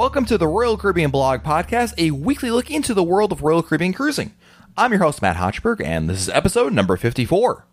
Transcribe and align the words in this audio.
Welcome 0.00 0.24
to 0.24 0.38
the 0.38 0.48
Royal 0.48 0.78
Caribbean 0.78 1.10
Blog 1.10 1.42
Podcast, 1.42 1.92
a 1.98 2.10
weekly 2.10 2.50
look 2.50 2.70
into 2.70 2.94
the 2.94 3.02
world 3.02 3.32
of 3.32 3.42
Royal 3.42 3.62
Caribbean 3.62 3.92
cruising. 3.92 4.34
I'm 4.74 4.92
your 4.92 5.02
host, 5.02 5.20
Matt 5.20 5.36
Hochberg, 5.36 5.84
and 5.84 6.08
this 6.08 6.22
is 6.22 6.30
episode 6.30 6.72
number 6.72 6.96
54. 6.96 7.66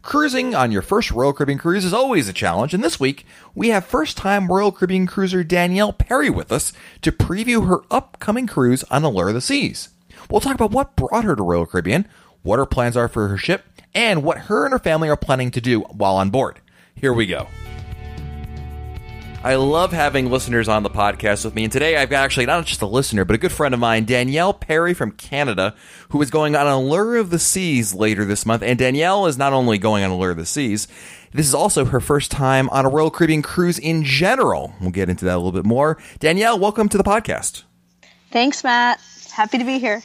Cruising 0.00 0.54
on 0.54 0.72
your 0.72 0.80
first 0.80 1.10
Royal 1.10 1.34
Caribbean 1.34 1.58
cruise 1.58 1.84
is 1.84 1.92
always 1.92 2.26
a 2.26 2.32
challenge, 2.32 2.72
and 2.72 2.82
this 2.82 2.98
week 2.98 3.26
we 3.54 3.68
have 3.68 3.84
first 3.84 4.16
time 4.16 4.50
Royal 4.50 4.72
Caribbean 4.72 5.06
cruiser 5.06 5.44
Danielle 5.44 5.92
Perry 5.92 6.30
with 6.30 6.50
us 6.50 6.72
to 7.02 7.12
preview 7.12 7.68
her 7.68 7.82
upcoming 7.90 8.46
cruise 8.46 8.82
on 8.84 9.02
the 9.02 9.10
Allure 9.10 9.28
of 9.28 9.34
the 9.34 9.42
Seas. 9.42 9.90
We'll 10.30 10.40
talk 10.40 10.54
about 10.54 10.70
what 10.70 10.96
brought 10.96 11.24
her 11.24 11.36
to 11.36 11.42
Royal 11.42 11.66
Caribbean, 11.66 12.08
what 12.42 12.58
her 12.58 12.64
plans 12.64 12.96
are 12.96 13.08
for 13.08 13.28
her 13.28 13.36
ship, 13.36 13.62
and 13.94 14.22
what 14.22 14.38
her 14.38 14.64
and 14.64 14.72
her 14.72 14.78
family 14.78 15.10
are 15.10 15.18
planning 15.18 15.50
to 15.50 15.60
do 15.60 15.80
while 15.80 16.16
on 16.16 16.30
board. 16.30 16.62
Here 16.94 17.12
we 17.12 17.26
go. 17.26 17.48
I 19.44 19.56
love 19.56 19.92
having 19.92 20.30
listeners 20.30 20.68
on 20.68 20.84
the 20.84 20.88
podcast 20.88 21.44
with 21.44 21.54
me. 21.54 21.64
And 21.64 21.72
today 21.72 21.98
I've 21.98 22.08
got 22.08 22.24
actually 22.24 22.46
not 22.46 22.64
just 22.64 22.80
a 22.80 22.86
listener, 22.86 23.26
but 23.26 23.34
a 23.34 23.38
good 23.38 23.52
friend 23.52 23.74
of 23.74 23.80
mine, 23.80 24.06
Danielle 24.06 24.54
Perry 24.54 24.94
from 24.94 25.10
Canada, 25.10 25.74
who 26.08 26.22
is 26.22 26.30
going 26.30 26.56
on 26.56 26.66
Allure 26.66 27.16
of 27.16 27.28
the 27.28 27.38
Seas 27.38 27.92
later 27.92 28.24
this 28.24 28.46
month. 28.46 28.62
And 28.62 28.78
Danielle 28.78 29.26
is 29.26 29.36
not 29.36 29.52
only 29.52 29.76
going 29.76 30.02
on 30.02 30.10
Allure 30.10 30.30
of 30.30 30.38
the 30.38 30.46
Seas, 30.46 30.88
this 31.32 31.46
is 31.46 31.54
also 31.54 31.84
her 31.84 32.00
first 32.00 32.30
time 32.30 32.70
on 32.70 32.86
a 32.86 32.88
Royal 32.88 33.10
Caribbean 33.10 33.42
cruise 33.42 33.78
in 33.78 34.02
general. 34.02 34.72
We'll 34.80 34.92
get 34.92 35.10
into 35.10 35.26
that 35.26 35.34
a 35.34 35.36
little 35.36 35.52
bit 35.52 35.66
more. 35.66 35.98
Danielle, 36.20 36.58
welcome 36.58 36.88
to 36.88 36.96
the 36.96 37.04
podcast. 37.04 37.64
Thanks, 38.30 38.64
Matt. 38.64 38.98
Happy 39.30 39.58
to 39.58 39.64
be 39.64 39.78
here. 39.78 40.02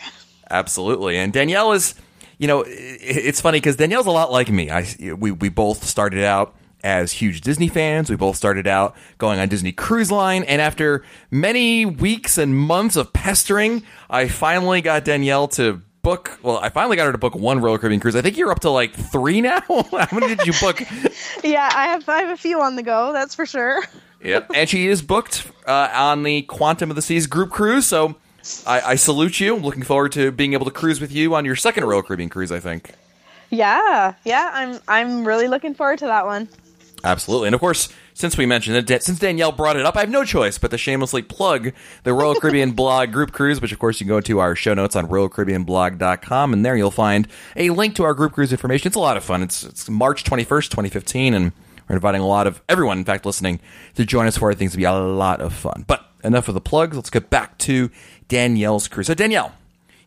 Absolutely. 0.50 1.16
And 1.16 1.32
Danielle 1.32 1.72
is, 1.72 1.96
you 2.40 2.48
know, 2.48 2.66
it's 2.68 3.40
funny 3.40 3.62
because 3.62 3.78
Danielle's 3.78 4.06
a 4.06 4.12
lot 4.12 4.34
like 4.34 4.50
me. 4.50 4.70
I 4.70 4.86
we 5.18 5.32
we 5.32 5.48
both 5.48 5.86
started 5.86 6.26
out 6.26 6.58
as 6.84 7.12
huge 7.14 7.42
Disney 7.42 7.68
fans. 7.68 8.10
We 8.10 8.16
both 8.16 8.36
started 8.36 8.68
out 8.68 8.96
going 9.18 9.40
on 9.40 9.50
Disney 9.50 9.72
Cruise 9.72 10.12
Line, 10.12 10.44
and 10.44 10.62
after 10.62 11.04
many 11.32 11.86
weeks 11.86 12.38
and 12.38 12.56
months 12.56 12.96
of 12.96 13.14
pestering, 13.14 13.84
I 14.10 14.28
finally 14.28 14.82
got 14.82 15.06
Danielle 15.06 15.48
to 15.50 15.82
book. 16.02 16.40
Well, 16.42 16.58
I 16.58 16.70
finally 16.70 16.96
got 16.96 17.06
her 17.06 17.12
to 17.12 17.18
book 17.18 17.36
one 17.36 17.60
Royal 17.62 17.78
Caribbean 17.78 18.00
cruise. 18.00 18.16
I 18.16 18.22
think 18.22 18.38
you're 18.38 18.52
up 18.52 18.62
to 18.62 18.70
like 18.70 18.94
three 18.94 19.42
now. 19.42 19.62
How 19.68 20.08
many 20.12 20.36
did 20.36 20.48
you 20.48 20.54
book? 20.60 20.80
yeah, 21.44 21.70
I 21.74 21.88
have 21.88 22.08
I 22.08 22.22
have 22.22 22.30
a 22.30 22.38
few 22.38 22.62
on 22.62 22.76
the 22.76 22.84
go. 22.84 23.14
That's 23.14 23.36
for 23.36 23.46
sure. 23.46 23.84
yep, 24.24 24.50
and 24.54 24.70
she 24.70 24.88
is 24.88 25.02
booked 25.02 25.50
uh, 25.68 25.90
on 25.94 26.24
the 26.24 26.44
Quantum 26.44 26.90
of 26.90 26.96
the 26.96 27.02
Seas 27.02 27.28
group 27.28 27.52
cruise. 27.52 27.86
So 27.86 28.16
I, 28.66 28.82
I 28.82 28.96
salute 28.96 29.40
you. 29.40 29.56
I'm 29.56 29.64
looking 29.64 29.84
forward 29.84 30.12
to 30.14 30.32
being 30.32 30.54
able 30.54 30.66
to 30.66 30.72
cruise 30.72 31.02
with 31.02 31.12
you 31.12 31.36
on 31.36 31.46
your 31.46 31.56
second 31.56 31.86
Royal 31.86 32.02
Caribbean 32.02 32.30
cruise. 32.30 32.52
I 32.52 32.60
think. 32.60 32.94
Yeah, 33.50 34.14
yeah, 34.26 34.52
I'm 34.54 34.80
I'm 34.88 35.26
really 35.26 35.48
looking 35.48 35.74
forward 35.74 36.00
to 36.00 36.06
that 36.06 36.26
one. 36.26 36.48
Absolutely. 37.04 37.48
And 37.48 37.56
of 37.56 37.62
course, 37.62 37.90
since 38.14 38.38
we 38.38 38.46
mentioned 38.46 38.90
it, 38.90 39.04
since 39.04 39.20
Danielle 39.20 39.52
brought 39.52 39.78
it 39.78 39.86
up, 39.86 39.96
I 39.96 40.02
have 40.02 40.10
no 40.10 40.26
choice 40.26 40.58
but 40.58 40.72
to 40.72 40.78
shamelessly 40.78 41.22
plug 41.22 41.72
the 42.04 42.14
Royal 42.14 42.36
Caribbean 42.40 42.72
blog 42.72 43.12
group 43.12 43.32
cruise, 43.32 43.62
which 43.62 43.72
of 43.72 43.80
course 43.80 44.00
you 44.00 44.06
can 44.06 44.16
go 44.16 44.22
to 44.22 44.40
our 44.40 44.56
show 44.56 44.74
notes 44.74 44.96
on 44.96 45.08
royalcaribbeanblog.com 45.08 46.54
and 46.54 46.66
there 46.66 46.76
you'll 46.76 46.92
find 46.92 47.28
a 47.56 47.70
link 47.70 47.96
to 47.96 48.04
our 48.04 48.14
group 48.14 48.34
cruise 48.34 48.52
information. 48.52 48.88
It's 48.88 48.98
a 48.98 49.00
lot 49.00 49.18
of 49.18 49.24
fun. 49.24 49.44
It's, 49.44 49.64
it's 49.64 49.90
March 49.90 50.24
21st, 50.24 50.70
2015 50.70 51.34
and 51.34 51.52
we're 51.88 51.96
inviting 51.96 52.22
a 52.22 52.28
lot 52.28 52.48
of 52.48 52.62
everyone, 52.70 53.00
in 53.00 53.06
fact, 53.06 53.26
listening 53.26 53.60
to 53.96 54.06
join 54.06 54.28
us 54.28 54.38
for 54.38 54.52
it. 54.52 54.56
I 54.56 54.58
think 54.58 54.68
it's 54.68 54.76
going 54.76 54.94
to 54.94 55.00
be 55.02 55.12
a 55.12 55.14
lot 55.14 55.42
of 55.42 55.54
fun. 55.54 55.86
But 55.88 56.06
enough 56.24 56.48
of 56.48 56.54
the 56.54 56.62
plugs. 56.62 56.96
Let's 56.96 57.10
get 57.10 57.30
back 57.30 57.58
to 57.60 57.90
Danielle's 58.28 58.88
cruise. 58.88 59.08
So 59.08 59.14
Danielle, 59.14 59.54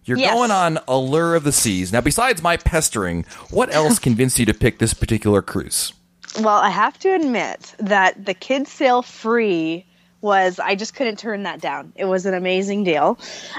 you're 0.04 0.18
yes. 0.18 0.32
going 0.32 0.50
on 0.50 0.78
Allure 0.88 1.34
of 1.34 1.44
the 1.44 1.52
Seas. 1.52 1.92
Now, 1.92 2.00
besides 2.00 2.42
my 2.42 2.56
pestering, 2.56 3.24
what 3.50 3.72
else 3.72 3.98
convinced 4.00 4.38
you 4.38 4.46
to 4.46 4.54
pick 4.54 4.78
this 4.78 4.94
particular 4.94 5.42
cruise? 5.42 5.92
Well, 6.40 6.56
I 6.56 6.70
have 6.70 6.98
to 7.00 7.14
admit 7.14 7.74
that 7.78 8.24
the 8.24 8.34
kids 8.34 8.70
sail 8.70 9.02
free 9.02 9.84
was 10.22 10.60
I 10.60 10.76
just 10.76 10.94
couldn't 10.94 11.18
turn 11.18 11.42
that 11.42 11.60
down. 11.60 11.92
It 11.96 12.04
was 12.04 12.26
an 12.26 12.34
amazing 12.34 12.84
deal. 12.84 13.18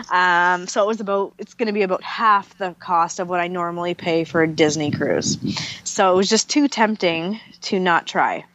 Um, 0.10 0.66
so 0.68 0.82
it 0.82 0.88
was 0.88 1.02
about 1.02 1.34
it's 1.38 1.54
going 1.54 1.68
to 1.68 1.74
be 1.74 1.84
about 1.84 2.02
half 2.02 2.58
the 2.58 2.74
cost 2.80 3.20
of 3.20 3.30
what 3.30 3.40
I 3.42 3.48
normally 3.48 3.94
pay 3.94 4.24
for 4.24 4.42
a 4.42 4.48
Disney 4.48 4.90
cruise. 4.90 5.38
So 5.84 6.14
it 6.14 6.16
was 6.16 6.30
just 6.30 6.50
too 6.50 6.68
tempting 6.68 7.40
to 7.64 7.80
not 7.80 8.08
try. 8.08 8.46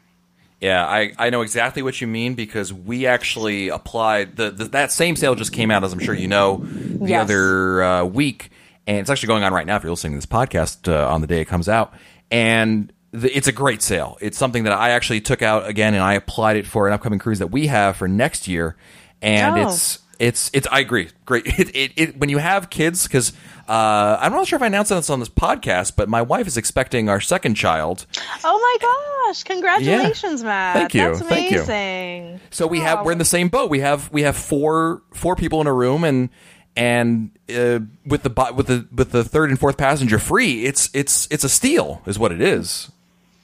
Yeah, 0.61 0.85
I, 0.85 1.13
I 1.19 1.31
know 1.31 1.43
exactly 1.43 1.83
what 1.83 2.01
you 2.01 2.09
mean 2.09 2.35
because 2.35 2.73
we 2.73 3.07
actually 3.07 3.69
applied 3.69 4.35
the, 4.37 4.51
the 4.51 4.65
that 4.67 4.91
same 4.91 5.15
sale 5.15 5.37
just 5.37 5.53
came 5.53 5.71
out 5.71 5.85
as 5.85 5.93
I'm 5.93 6.01
sure 6.01 6.15
you 6.15 6.27
know 6.27 6.57
the 6.65 7.11
yes. 7.11 7.23
other 7.23 7.83
uh, 7.83 8.05
week 8.05 8.51
and 8.89 8.97
it's 8.97 9.11
actually 9.11 9.29
going 9.29 9.45
on 9.45 9.53
right 9.53 9.67
now 9.67 9.77
if 9.77 9.85
you're 9.85 9.93
listening 9.93 10.15
to 10.15 10.19
this 10.19 10.27
podcast 10.27 10.93
uh, 10.93 11.09
on 11.09 11.21
the 11.21 11.29
day 11.29 11.43
it 11.43 11.45
comes 11.45 11.69
out 11.69 11.95
and 12.33 12.93
it's 13.13 13.49
a 13.49 13.53
great 13.53 13.83
sale. 13.83 14.19
It's 14.21 14.37
something 14.37 14.65
that 14.65 14.73
I 14.73 14.91
actually 14.91 15.21
took 15.21 15.43
out 15.43 15.67
again 15.67 15.95
and 15.95 16.03
I 16.03 16.15
applied 16.15 16.57
it 16.57 16.67
for 16.67 16.87
an 16.87 16.93
upcoming 16.93 17.19
cruise 17.19 17.39
that 17.39 17.49
we 17.49 17.67
have 17.69 17.97
for 17.97 18.09
next 18.09 18.49
year, 18.49 18.77
and 19.23 19.59
oh. 19.59 19.69
it's 19.69 20.01
it's 20.19 20.51
it's. 20.53 20.67
I 20.71 20.81
agree. 20.81 21.09
Great. 21.25 21.47
It, 21.59 21.75
it, 21.75 21.93
it 21.97 22.19
when 22.19 22.29
you 22.29 22.39
have 22.39 22.71
kids 22.71 23.05
because 23.05 23.33
uh, 23.69 24.19
I'm 24.21 24.33
not 24.33 24.47
sure 24.47 24.57
if 24.57 24.63
I 24.63 24.67
announced 24.67 24.91
this 24.91 25.11
on 25.11 25.21
this 25.21 25.29
podcast, 25.29 25.95
but 25.97 26.09
my 26.09 26.23
wife 26.23 26.47
is 26.47 26.57
expecting 26.57 27.09
our 27.09 27.21
second 27.21 27.55
child. 27.55 28.07
Oh 28.45 28.79
my 28.81 29.27
gosh! 29.27 29.45
Congratulations, 29.45 30.43
yeah. 30.43 30.49
Matt. 30.49 30.77
Thank 30.77 30.95
you. 30.95 31.01
That's 31.01 31.21
amazing. 31.21 31.65
Thank 31.65 32.33
you. 32.35 32.41
So 32.51 32.67
we 32.67 32.81
oh. 32.81 32.83
have 32.83 33.05
we're 33.05 33.13
in 33.13 33.19
the 33.19 33.25
same 33.25 33.49
boat. 33.49 33.71
We 33.71 33.81
have 33.81 34.11
we 34.13 34.23
have 34.23 34.37
four 34.37 35.03
four 35.15 35.35
people 35.37 35.61
in 35.61 35.67
a 35.67 35.73
room 35.73 36.05
and 36.05 36.31
and 36.77 37.31
uh, 37.49 37.81
with 38.07 38.23
the 38.23 38.53
with 38.55 38.69
the 38.69 38.87
with 38.95 39.11
the 39.11 39.25
third 39.25 39.51
and 39.51 39.59
fourth 39.59 39.77
passenger 39.77 40.19
free, 40.19 40.65
it's 40.65 40.91
it's 40.95 41.27
it's 41.31 41.43
a 41.43 41.49
steal, 41.49 42.03
is 42.07 42.19
what 42.19 42.31
it 42.31 42.41
is. 42.41 42.91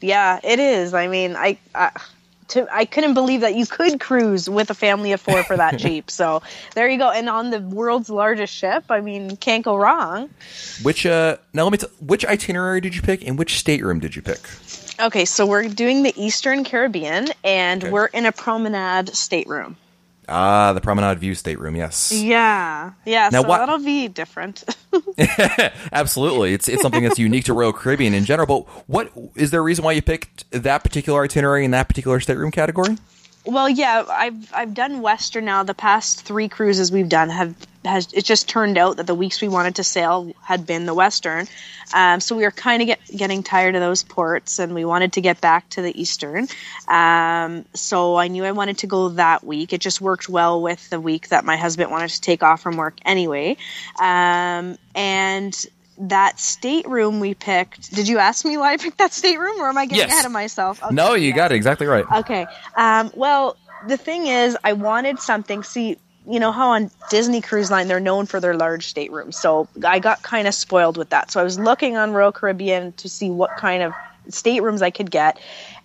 Yeah, 0.04 0.38
it 0.44 0.58
is. 0.58 0.92
I 0.92 1.08
mean, 1.08 1.34
I, 1.34 1.58
I 1.74 1.90
to, 2.48 2.68
I 2.70 2.84
couldn't 2.84 3.14
believe 3.14 3.40
that 3.40 3.54
you 3.54 3.64
could 3.64 3.98
cruise 4.00 4.50
with 4.50 4.70
a 4.70 4.74
family 4.74 5.12
of 5.12 5.20
four 5.20 5.42
for 5.44 5.56
that 5.56 5.78
cheap. 5.80 6.10
So 6.10 6.42
there 6.74 6.88
you 6.88 6.98
go. 6.98 7.10
And 7.10 7.28
on 7.28 7.50
the 7.50 7.60
world's 7.60 8.10
largest 8.10 8.52
ship, 8.52 8.84
I 8.90 9.00
mean, 9.00 9.36
can't 9.36 9.64
go 9.64 9.76
wrong. 9.76 10.28
Which 10.82 11.06
uh 11.06 11.38
now 11.52 11.64
let 11.64 11.72
me 11.72 11.78
t- 11.78 11.86
which 12.00 12.26
itinerary 12.26 12.80
did 12.82 12.94
you 12.94 13.02
pick 13.02 13.26
and 13.26 13.38
which 13.38 13.58
stateroom 13.58 13.98
did 13.98 14.14
you 14.14 14.20
pick? 14.20 14.40
Okay, 15.00 15.24
so 15.24 15.46
we're 15.46 15.68
doing 15.68 16.02
the 16.02 16.12
Eastern 16.16 16.64
Caribbean 16.64 17.28
and 17.42 17.82
okay. 17.82 17.90
we're 17.90 18.06
in 18.06 18.26
a 18.26 18.32
promenade 18.32 19.08
stateroom. 19.16 19.76
Ah, 20.28 20.72
the 20.72 20.80
Promenade 20.80 21.18
View 21.18 21.34
stateroom. 21.34 21.76
Yes. 21.76 22.12
Yeah, 22.12 22.92
yeah. 23.04 23.28
Now, 23.30 23.42
so 23.42 23.48
that'll 23.48 23.78
be 23.78 24.08
different. 24.08 24.64
Absolutely, 25.92 26.54
it's 26.54 26.68
it's 26.68 26.82
something 26.82 27.02
that's 27.02 27.18
unique 27.18 27.44
to 27.44 27.52
Royal 27.52 27.72
Caribbean 27.72 28.14
in 28.14 28.24
general. 28.24 28.46
But 28.46 28.88
what 28.88 29.12
is 29.34 29.50
there 29.50 29.60
a 29.60 29.62
reason 29.62 29.84
why 29.84 29.92
you 29.92 30.02
picked 30.02 30.50
that 30.50 30.82
particular 30.82 31.22
itinerary 31.24 31.64
in 31.64 31.70
that 31.72 31.88
particular 31.88 32.20
stateroom 32.20 32.50
category? 32.50 32.96
Well, 33.46 33.68
yeah, 33.68 34.04
I've 34.08 34.54
I've 34.54 34.72
done 34.74 35.02
Western 35.02 35.44
now. 35.44 35.64
The 35.64 35.74
past 35.74 36.22
three 36.22 36.48
cruises 36.48 36.90
we've 36.90 37.08
done 37.10 37.28
have 37.28 37.54
has 37.84 38.10
it 38.14 38.24
just 38.24 38.48
turned 38.48 38.78
out 38.78 38.96
that 38.96 39.06
the 39.06 39.14
weeks 39.14 39.42
we 39.42 39.48
wanted 39.48 39.74
to 39.76 39.84
sail 39.84 40.32
had 40.42 40.66
been 40.66 40.86
the 40.86 40.94
Western, 40.94 41.46
um, 41.92 42.20
so 42.20 42.34
we 42.36 42.44
were 42.44 42.50
kind 42.50 42.80
of 42.80 42.86
get, 42.86 43.00
getting 43.14 43.42
tired 43.42 43.74
of 43.74 43.82
those 43.82 44.02
ports, 44.02 44.58
and 44.58 44.74
we 44.74 44.86
wanted 44.86 45.12
to 45.12 45.20
get 45.20 45.42
back 45.42 45.68
to 45.70 45.82
the 45.82 46.00
Eastern. 46.00 46.48
Um, 46.88 47.66
so 47.74 48.16
I 48.16 48.28
knew 48.28 48.46
I 48.46 48.52
wanted 48.52 48.78
to 48.78 48.86
go 48.86 49.10
that 49.10 49.44
week. 49.44 49.74
It 49.74 49.82
just 49.82 50.00
worked 50.00 50.26
well 50.26 50.62
with 50.62 50.88
the 50.88 50.98
week 50.98 51.28
that 51.28 51.44
my 51.44 51.58
husband 51.58 51.90
wanted 51.90 52.08
to 52.08 52.20
take 52.22 52.42
off 52.42 52.62
from 52.62 52.78
work 52.78 52.96
anyway, 53.04 53.58
um, 54.00 54.78
and 54.94 55.66
that 55.98 56.40
stateroom 56.40 57.20
we 57.20 57.34
picked. 57.34 57.94
Did 57.94 58.08
you 58.08 58.18
ask 58.18 58.44
me 58.44 58.56
why 58.56 58.72
I 58.72 58.76
picked 58.76 58.98
that 58.98 59.12
stateroom, 59.12 59.60
or 59.60 59.68
am 59.68 59.78
I 59.78 59.86
getting 59.86 59.98
yes. 59.98 60.12
ahead 60.12 60.26
of 60.26 60.32
myself? 60.32 60.82
Okay, 60.82 60.94
no, 60.94 61.14
you 61.14 61.32
got 61.32 61.52
it 61.52 61.56
exactly 61.56 61.86
right. 61.86 62.04
Okay. 62.18 62.46
Um, 62.76 63.10
well, 63.14 63.56
the 63.86 63.96
thing 63.96 64.26
is, 64.26 64.56
I 64.64 64.72
wanted 64.72 65.18
something. 65.18 65.62
See, 65.62 65.98
you 66.26 66.40
know 66.40 66.52
how 66.52 66.70
on 66.70 66.90
Disney 67.10 67.40
Cruise 67.40 67.70
Line 67.70 67.88
they're 67.88 68.00
known 68.00 68.26
for 68.26 68.40
their 68.40 68.56
large 68.56 68.92
staterooms, 68.92 69.36
so 69.36 69.68
I 69.84 69.98
got 69.98 70.22
kind 70.22 70.48
of 70.48 70.54
spoiled 70.54 70.96
with 70.96 71.10
that. 71.10 71.30
So 71.30 71.40
I 71.40 71.44
was 71.44 71.58
looking 71.58 71.96
on 71.96 72.12
Royal 72.12 72.32
Caribbean 72.32 72.92
to 72.94 73.08
see 73.08 73.30
what 73.30 73.56
kind 73.56 73.82
of 73.82 73.92
staterooms 74.28 74.82
I 74.82 74.90
could 74.90 75.10
get, 75.10 75.38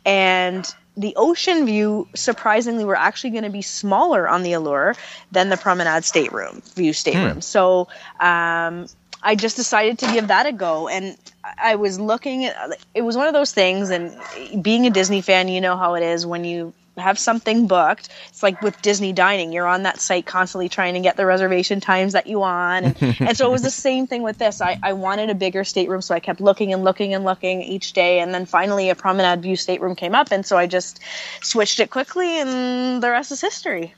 and 0.06 0.66
the 0.98 1.14
ocean 1.16 1.66
view 1.66 2.10
surprisingly 2.14 2.84
were 2.84 2.96
actually 2.96 3.30
going 3.30 3.44
to 3.44 3.50
be 3.50 3.62
smaller 3.62 4.28
on 4.28 4.44
the 4.44 4.52
allure 4.54 4.96
than 5.32 5.48
the 5.50 5.56
promenade 5.56 6.04
stateroom 6.04 6.62
view 6.76 6.92
stateroom 6.92 7.36
hmm. 7.36 7.40
so 7.40 7.88
um, 8.20 8.86
I 9.22 9.36
just 9.36 9.56
decided 9.56 10.00
to 10.00 10.12
give 10.12 10.28
that 10.30 10.46
a 10.46 10.52
go. 10.52 10.88
And 10.88 11.18
I 11.62 11.76
was 11.76 12.00
looking 12.00 12.46
at 12.46 12.80
it 12.94 13.02
was 13.02 13.18
one 13.18 13.28
of 13.28 13.34
those 13.34 13.52
things. 13.52 13.90
And 13.90 14.18
being 14.62 14.86
a 14.86 14.90
Disney 14.90 15.22
fan, 15.22 15.48
you 15.48 15.62
know 15.62 15.78
how 15.78 15.96
it 15.96 16.04
is 16.04 16.26
when 16.26 16.44
you 16.44 16.74
have 17.00 17.18
something 17.18 17.68
booked. 17.68 18.10
It's 18.30 18.44
like 18.44 18.62
with 18.62 18.82
Disney 18.82 19.14
dining, 19.14 19.52
you're 19.52 19.68
on 19.68 19.84
that 19.84 20.00
site 20.00 20.26
constantly 20.26 20.70
trying 20.70 20.94
to 20.94 21.00
get 21.00 21.18
the 21.18 21.26
reservation 21.26 21.80
times 21.80 22.14
that 22.14 22.28
you 22.28 22.40
want. 22.40 23.02
And, 23.02 23.18
and 23.22 23.38
so 23.38 23.48
it 23.48 23.52
was 23.52 23.62
the 23.62 23.72
same 23.72 24.08
thing 24.08 24.22
with 24.22 24.38
this. 24.38 24.62
I, 24.62 24.80
I 24.84 24.94
wanted 24.94 25.30
a 25.30 25.36
bigger 25.36 25.64
stateroom, 25.64 26.02
so 26.02 26.14
I 26.14 26.20
kept 26.20 26.42
looking 26.42 26.74
and 26.74 26.84
looking 26.84 27.14
and 27.14 27.24
looking 27.24 27.62
each 27.62 27.94
day. 27.94 28.20
And 28.20 28.34
then 28.34 28.46
finally, 28.46 28.90
a 28.90 28.96
promenade 28.96 29.42
view 29.42 29.56
stateroom 29.56 29.96
came 29.96 30.16
up. 30.16 30.32
And 30.32 30.46
so 30.46 30.58
I 30.58 30.68
just 30.68 31.00
switched 31.42 31.80
it 31.80 31.90
quickly, 31.90 32.40
and 32.40 33.02
the 33.02 33.10
rest 33.10 33.32
is 33.32 33.42
history. 33.42 33.94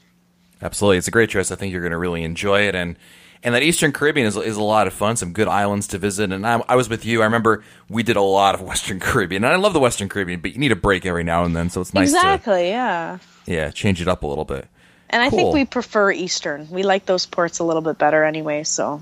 Absolutely. 0.62 0.97
It's 0.97 1.07
a 1.07 1.12
great 1.12 1.29
choice. 1.29 1.51
I 1.51 1.56
think 1.56 1.71
you're 1.71 1.81
going 1.81 1.91
to 1.91 1.97
really 1.97 2.23
enjoy 2.23 2.68
it. 2.68 2.75
And 2.75 2.95
and 3.43 3.55
that 3.55 3.63
Eastern 3.63 3.91
Caribbean 3.91 4.27
is, 4.27 4.38
is 4.38 4.57
a 4.57 4.63
lot 4.63 4.88
of 4.88 4.93
fun. 4.93 5.15
Some 5.15 5.33
good 5.33 5.47
islands 5.47 5.88
to 5.88 5.97
visit. 5.97 6.31
And 6.31 6.45
I, 6.45 6.63
I, 6.67 6.75
was 6.75 6.89
with 6.89 7.05
you. 7.05 7.21
I 7.21 7.25
remember 7.25 7.63
we 7.89 8.03
did 8.03 8.15
a 8.15 8.21
lot 8.21 8.55
of 8.55 8.61
Western 8.71 8.99
Caribbean, 8.99 9.43
and 9.43 9.53
I 9.53 9.57
love 9.57 9.73
the 9.73 9.79
Western 9.79 10.09
Caribbean, 10.09 10.41
but 10.41 10.53
you 10.53 10.59
need 10.59 10.71
a 10.71 10.75
break 10.75 11.05
every 11.05 11.23
now 11.23 11.43
and 11.43 11.55
then. 11.55 11.69
So 11.69 11.81
it's 11.81 11.93
nice. 11.93 12.09
Exactly. 12.09 12.63
To, 12.63 12.67
yeah. 12.67 13.17
Yeah. 13.45 13.71
Change 13.71 14.01
it 14.01 14.07
up 14.07 14.23
a 14.23 14.27
little 14.27 14.45
bit. 14.45 14.67
And 15.09 15.21
I 15.21 15.29
think 15.29 15.53
we 15.53 15.65
prefer 15.65 16.11
Eastern. 16.11 16.69
We 16.69 16.83
like 16.83 17.05
those 17.05 17.25
ports 17.25 17.59
a 17.59 17.65
little 17.65 17.81
bit 17.81 17.97
better 17.97 18.23
anyway. 18.23 18.63
So 18.63 19.01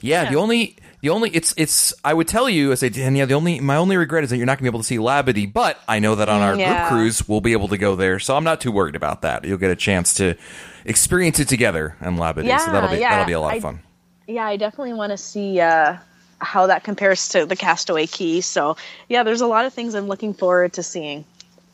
Yeah, 0.00 0.30
the 0.30 0.36
only 0.36 0.76
the 1.02 1.10
only 1.10 1.30
it's 1.30 1.54
it's 1.56 1.92
I 2.04 2.12
would 2.14 2.28
tell 2.28 2.48
you 2.48 2.72
as 2.72 2.82
I 2.82 2.90
and 2.96 3.16
yeah 3.16 3.24
the 3.24 3.34
only 3.34 3.60
my 3.60 3.76
only 3.76 3.96
regret 3.96 4.24
is 4.24 4.30
that 4.30 4.36
you're 4.36 4.46
not 4.46 4.58
gonna 4.58 4.70
be 4.70 4.74
able 4.74 4.80
to 4.80 4.86
see 4.86 4.96
Labadee, 4.98 5.52
but 5.52 5.78
I 5.88 5.98
know 5.98 6.14
that 6.16 6.28
on 6.28 6.42
our 6.42 6.56
Yeah. 6.56 6.88
group 6.88 7.00
cruise 7.00 7.28
we'll 7.28 7.40
be 7.40 7.52
able 7.52 7.68
to 7.68 7.78
go 7.78 7.96
there, 7.96 8.18
so 8.18 8.36
I'm 8.36 8.44
not 8.44 8.60
too 8.60 8.72
worried 8.72 8.96
about 8.96 9.22
that. 9.22 9.44
You'll 9.44 9.58
get 9.58 9.70
a 9.70 9.76
chance 9.76 10.14
to 10.14 10.36
experience 10.84 11.38
it 11.40 11.48
together 11.48 11.96
in 12.00 12.16
Labadee, 12.16 12.58
so 12.58 12.72
that'll 12.72 12.90
be 12.90 12.98
yeah, 12.98 13.10
that'll 13.10 13.26
be 13.26 13.32
a 13.32 13.40
lot 13.40 13.52
I- 13.52 13.56
of 13.56 13.62
fun. 13.62 13.80
yeah, 14.26 14.46
I 14.46 14.56
definitely 14.56 14.92
want 14.94 15.10
to 15.10 15.16
see 15.18 15.60
uh, 15.60 15.96
how 16.38 16.66
that 16.68 16.84
compares 16.84 17.28
to 17.30 17.44
the 17.46 17.56
Castaway 17.56 18.06
Cay. 18.06 18.40
So 18.40 18.76
yeah, 19.08 19.22
there's 19.22 19.40
a 19.42 19.46
lot 19.46 19.64
of 19.66 19.74
things 19.74 19.94
I'm 19.94 20.06
looking 20.08 20.34
forward 20.34 20.72
to 20.74 20.82
seeing, 20.82 21.24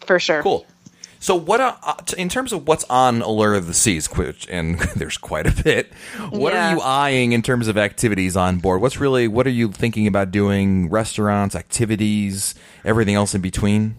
for 0.06 0.18
sure. 0.18 0.42
Cool. 0.42 0.66
So 1.26 1.34
what 1.34 1.60
uh, 1.60 1.74
uh, 1.82 1.96
in 2.16 2.28
terms 2.28 2.52
of 2.52 2.68
what's 2.68 2.84
on 2.84 3.20
Allure 3.20 3.54
of 3.54 3.66
the 3.66 3.74
Seas, 3.74 4.06
which 4.16 4.46
and 4.48 4.78
there's 4.96 5.18
quite 5.18 5.48
a 5.48 5.62
bit. 5.64 5.92
What 6.30 6.52
Yeah. 6.52 6.70
are 6.70 6.76
you 6.76 6.80
eyeing 6.82 7.32
in 7.32 7.42
terms 7.42 7.66
of 7.66 7.76
activities 7.76 8.36
on 8.36 8.58
board? 8.58 8.80
What's 8.80 9.00
really 9.00 9.26
what 9.26 9.44
are 9.44 9.50
you 9.50 9.72
thinking 9.72 10.06
about 10.06 10.30
doing? 10.30 10.88
Restaurants, 10.88 11.56
activities, 11.56 12.54
everything 12.84 13.16
else 13.16 13.34
in 13.34 13.40
between? 13.40 13.96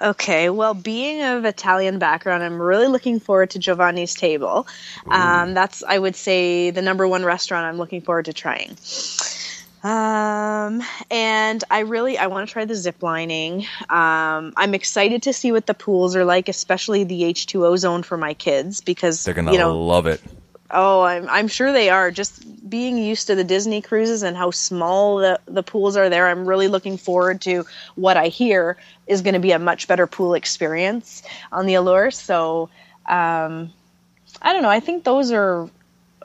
Okay, 0.00 0.48
well, 0.48 0.72
being 0.72 1.22
of 1.22 1.44
Italian 1.44 1.98
background, 1.98 2.42
I'm 2.42 2.62
really 2.62 2.86
looking 2.86 3.20
forward 3.20 3.50
to 3.50 3.58
Giovanni's 3.58 4.14
Table. 4.14 4.66
Um, 5.06 5.52
that's, 5.52 5.82
I 5.86 5.98
would 5.98 6.16
say, 6.16 6.70
the 6.70 6.80
number 6.80 7.06
one 7.06 7.22
restaurant 7.26 7.66
I'm 7.66 7.76
looking 7.76 8.00
forward 8.00 8.24
to 8.24 8.32
trying. 8.32 8.78
Um, 9.82 10.82
and 11.10 11.64
I 11.70 11.80
really, 11.80 12.18
I 12.18 12.26
want 12.26 12.46
to 12.48 12.52
try 12.52 12.66
the 12.66 12.74
zip 12.74 13.02
lining. 13.02 13.66
Um, 13.88 14.52
I'm 14.56 14.74
excited 14.74 15.22
to 15.22 15.32
see 15.32 15.52
what 15.52 15.66
the 15.66 15.74
pools 15.74 16.16
are 16.16 16.24
like, 16.24 16.48
especially 16.48 17.04
the 17.04 17.22
H2O 17.22 17.78
zone 17.78 18.02
for 18.02 18.18
my 18.18 18.34
kids, 18.34 18.82
because 18.82 19.24
They're 19.24 19.34
gonna 19.34 19.52
you 19.52 19.58
know, 19.58 19.78
love 19.78 20.06
it. 20.06 20.20
Oh, 20.70 21.02
I'm 21.02 21.28
I'm 21.28 21.48
sure 21.48 21.72
they 21.72 21.90
are. 21.90 22.10
Just 22.10 22.68
being 22.68 22.98
used 22.98 23.26
to 23.26 23.34
the 23.34 23.42
Disney 23.42 23.80
cruises 23.80 24.22
and 24.22 24.36
how 24.36 24.50
small 24.50 25.16
the 25.16 25.40
the 25.46 25.62
pools 25.62 25.96
are 25.96 26.08
there, 26.08 26.28
I'm 26.28 26.46
really 26.46 26.68
looking 26.68 26.96
forward 26.96 27.40
to 27.42 27.64
what 27.96 28.16
I 28.16 28.28
hear 28.28 28.76
is 29.06 29.22
going 29.22 29.34
to 29.34 29.40
be 29.40 29.52
a 29.52 29.58
much 29.58 29.88
better 29.88 30.06
pool 30.06 30.34
experience 30.34 31.22
on 31.50 31.66
the 31.66 31.74
Allure. 31.74 32.12
So, 32.12 32.68
um, 33.06 33.72
I 34.40 34.52
don't 34.52 34.62
know. 34.62 34.70
I 34.70 34.80
think 34.80 35.02
those 35.02 35.32
are 35.32 35.68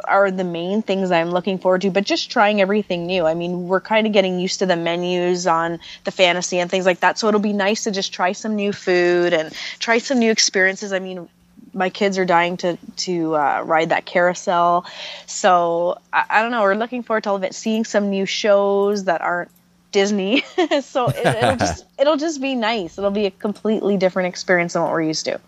are 0.04 0.30
the 0.30 0.44
main 0.44 0.82
things 0.82 1.12
I'm 1.12 1.32
looking 1.32 1.58
forward 1.58 1.82
to, 1.82 1.92
but 1.92 2.04
just 2.04 2.30
trying 2.30 2.62
everything 2.62 3.06
new. 3.08 3.26
I 3.26 3.34
mean, 3.34 3.68
we're 3.68 3.82
kind 3.82 4.06
of 4.08 4.14
getting 4.14 4.40
used 4.40 4.60
to 4.60 4.66
the 4.66 4.76
menus 4.76 5.48
on 5.48 5.80
the 6.04 6.12
fantasy 6.12 6.60
and 6.60 6.70
things 6.70 6.86
like 6.86 7.00
that. 7.00 7.18
So 7.18 7.28
it'll 7.28 7.40
be 7.40 7.54
nice 7.54 7.86
to 7.86 7.92
just 7.92 8.14
try 8.14 8.34
some 8.34 8.56
new 8.56 8.74
food 8.74 9.34
and 9.34 9.54
try 9.80 10.00
some 10.00 10.20
new 10.20 10.32
experiences. 10.32 10.92
I 10.92 11.00
mean, 11.00 11.30
my 11.74 11.90
kids 11.90 12.18
are 12.18 12.26
dying 12.26 12.58
to 12.58 12.78
to 12.98 13.36
uh, 13.36 13.62
ride 13.66 13.90
that 13.90 14.06
carousel. 14.06 14.86
So 15.26 16.00
I, 16.12 16.24
I 16.30 16.42
don't 16.42 16.52
know. 16.52 16.62
We're 16.62 16.76
looking 16.76 17.04
forward 17.04 17.24
to 17.24 17.30
all 17.30 17.36
of 17.36 17.44
it. 17.44 17.54
Seeing 17.54 17.86
some 17.86 18.10
new 18.10 18.26
shows 18.26 19.06
that 19.06 19.22
aren't 19.22 19.52
Disney. 19.92 20.42
so 20.82 21.08
it, 21.08 21.26
it'll 21.26 21.56
just 21.56 21.86
it'll 22.00 22.18
just 22.18 22.42
be 22.42 22.56
nice. 22.56 22.98
It'll 22.98 23.12
be 23.12 23.28
a 23.28 23.32
completely 23.32 23.98
different 23.98 24.28
experience 24.28 24.74
than 24.74 24.82
what 24.82 24.92
we're 24.92 25.04
used 25.04 25.26
to. 25.26 25.40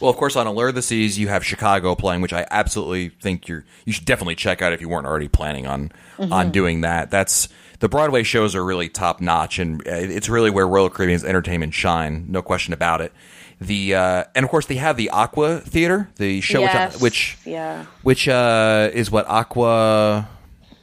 Well, 0.00 0.10
of 0.10 0.16
course, 0.16 0.34
on 0.36 0.46
Allure 0.46 0.68
of 0.68 0.74
the 0.74 0.82
Seas, 0.82 1.18
you 1.18 1.28
have 1.28 1.44
Chicago 1.44 1.94
playing, 1.94 2.22
which 2.22 2.32
I 2.32 2.46
absolutely 2.50 3.10
think 3.10 3.46
you're 3.46 3.64
you 3.84 3.92
should 3.92 4.04
definitely 4.04 4.34
check 4.34 4.60
out 4.62 4.72
if 4.72 4.80
you 4.80 4.88
weren't 4.88 5.06
already 5.06 5.28
planning 5.28 5.66
on 5.66 5.92
on 6.18 6.50
doing 6.50 6.80
that. 6.80 7.10
That's 7.10 7.48
the 7.80 7.88
Broadway 7.88 8.22
shows 8.22 8.54
are 8.54 8.64
really 8.64 8.88
top 8.88 9.20
notch, 9.20 9.58
and 9.58 9.80
uh, 9.86 9.90
it's 9.92 10.28
really 10.28 10.50
where 10.50 10.66
Royal 10.66 10.88
Caribbean's 10.90 11.24
entertainment 11.24 11.74
shine, 11.74 12.26
no 12.28 12.42
question 12.42 12.72
about 12.74 13.00
it. 13.00 13.12
The 13.60 13.94
uh, 13.94 14.24
and 14.34 14.44
of 14.44 14.50
course 14.50 14.66
they 14.66 14.74
have 14.76 14.96
the 14.96 15.10
Aqua 15.10 15.58
Theater, 15.60 16.08
the 16.16 16.40
show 16.40 16.60
Yes. 16.60 17.00
which 17.00 17.36
Yeah. 17.44 17.86
which 18.02 18.26
uh, 18.28 18.90
is 18.92 19.10
what 19.10 19.26
Aqua. 19.28 20.28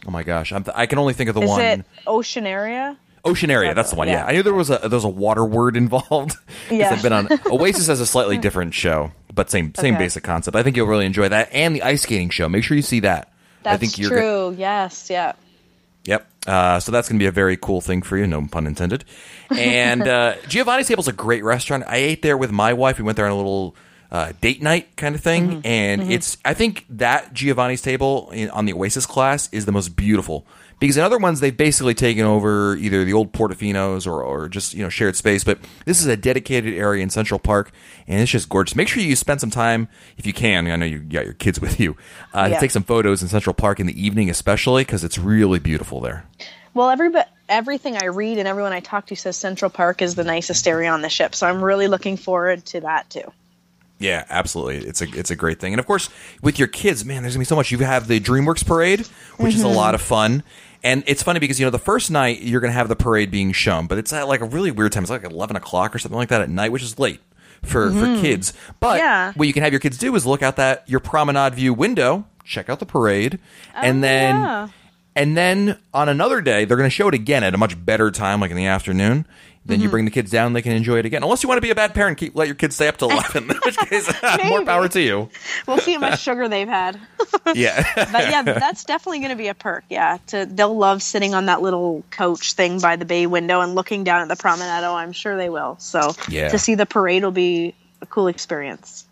Oh 0.07 0.11
my 0.11 0.23
gosh, 0.23 0.53
I'm 0.53 0.63
I 0.73 0.85
can 0.85 0.97
only 0.97 1.13
think 1.13 1.27
of 1.29 1.35
the 1.35 1.41
Is 1.41 1.49
one. 1.49 1.61
it 1.61 1.85
OceanAria? 2.07 2.95
OceanAria, 3.25 3.75
that's 3.75 3.89
the 3.91 3.95
one. 3.95 4.07
Yeah, 4.07 4.15
Yeah. 4.19 4.25
I 4.25 4.31
knew 4.33 4.43
there 4.43 4.53
was 4.53 4.69
a 4.69 4.77
there 4.79 4.89
was 4.89 5.03
a 5.03 5.09
water 5.09 5.45
word 5.45 5.75
involved. 5.77 6.35
Yeah. 6.71 6.91
I've 6.91 7.01
been 7.01 7.13
on 7.13 7.27
Oasis 7.47 7.87
has 7.87 7.99
a 7.99 8.05
slightly 8.05 8.37
different 8.37 8.73
show, 8.73 9.11
but 9.33 9.49
same 9.49 9.73
same 9.75 9.95
Okay. 9.95 10.05
basic 10.05 10.23
concept. 10.23 10.55
I 10.55 10.63
think 10.63 10.77
you'll 10.77 10.87
really 10.87 11.05
enjoy 11.05 11.29
that 11.29 11.49
and 11.51 11.75
the 11.75 11.81
ice 11.83 12.03
skating 12.03 12.29
show. 12.29 12.47
Make 12.49 12.63
sure 12.63 12.75
you 12.77 12.83
see 12.83 12.99
that. 13.01 13.31
That's 13.63 13.73
I 13.73 13.77
think 13.77 13.97
you're 13.97 14.09
true. 14.09 14.55
yes. 14.57 15.09
Yeah. 15.09 15.33
Yep. 16.05 16.27
Uh, 16.47 16.79
so 16.79 16.91
that's 16.91 17.09
going 17.09 17.19
to 17.19 17.23
be 17.23 17.27
a 17.27 17.31
very 17.31 17.57
cool 17.57 17.81
thing 17.81 18.01
for 18.01 18.17
you, 18.17 18.25
no 18.25 18.47
pun 18.49 18.65
intended. 18.65 19.03
And 19.51 20.07
uh, 20.07 20.35
Giovanni's 20.47 20.89
is 20.89 21.07
a 21.07 21.11
great 21.13 21.43
restaurant. 21.43 21.83
I 21.87 21.97
ate 21.97 22.21
there 22.21 22.37
with 22.37 22.51
my 22.51 22.73
wife. 22.73 22.97
We 22.97 23.03
went 23.03 23.17
there 23.17 23.25
on 23.25 23.31
a 23.31 23.35
little 23.35 23.75
uh, 24.11 24.31
date 24.41 24.61
night 24.63 24.95
kind 24.95 25.13
of 25.13 25.21
thing, 25.21 25.49
Mm-hmm. 25.49 25.61
and 25.67 26.11
it's. 26.13 26.37
I 26.45 26.53
think 26.53 26.85
that 26.91 27.33
Giovanni's 27.33 27.81
Table 27.81 28.31
in, 28.31 28.49
on 28.51 28.65
the 28.65 28.73
Oasis 28.73 29.05
class 29.05 29.49
is 29.51 29.65
the 29.65 29.71
most 29.71 29.89
beautiful 29.95 30.47
because 30.79 30.97
in 30.97 31.03
other 31.03 31.17
ones 31.17 31.39
they've 31.39 31.55
basically 31.55 31.93
taken 31.93 32.25
over 32.25 32.75
either 32.77 33.03
the 33.03 33.13
old 33.13 33.33
Portofino's 33.33 34.07
or, 34.07 34.23
or 34.23 34.47
just 34.49 34.73
you 34.73 34.83
know 34.83 34.89
shared 34.89 35.15
space. 35.15 35.43
But 35.43 35.59
this 35.85 35.99
is 35.99 36.07
a 36.07 36.17
dedicated 36.17 36.73
area 36.73 37.03
in 37.03 37.09
Central 37.09 37.39
Park, 37.39 37.71
and 38.07 38.21
it's 38.21 38.31
just 38.31 38.49
gorgeous. 38.49 38.75
Make 38.75 38.87
sure 38.87 39.03
you 39.03 39.15
spend 39.15 39.41
some 39.41 39.49
time 39.49 39.87
if 40.17 40.25
you 40.25 40.33
can. 40.33 40.67
I 40.67 40.75
know 40.75 40.85
you 40.85 40.99
got 40.99 41.25
your 41.25 41.33
kids 41.33 41.59
with 41.61 41.79
you 41.79 41.95
uh, 42.33 42.49
to 42.49 42.59
take 42.59 42.71
some 42.71 42.83
photos 42.83 43.21
in 43.21 43.27
Central 43.27 43.53
Park 43.53 43.79
in 43.79 43.87
the 43.87 44.01
evening, 44.01 44.29
especially 44.29 44.83
because 44.83 45.03
it's 45.03 45.17
really 45.17 45.59
beautiful 45.59 46.01
there. 46.01 46.25
Well, 46.73 46.89
everybody, 46.89 47.27
everything 47.49 47.97
I 47.97 48.05
read 48.05 48.37
and 48.37 48.47
everyone 48.47 48.73
I 48.73 48.79
talk 48.79 49.07
to 49.07 49.15
says 49.15 49.35
Central 49.35 49.71
Park 49.71 50.01
is 50.01 50.15
the 50.15 50.23
nicest 50.23 50.67
area 50.67 50.89
on 50.91 51.01
the 51.01 51.09
ship. 51.09 51.35
So 51.35 51.47
I'm 51.47 51.63
really 51.63 51.87
looking 51.87 52.15
forward 52.15 52.65
to 52.67 52.81
that 52.81 53.09
too. 53.09 53.31
Yeah, 53.99 54.23
absolutely. 54.29 54.87
It's 54.87 55.01
a 55.01 55.07
it's 55.09 55.29
a 55.29 55.35
great 55.35 55.59
thing, 55.59 55.73
and 55.73 55.79
of 55.79 55.85
course, 55.85 56.09
with 56.41 56.57
your 56.57 56.69
kids, 56.69 57.03
man, 57.03 57.21
there's 57.21 57.35
gonna 57.35 57.41
be 57.41 57.45
so 57.45 57.57
much. 57.57 57.69
You 57.69 57.79
have 57.79 58.07
the 58.07 58.21
DreamWorks 58.21 58.65
parade, 58.65 59.05
which 59.35 59.55
is 59.55 59.61
a 59.61 59.67
lot 59.67 59.93
of 59.93 60.01
fun, 60.01 60.41
and 60.83 61.03
it's 61.07 61.23
funny 61.23 61.39
because 61.39 61.59
you 61.59 61.65
know 61.65 61.69
the 61.69 61.79
first 61.79 62.11
night 62.11 62.41
you're 62.41 62.61
gonna 62.61 62.73
have 62.73 62.89
the 62.89 62.95
parade 62.95 63.31
being 63.31 63.51
shown, 63.51 63.87
but 63.87 63.97
it's 63.97 64.13
at 64.13 64.27
like 64.27 64.41
a 64.41 64.45
really 64.45 64.71
weird 64.71 64.91
time. 64.91 65.03
It's 65.03 65.09
like 65.11 65.23
eleven 65.23 65.55
o'clock 65.55 65.95
or 65.95 65.99
something 65.99 66.17
like 66.17 66.29
that 66.29 66.41
at 66.41 66.49
night, 66.49 66.71
which 66.71 66.83
is 66.83 66.97
late 66.99 67.21
for 67.63 67.89
for 67.89 67.97
mm-hmm. 68.05 68.21
kids. 68.21 68.53
But 68.79 68.99
Yeah. 68.99 69.33
what 69.33 69.47
you 69.47 69.53
can 69.53 69.63
have 69.63 69.73
your 69.73 69.79
kids 69.79 69.97
do 69.97 70.15
is 70.15 70.25
look 70.25 70.41
out 70.41 70.55
that 70.57 70.87
your 70.87 70.99
promenade 70.99 71.55
view 71.55 71.73
window, 71.73 72.25
check 72.43 72.69
out 72.69 72.79
the 72.79 72.85
parade, 72.85 73.39
oh, 73.75 73.79
and 73.81 74.03
then 74.03 74.35
yeah. 74.35 74.67
and 75.15 75.35
then 75.35 75.77
on 75.93 76.09
another 76.09 76.41
day 76.41 76.65
they're 76.65 76.77
going 76.77 76.89
to 76.89 76.95
show 76.95 77.07
it 77.07 77.13
again 77.13 77.43
at 77.43 77.53
a 77.53 77.57
much 77.57 77.83
better 77.85 78.11
time, 78.11 78.39
like 78.39 78.51
in 78.51 78.57
the 78.57 78.65
afternoon. 78.65 79.25
Then 79.69 79.79
you 79.79 79.85
mm-hmm. 79.85 79.91
bring 79.91 80.05
the 80.05 80.11
kids 80.11 80.31
down, 80.31 80.53
they 80.53 80.61
can 80.61 80.73
enjoy 80.73 80.97
it 80.97 81.05
again. 81.05 81.23
Unless 81.23 81.43
you 81.43 81.47
want 81.47 81.57
to 81.57 81.61
be 81.61 81.69
a 81.69 81.75
bad 81.75 81.93
parent, 81.93 82.17
keep 82.17 82.35
let 82.35 82.47
your 82.47 82.55
kids 82.55 82.75
stay 82.75 82.87
up 82.89 82.97
till 82.97 83.09
eleven. 83.11 83.49
In 83.49 83.57
which 83.57 83.77
case, 83.77 84.11
more 84.45 84.65
power 84.65 84.87
to 84.89 84.99
you. 85.01 85.29
We'll 85.67 85.77
see 85.77 85.93
how 85.93 85.99
much 85.99 86.19
sugar 86.19 86.49
they've 86.49 86.67
had. 86.67 86.99
Yeah, 87.55 87.83
But 88.11 88.29
yeah, 88.29 88.41
that's 88.43 88.83
definitely 88.83 89.19
going 89.19 89.31
to 89.31 89.35
be 89.35 89.47
a 89.47 89.53
perk. 89.53 89.83
Yeah, 89.89 90.17
to 90.27 90.45
they'll 90.45 90.75
love 90.75 91.01
sitting 91.01 91.33
on 91.33 91.45
that 91.47 91.61
little 91.61 92.03
coach 92.11 92.53
thing 92.53 92.79
by 92.79 92.95
the 92.95 93.05
bay 93.05 93.27
window 93.27 93.61
and 93.61 93.75
looking 93.75 94.03
down 94.03 94.21
at 94.21 94.27
the 94.27 94.35
promenade. 94.35 94.83
Oh, 94.83 94.93
I'm 94.95 95.13
sure 95.13 95.35
they 95.37 95.49
will. 95.49 95.77
So 95.79 96.13
Yeah. 96.27 96.49
to 96.49 96.59
see 96.59 96.75
the 96.75 96.85
parade 96.85 97.23
will 97.23 97.31
be 97.31 97.73
a 98.01 98.05
cool 98.05 98.27
experience. 98.27 99.05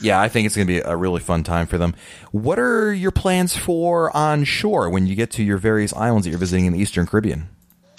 yeah. 0.00 0.20
I 0.20 0.28
think 0.28 0.46
it's 0.46 0.56
going 0.56 0.66
to 0.66 0.72
be 0.72 0.80
a 0.80 0.96
really 0.96 1.20
fun 1.20 1.42
time 1.42 1.66
for 1.66 1.78
them. 1.78 1.94
What 2.32 2.58
are 2.58 2.92
your 2.92 3.10
plans 3.10 3.56
for 3.56 4.14
on 4.16 4.44
shore 4.44 4.88
when 4.88 5.06
you 5.06 5.14
get 5.14 5.30
to 5.32 5.42
your 5.42 5.58
various 5.58 5.92
islands 5.94 6.24
that 6.24 6.30
you're 6.30 6.38
visiting 6.38 6.66
in 6.66 6.72
the 6.72 6.78
Eastern 6.80 7.06
Caribbean? 7.06 7.48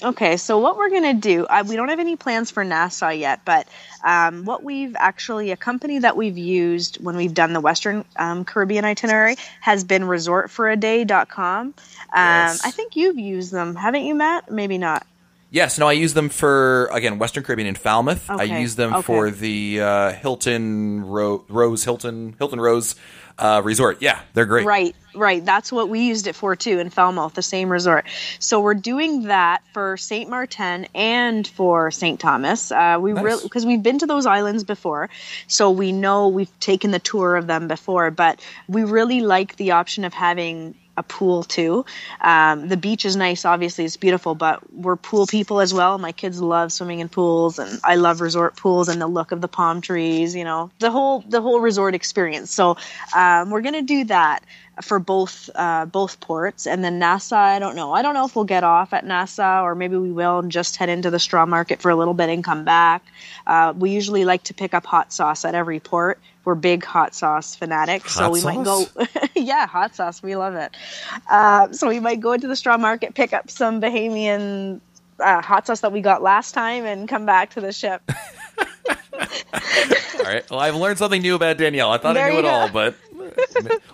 Okay, 0.03 0.37
so 0.37 0.57
what 0.57 0.77
we're 0.77 0.89
going 0.89 1.03
to 1.03 1.13
do, 1.13 1.45
uh, 1.45 1.63
we 1.67 1.75
don't 1.75 1.89
have 1.89 1.99
any 1.99 2.15
plans 2.15 2.49
for 2.49 2.63
Nassau 2.63 3.09
yet, 3.09 3.41
but 3.45 3.67
um, 4.03 4.45
what 4.45 4.63
we've 4.63 4.95
actually, 4.97 5.51
a 5.51 5.57
company 5.57 5.99
that 5.99 6.17
we've 6.17 6.39
used 6.39 7.03
when 7.03 7.15
we've 7.15 7.35
done 7.35 7.53
the 7.53 7.59
Western 7.59 8.03
um, 8.15 8.43
Caribbean 8.43 8.83
itinerary 8.83 9.35
has 9.59 9.83
been 9.83 10.03
resortforaday.com. 10.03 11.67
Um, 11.67 11.73
Yes. 12.13 12.65
I 12.65 12.71
think 12.71 12.95
you've 12.95 13.19
used 13.19 13.51
them, 13.51 13.75
haven't 13.75 14.03
you, 14.05 14.15
Matt? 14.15 14.49
Maybe 14.51 14.79
not. 14.79 15.05
Yes, 15.53 15.77
no, 15.77 15.85
I 15.85 15.91
use 15.91 16.13
them 16.13 16.29
for 16.29 16.85
again 16.93 17.19
Western 17.19 17.43
Caribbean 17.43 17.67
in 17.67 17.75
Falmouth. 17.75 18.29
Okay. 18.29 18.41
I 18.41 18.59
use 18.59 18.77
them 18.77 18.93
okay. 18.93 19.01
for 19.01 19.29
the 19.29 19.81
uh, 19.81 20.11
Hilton 20.13 21.03
Ro- 21.03 21.43
Rose 21.49 21.83
Hilton 21.83 22.35
Hilton 22.39 22.61
Rose 22.61 22.95
uh, 23.37 23.61
Resort. 23.61 23.97
Yeah, 24.01 24.21
they're 24.33 24.45
great. 24.45 24.65
Right, 24.65 24.95
right. 25.13 25.43
That's 25.43 25.69
what 25.69 25.89
we 25.89 26.07
used 26.07 26.27
it 26.27 26.35
for 26.35 26.55
too 26.55 26.79
in 26.79 26.89
Falmouth, 26.89 27.33
the 27.33 27.41
same 27.41 27.69
resort. 27.69 28.05
So 28.39 28.61
we're 28.61 28.75
doing 28.75 29.23
that 29.23 29.61
for 29.73 29.97
Saint 29.97 30.29
Martin 30.29 30.87
and 30.95 31.45
for 31.45 31.91
Saint 31.91 32.21
Thomas. 32.21 32.71
Uh, 32.71 32.97
we 33.01 33.11
Nice. 33.11 33.23
really 33.23 33.43
because 33.43 33.65
we've 33.65 33.83
been 33.83 33.99
to 33.99 34.05
those 34.05 34.25
islands 34.25 34.63
before, 34.63 35.09
so 35.47 35.69
we 35.69 35.91
know 35.91 36.29
we've 36.29 36.59
taken 36.61 36.91
the 36.91 36.99
tour 36.99 37.35
of 37.35 37.47
them 37.47 37.67
before. 37.67 38.09
But 38.09 38.39
we 38.69 38.85
really 38.85 39.19
like 39.19 39.57
the 39.57 39.71
option 39.71 40.05
of 40.05 40.13
having 40.13 40.75
a 41.01 41.03
pool 41.03 41.43
too. 41.43 41.83
Um, 42.21 42.67
the 42.67 42.77
beach 42.77 43.03
is 43.05 43.15
nice, 43.15 43.43
obviously 43.43 43.83
it's 43.85 43.97
beautiful, 43.97 44.35
but 44.35 44.61
we're 44.73 44.95
pool 44.95 45.25
people 45.27 45.59
as 45.59 45.73
well. 45.73 45.97
My 45.97 46.11
kids 46.11 46.41
love 46.41 46.71
swimming 46.71 46.99
in 46.99 47.09
pools, 47.09 47.59
and 47.59 47.79
I 47.83 47.95
love 47.95 48.21
resort 48.21 48.55
pools 48.55 48.87
and 48.87 49.01
the 49.01 49.07
look 49.07 49.31
of 49.31 49.41
the 49.41 49.47
palm 49.47 49.81
trees. 49.81 50.35
You 50.35 50.45
know, 50.45 50.71
the 50.79 50.91
whole 50.91 51.23
the 51.27 51.41
whole 51.41 51.59
resort 51.59 51.95
experience. 51.95 52.51
So 52.51 52.77
um, 53.15 53.49
we're 53.49 53.61
gonna 53.61 53.81
do 53.81 54.05
that 54.05 54.43
for 54.81 54.99
both 54.99 55.49
uh, 55.55 55.85
both 55.85 56.19
ports, 56.19 56.67
and 56.67 56.83
then 56.83 56.99
Nassau. 56.99 57.35
I 57.35 57.59
don't 57.59 57.75
know. 57.75 57.93
I 57.93 58.01
don't 58.01 58.13
know 58.13 58.25
if 58.25 58.35
we'll 58.35 58.45
get 58.45 58.63
off 58.63 58.93
at 58.93 59.05
Nassau 59.05 59.63
or 59.63 59.75
maybe 59.75 59.97
we 59.97 60.11
will 60.11 60.39
and 60.39 60.51
just 60.51 60.77
head 60.77 60.89
into 60.89 61.09
the 61.09 61.19
straw 61.19 61.45
market 61.45 61.81
for 61.81 61.89
a 61.89 61.95
little 61.95 62.13
bit 62.13 62.29
and 62.29 62.43
come 62.43 62.63
back. 62.63 63.03
Uh, 63.45 63.73
we 63.75 63.89
usually 63.91 64.25
like 64.25 64.43
to 64.43 64.53
pick 64.53 64.73
up 64.73 64.85
hot 64.85 65.11
sauce 65.11 65.45
at 65.45 65.55
every 65.55 65.79
port. 65.79 66.19
We're 66.43 66.55
big 66.55 66.83
hot 66.83 67.13
sauce 67.13 67.55
fanatics, 67.55 68.15
hot 68.15 68.25
so 68.25 68.31
we 68.31 68.39
sauce? 68.39 68.55
might 68.55 68.65
go. 68.65 69.29
yeah, 69.35 69.67
hot 69.67 69.95
sauce. 69.95 70.23
We 70.23 70.35
love 70.35 70.55
it. 70.55 70.75
Uh, 71.29 71.71
so 71.71 71.87
we 71.87 71.99
might 71.99 72.19
go 72.19 72.33
into 72.33 72.47
the 72.47 72.55
straw 72.55 72.77
market, 72.77 73.13
pick 73.13 73.31
up 73.33 73.49
some 73.51 73.79
Bahamian 73.79 74.79
uh, 75.19 75.41
hot 75.41 75.67
sauce 75.67 75.81
that 75.81 75.91
we 75.91 76.01
got 76.01 76.23
last 76.23 76.53
time, 76.53 76.85
and 76.85 77.07
come 77.07 77.25
back 77.25 77.51
to 77.51 77.61
the 77.61 77.71
ship. 77.71 78.01
All 79.53 80.23
right. 80.23 80.49
Well, 80.49 80.59
I've 80.59 80.75
learned 80.75 80.97
something 80.97 81.21
new 81.21 81.35
about 81.35 81.57
Danielle. 81.57 81.91
I 81.91 81.97
thought 81.97 82.13
There 82.13 82.27
I 82.27 82.31
knew 82.31 82.39
it 82.39 82.45
all, 82.45 82.69
but 82.69 82.95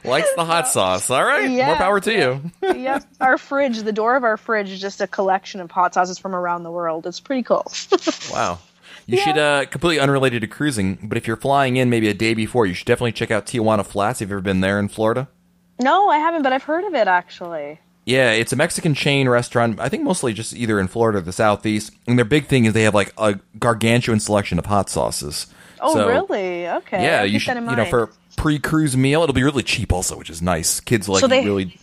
likes 0.03 0.33
the 0.35 0.45
hot 0.45 0.67
sauce. 0.67 1.09
All 1.09 1.23
right. 1.23 1.49
Yeah. 1.49 1.67
More 1.67 1.75
power 1.75 1.99
to 1.99 2.13
you. 2.13 2.41
yep. 2.61 3.03
Our 3.19 3.37
fridge, 3.37 3.79
the 3.79 3.91
door 3.91 4.15
of 4.15 4.23
our 4.23 4.37
fridge 4.37 4.69
is 4.69 4.79
just 4.79 5.01
a 5.01 5.07
collection 5.07 5.61
of 5.61 5.71
hot 5.71 5.93
sauces 5.93 6.17
from 6.17 6.35
around 6.35 6.63
the 6.63 6.71
world. 6.71 7.05
It's 7.07 7.19
pretty 7.19 7.43
cool. 7.43 7.69
Wow. 8.31 8.59
You 9.07 9.17
Yeah. 9.17 9.23
should, 9.23 9.37
uh, 9.37 9.65
completely 9.65 9.99
unrelated 9.99 10.41
to 10.41 10.47
cruising, 10.47 10.99
but 11.01 11.17
if 11.17 11.25
you're 11.27 11.37
flying 11.37 11.77
in 11.77 11.89
maybe 11.89 12.09
a 12.09 12.13
day 12.13 12.33
before, 12.33 12.65
you 12.65 12.73
should 12.73 12.85
definitely 12.87 13.13
check 13.13 13.31
out 13.31 13.45
Tijuana 13.45 13.85
Flats. 13.85 14.19
Have 14.19 14.29
you 14.29 14.35
ever 14.35 14.41
been 14.41 14.61
there 14.61 14.79
in 14.79 14.87
Florida? 14.89 15.27
no, 15.79 16.09
I 16.09 16.17
haven't, 16.17 16.41
but 16.43 16.51
I've 16.53 16.63
heard 16.63 16.83
of 16.85 16.93
it 16.95 17.07
actually. 17.07 17.79
Yeah, 18.05 18.31
it's 18.31 18.51
a 18.53 18.55
Mexican 18.55 18.93
chain 18.93 19.27
restaurant. 19.29 19.79
I 19.79 19.89
think 19.89 20.03
mostly 20.03 20.33
just 20.33 20.55
either 20.55 20.79
in 20.79 20.87
Florida 20.87 21.17
or 21.17 21.21
the 21.21 21.31
southeast. 21.33 21.91
And 22.07 22.17
their 22.17 22.25
big 22.25 22.47
thing 22.47 22.65
is 22.65 22.73
they 22.73 22.83
have 22.83 22.95
like 22.95 23.13
a 23.17 23.39
gargantuan 23.59 24.19
selection 24.19 24.57
of 24.59 24.65
hot 24.65 24.89
sauces. 24.89 25.47
Oh, 25.81 25.93
So, 25.93 26.07
really? 26.07 26.67
Okay. 26.67 27.03
Yeah, 27.03 27.23
you 27.23 27.37
should. 27.37 27.55
You 27.55 27.61
know, 27.75 27.85
for 27.85 28.03
a 28.03 28.09
pre-cruise 28.37 28.95
meal, 28.97 29.23
it'll 29.23 29.33
be 29.33 29.43
really 29.43 29.61
cheap 29.63 29.91
also, 29.93 30.17
which 30.17 30.29
is 30.29 30.41
nice. 30.41 30.79
Kids 30.79 31.07
like 31.07 31.19
So 31.21 31.27
they- 31.27 31.45
really. 31.45 31.77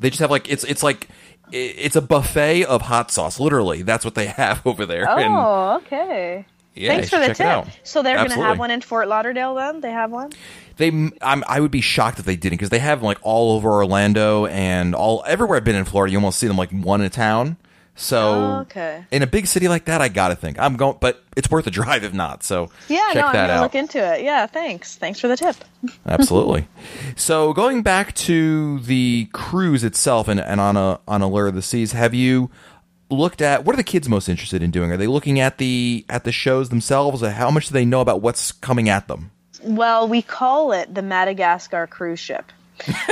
They 0.00 0.10
just 0.10 0.20
have 0.20 0.30
like 0.30 0.50
it's 0.50 0.62
it's 0.64 0.82
like 0.82 1.08
it's 1.52 1.96
a 1.96 2.02
buffet 2.02 2.64
of 2.64 2.82
hot 2.82 3.10
sauce. 3.10 3.38
Literally, 3.40 3.82
that's 3.82 4.04
what 4.04 4.14
they 4.14 4.26
have 4.42 4.66
over 4.66 4.86
there. 4.86 5.08
And 5.08 5.34
Oh, 5.34 5.76
okay. 5.84 6.44
yeah, 6.74 6.94
Thanks 6.94 7.08
for 7.10 7.18
the 7.18 7.34
tip. 7.34 7.66
So 7.84 8.02
they're 8.02 8.16
going 8.16 8.30
to 8.30 8.36
have 8.36 8.58
one 8.58 8.70
in 8.70 8.80
Fort 8.80 9.08
Lauderdale 9.08 9.54
then? 9.54 9.80
They 9.80 9.90
have 9.90 10.10
one? 10.10 10.32
They, 10.76 10.88
I'm, 11.22 11.42
I 11.48 11.60
would 11.60 11.70
be 11.70 11.80
shocked 11.80 12.18
if 12.18 12.26
they 12.26 12.36
didn't 12.36 12.54
because 12.58 12.68
they 12.70 12.78
have 12.80 12.98
them 13.00 13.06
like 13.06 13.18
all 13.22 13.52
over 13.56 13.70
Orlando 13.70 14.46
and 14.46 14.94
all 14.94 15.24
everywhere 15.26 15.56
I've 15.56 15.64
been 15.64 15.74
in 15.76 15.84
Florida. 15.86 16.12
You 16.12 16.18
almost 16.18 16.38
see 16.38 16.46
them 16.48 16.58
like 16.58 16.70
one 16.70 17.00
in 17.00 17.06
a 17.06 17.10
town. 17.10 17.56
So 17.98 18.18
Oh, 18.28 18.58
okay. 18.60 19.04
in 19.10 19.22
a 19.22 19.26
big 19.26 19.46
city 19.46 19.68
like 19.68 19.86
that, 19.86 20.00
I 20.02 20.08
gotta 20.08 20.36
think 20.36 20.58
I'm 20.58 20.76
going, 20.76 20.98
but 21.00 21.24
it's 21.36 21.50
worth 21.50 21.66
a 21.66 21.70
drive 21.80 22.04
if 22.04 22.12
not. 22.12 22.42
So 22.42 22.70
Yeah, 22.88 22.98
check 23.12 23.16
no, 23.16 23.26
I'm 23.28 23.32
to 23.48 23.54
out. 23.54 23.62
look 23.62 23.74
into 23.74 23.98
it. 23.98 24.22
Yeah, 24.22 24.46
thanks. 24.46 24.96
Thanks 24.96 25.18
for 25.18 25.28
the 25.28 25.36
tip. 25.36 25.56
Absolutely. 26.06 26.68
So 27.16 27.52
going 27.54 27.82
back 27.82 28.14
to 28.16 28.80
the 28.80 29.28
cruise 29.32 29.82
itself 29.82 30.28
and, 30.28 30.38
and 30.40 30.60
on 30.60 30.76
a 30.76 31.00
on 31.08 31.22
Allure 31.22 31.46
of 31.48 31.54
the 31.54 31.62
Seas, 31.62 31.92
have 31.92 32.12
you 32.14 32.50
looked 33.08 33.40
at 33.40 33.64
what 33.64 33.72
are 33.72 33.76
the 33.76 33.84
kids 33.84 34.08
most 34.08 34.28
interested 34.28 34.62
in 34.62 34.70
doing? 34.70 34.90
Are 34.92 34.96
they 34.96 35.06
looking 35.06 35.40
at 35.40 35.58
the 35.58 36.04
at 36.08 36.24
the 36.24 36.32
shows 36.32 36.68
themselves? 36.68 37.22
Or 37.22 37.30
how 37.30 37.50
much 37.50 37.68
do 37.68 37.72
they 37.72 37.84
know 37.84 38.00
about 38.02 38.20
what's 38.20 38.52
coming 38.52 38.88
at 38.88 39.08
them? 39.08 39.30
Well, 39.62 40.06
we 40.06 40.22
call 40.22 40.72
it 40.72 40.94
the 40.94 41.02
Madagascar 41.02 41.86
cruise 41.86 42.20
ship. 42.20 42.52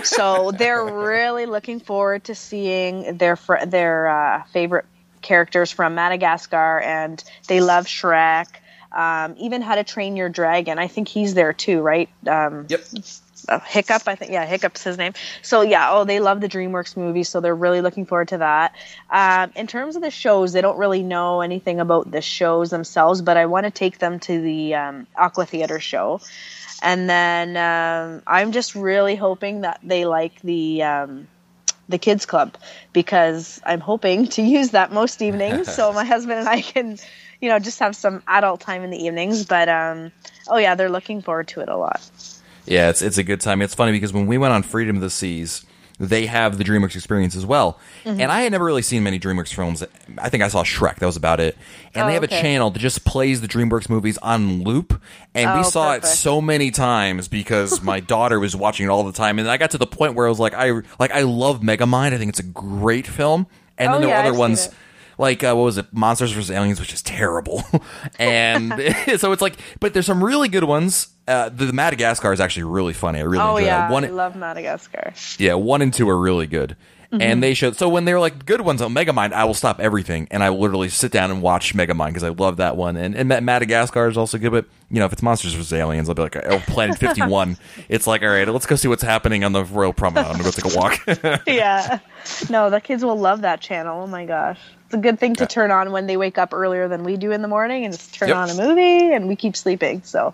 So 0.02 0.50
they're 0.50 0.84
really 0.84 1.46
looking 1.46 1.80
forward 1.80 2.24
to 2.24 2.34
seeing 2.34 3.16
their 3.16 3.36
fr- 3.36 3.64
their 3.66 4.08
uh, 4.08 4.42
favorite 4.44 4.86
characters 5.22 5.70
from 5.70 5.94
Madagascar, 5.94 6.80
and 6.80 7.22
they 7.48 7.60
love 7.60 7.86
Shrek. 7.86 8.46
Um, 8.92 9.34
even 9.38 9.60
How 9.60 9.74
to 9.74 9.82
Train 9.82 10.16
Your 10.16 10.28
Dragon. 10.28 10.78
I 10.78 10.86
think 10.86 11.08
he's 11.08 11.34
there 11.34 11.52
too, 11.52 11.80
right? 11.80 12.08
Um, 12.28 12.66
Yep. 12.68 12.84
Uh, 13.48 13.60
Hiccup, 13.60 14.02
I 14.06 14.14
think. 14.14 14.32
Yeah, 14.32 14.46
Hiccup's 14.46 14.82
his 14.82 14.98
name. 14.98 15.12
So 15.42 15.62
yeah, 15.62 15.90
oh, 15.92 16.04
they 16.04 16.20
love 16.20 16.40
the 16.40 16.48
DreamWorks 16.48 16.96
movies, 16.96 17.28
so 17.28 17.40
they're 17.40 17.54
really 17.54 17.80
looking 17.80 18.06
forward 18.06 18.28
to 18.28 18.38
that. 18.38 18.74
Um, 19.10 19.52
in 19.56 19.66
terms 19.66 19.96
of 19.96 20.02
the 20.02 20.10
shows, 20.10 20.52
they 20.52 20.60
don't 20.60 20.78
really 20.78 21.02
know 21.02 21.40
anything 21.40 21.80
about 21.80 22.10
the 22.10 22.22
shows 22.22 22.70
themselves, 22.70 23.22
but 23.22 23.36
I 23.36 23.46
want 23.46 23.64
to 23.64 23.70
take 23.70 23.98
them 23.98 24.20
to 24.20 24.40
the 24.40 24.74
um, 24.74 25.06
Aqua 25.16 25.46
Theater 25.46 25.80
show, 25.80 26.20
and 26.82 27.08
then 27.08 27.56
um, 27.56 28.22
I'm 28.26 28.52
just 28.52 28.74
really 28.74 29.16
hoping 29.16 29.62
that 29.62 29.80
they 29.82 30.04
like 30.04 30.40
the. 30.42 30.82
Um, 30.82 31.28
the 31.86 31.98
kids 31.98 32.24
club 32.24 32.56
because 32.94 33.60
I'm 33.62 33.80
hoping 33.80 34.26
to 34.28 34.42
use 34.58 34.70
that 34.70 34.90
most 34.90 35.20
evenings 35.20 35.70
so 35.70 35.92
my 35.92 36.04
husband 36.06 36.40
and 36.40 36.48
I 36.48 36.62
can 36.62 36.96
you 37.42 37.50
know 37.50 37.58
just 37.58 37.78
have 37.80 37.94
some 37.94 38.22
adult 38.26 38.60
time 38.60 38.84
in 38.84 38.90
the 38.90 39.04
evenings 39.04 39.44
but 39.44 39.68
um 39.68 40.10
oh 40.48 40.56
yeah 40.56 40.76
they're 40.76 40.88
looking 40.88 41.20
forward 41.20 41.48
to 41.48 41.60
it 41.60 41.68
a 41.68 41.76
lot 41.76 42.00
Yeah, 42.66 42.90
it's 42.90 43.02
it's 43.02 43.18
a 43.18 43.24
good 43.24 43.40
time. 43.40 43.62
It's 43.62 43.74
funny 43.74 43.92
because 43.92 44.12
when 44.12 44.26
we 44.26 44.38
went 44.38 44.52
on 44.54 44.62
Freedom 44.62 44.96
of 44.96 45.02
the 45.02 45.10
Seas, 45.10 45.64
they 46.00 46.26
have 46.26 46.58
the 46.58 46.64
DreamWorks 46.64 46.96
experience 46.96 47.36
as 47.36 47.46
well. 47.46 47.78
Mm-hmm. 48.04 48.20
And 48.20 48.32
I 48.32 48.40
had 48.40 48.50
never 48.52 48.64
really 48.64 48.82
seen 48.82 49.02
many 49.04 49.20
DreamWorks 49.20 49.54
films. 49.54 49.84
I 50.18 50.28
think 50.28 50.42
I 50.42 50.48
saw 50.48 50.64
Shrek. 50.64 50.96
That 50.96 51.06
was 51.06 51.16
about 51.16 51.38
it. 51.40 51.56
And 51.94 52.02
Oh, 52.04 52.06
they 52.08 52.14
have 52.14 52.24
okay. 52.24 52.38
a 52.38 52.42
channel 52.42 52.70
that 52.70 52.78
just 52.80 53.04
plays 53.04 53.40
the 53.40 53.46
DreamWorks 53.48 53.88
movies 53.88 54.18
on 54.18 54.64
loop. 54.64 55.00
And 55.34 55.52
we 55.54 55.60
Oh, 55.60 55.70
saw 55.70 55.92
it 55.94 56.04
so 56.04 56.40
many 56.40 56.70
times 56.72 57.28
because 57.28 57.80
my 57.92 58.00
daughter 58.00 58.40
was 58.40 58.56
watching 58.56 58.86
it 58.86 58.88
all 58.88 59.04
the 59.04 59.12
time. 59.12 59.38
And 59.38 59.48
I 59.48 59.56
got 59.56 59.70
to 59.72 59.78
the 59.78 59.86
point 59.86 60.14
where 60.14 60.26
I 60.26 60.28
was 60.30 60.40
like, 60.40 60.54
I 60.54 60.72
like 60.98 61.12
I 61.12 61.22
love 61.22 61.60
Megamind. 61.60 62.12
I 62.12 62.18
think 62.18 62.30
it's 62.30 62.40
a 62.40 62.44
great 62.44 63.06
film. 63.06 63.46
And 63.78 63.92
then 63.92 63.98
Oh, 63.98 64.00
there 64.00 64.08
yeah, 64.08 64.14
were 64.14 64.20
I've 64.20 64.26
other 64.26 64.34
seen 64.34 64.38
ones. 64.40 64.68
Like 65.18 65.42
uh, 65.44 65.54
what 65.54 65.64
was 65.64 65.78
it, 65.78 65.86
Monsters 65.92 66.32
vs 66.32 66.50
Aliens, 66.50 66.80
which 66.80 66.92
is 66.92 67.02
terrible, 67.02 67.62
and 68.18 68.72
so 69.18 69.32
it's 69.32 69.42
like, 69.42 69.56
but 69.80 69.92
there's 69.94 70.06
some 70.06 70.22
really 70.22 70.48
good 70.48 70.64
ones. 70.64 71.08
Uh, 71.26 71.48
the 71.48 71.72
Madagascar 71.72 72.32
is 72.32 72.40
actually 72.40 72.64
really 72.64 72.92
funny. 72.92 73.18
I 73.20 73.22
really 73.22 73.38
Oh 73.42 73.56
enjoy 73.56 73.66
yeah, 73.66 73.78
that. 73.88 73.90
One, 73.92 74.04
I 74.04 74.08
love 74.08 74.36
Madagascar. 74.36 75.14
yeah, 75.38 75.54
one 75.54 75.80
and 75.82 75.92
two 75.92 76.08
are 76.10 76.18
really 76.18 76.46
good. 76.46 76.76
Mm-hmm. 77.12 77.22
And 77.22 77.42
they 77.44 77.54
showed 77.54 77.76
so 77.76 77.88
when 77.88 78.06
they're 78.06 78.18
like 78.18 78.44
good 78.44 78.62
ones 78.62 78.82
on 78.82 78.92
Megamind, 78.92 79.32
I 79.32 79.44
will 79.44 79.54
stop 79.54 79.78
everything 79.78 80.26
and 80.32 80.42
I 80.42 80.50
will 80.50 80.58
literally 80.58 80.88
sit 80.88 81.12
down 81.12 81.30
and 81.30 81.40
watch 81.42 81.72
Megamind 81.72 82.08
because 82.08 82.24
I 82.24 82.30
love 82.30 82.56
that 82.56 82.76
one. 82.76 82.96
And 82.96 83.14
and 83.14 83.28
Madagascar 83.46 84.08
is 84.08 84.16
also 84.16 84.36
good, 84.36 84.50
but 84.50 84.66
you 84.90 84.98
know 84.98 85.04
if 85.06 85.12
it's 85.12 85.22
Monsters 85.22 85.54
vs 85.54 85.72
Aliens, 85.72 86.08
I'll 86.08 86.16
be 86.16 86.22
like, 86.22 86.34
oh, 86.36 86.58
Planet 86.66 86.98
Fifty 86.98 87.22
One. 87.22 87.56
it's 87.88 88.08
like, 88.08 88.22
all 88.22 88.28
right, 88.30 88.48
let's 88.48 88.66
go 88.66 88.74
see 88.74 88.88
what's 88.88 89.02
happening 89.02 89.44
on 89.44 89.52
the 89.52 89.62
Royal 89.64 89.92
Promenade. 89.92 90.26
I'm 90.26 90.32
gonna 90.32 90.44
go 90.44 90.50
take 90.50 90.74
a 90.74 90.76
walk. 90.76 91.42
yeah, 91.46 92.00
no, 92.50 92.68
the 92.68 92.80
kids 92.80 93.04
will 93.04 93.18
love 93.18 93.42
that 93.42 93.60
channel. 93.60 94.02
Oh 94.02 94.06
my 94.08 94.24
gosh, 94.26 94.58
a 94.94 94.98
good 94.98 95.18
thing 95.18 95.34
to 95.36 95.46
turn 95.46 95.70
on 95.70 95.92
when 95.92 96.06
they 96.06 96.16
wake 96.16 96.38
up 96.38 96.54
earlier 96.54 96.88
than 96.88 97.04
we 97.04 97.16
do 97.16 97.32
in 97.32 97.42
the 97.42 97.48
morning, 97.48 97.84
and 97.84 97.92
just 97.92 98.14
turn 98.14 98.28
Yep. 98.28 98.36
on 98.36 98.50
a 98.50 98.54
movie, 98.54 99.12
and 99.12 99.28
we 99.28 99.36
keep 99.36 99.56
sleeping. 99.56 100.02
So, 100.04 100.32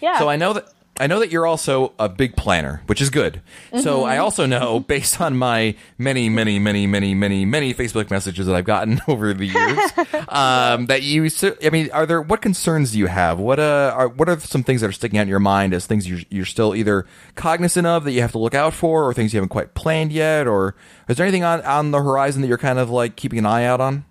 yeah. 0.00 0.18
So 0.18 0.28
I 0.28 0.36
know 0.36 0.54
that 0.54 0.66
I 1.00 1.06
know 1.06 1.20
that 1.20 1.30
you're 1.30 1.46
also 1.46 1.92
a 1.98 2.08
big 2.08 2.36
planner, 2.36 2.82
which 2.86 3.00
is 3.00 3.10
good. 3.10 3.40
So 3.80 3.98
Mm-hmm. 3.98 4.04
I 4.08 4.18
also 4.18 4.46
know, 4.46 4.80
based 4.88 5.20
on 5.20 5.36
my 5.36 5.74
many, 5.96 6.28
many, 6.28 6.58
many, 6.58 6.86
many, 6.86 7.14
many, 7.14 7.44
many 7.44 7.74
Facebook 7.74 8.10
messages 8.10 8.46
that 8.46 8.54
I've 8.54 8.64
gotten 8.64 9.00
over 9.08 9.32
the 9.32 9.46
years, 9.46 9.78
um, 10.28 10.86
that 10.86 11.02
you. 11.02 11.28
I 11.64 11.70
mean, 11.70 11.90
are 11.92 12.06
there 12.06 12.20
what 12.22 12.42
concerns 12.42 12.92
do 12.92 12.98
you 12.98 13.06
have? 13.06 13.38
What 13.38 13.58
uh, 13.58 13.92
are 13.96 14.08
what 14.08 14.28
are 14.28 14.38
some 14.40 14.62
things 14.62 14.80
that 14.80 14.88
are 14.88 14.92
sticking 14.92 15.18
out 15.18 15.22
in 15.22 15.28
your 15.28 15.40
mind 15.40 15.74
as 15.74 15.86
things 15.86 16.08
you're, 16.08 16.20
you're 16.30 16.44
still 16.44 16.74
either 16.74 17.06
cognizant 17.34 17.86
of 17.86 18.04
that 18.04 18.12
you 18.12 18.20
have 18.20 18.32
to 18.32 18.38
look 18.38 18.54
out 18.54 18.74
for, 18.74 19.08
or 19.08 19.14
things 19.14 19.32
you 19.32 19.38
haven't 19.38 19.50
quite 19.50 19.74
planned 19.74 20.12
yet, 20.12 20.46
or 20.46 20.74
is 21.08 21.16
there 21.16 21.26
anything 21.26 21.44
on 21.44 21.60
on 21.62 21.90
the 21.90 22.02
horizon 22.02 22.42
that 22.42 22.48
you're 22.48 22.58
kind 22.58 22.78
of 22.78 22.90
like 22.90 23.16
keeping 23.16 23.38
an 23.38 23.46
eye 23.46 23.64
out 23.64 23.80
on? 23.80 24.04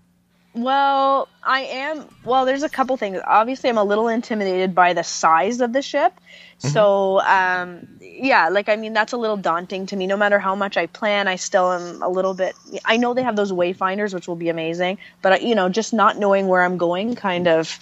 Well, 0.53 1.27
I 1.43 1.61
am. 1.61 2.05
Well, 2.25 2.45
there's 2.45 2.63
a 2.63 2.69
couple 2.69 2.97
things. 2.97 3.19
Obviously, 3.25 3.69
I'm 3.69 3.77
a 3.77 3.83
little 3.83 4.07
intimidated 4.07 4.73
by 4.73 4.93
the 4.93 5.03
size 5.03 5.61
of 5.61 5.71
the 5.71 5.81
ship. 5.81 6.19
So, 6.59 7.21
um, 7.21 7.87
yeah, 8.01 8.49
like 8.49 8.67
I 8.67 8.75
mean, 8.75 8.93
that's 8.93 9.13
a 9.13 9.17
little 9.17 9.37
daunting 9.37 9.85
to 9.87 9.95
me. 9.95 10.07
No 10.07 10.17
matter 10.17 10.39
how 10.39 10.55
much 10.55 10.75
I 10.75 10.87
plan, 10.87 11.27
I 11.27 11.35
still 11.35 11.71
am 11.71 12.01
a 12.01 12.09
little 12.09 12.33
bit. 12.33 12.55
I 12.83 12.97
know 12.97 13.13
they 13.13 13.21
have 13.21 13.35
those 13.35 13.51
wayfinders, 13.51 14.13
which 14.13 14.27
will 14.27 14.35
be 14.35 14.49
amazing, 14.49 14.97
but 15.21 15.43
you 15.43 15.53
know, 15.53 15.69
just 15.69 15.93
not 15.93 16.17
knowing 16.17 16.47
where 16.47 16.63
I'm 16.63 16.77
going 16.77 17.13
kind 17.15 17.47
of, 17.47 17.77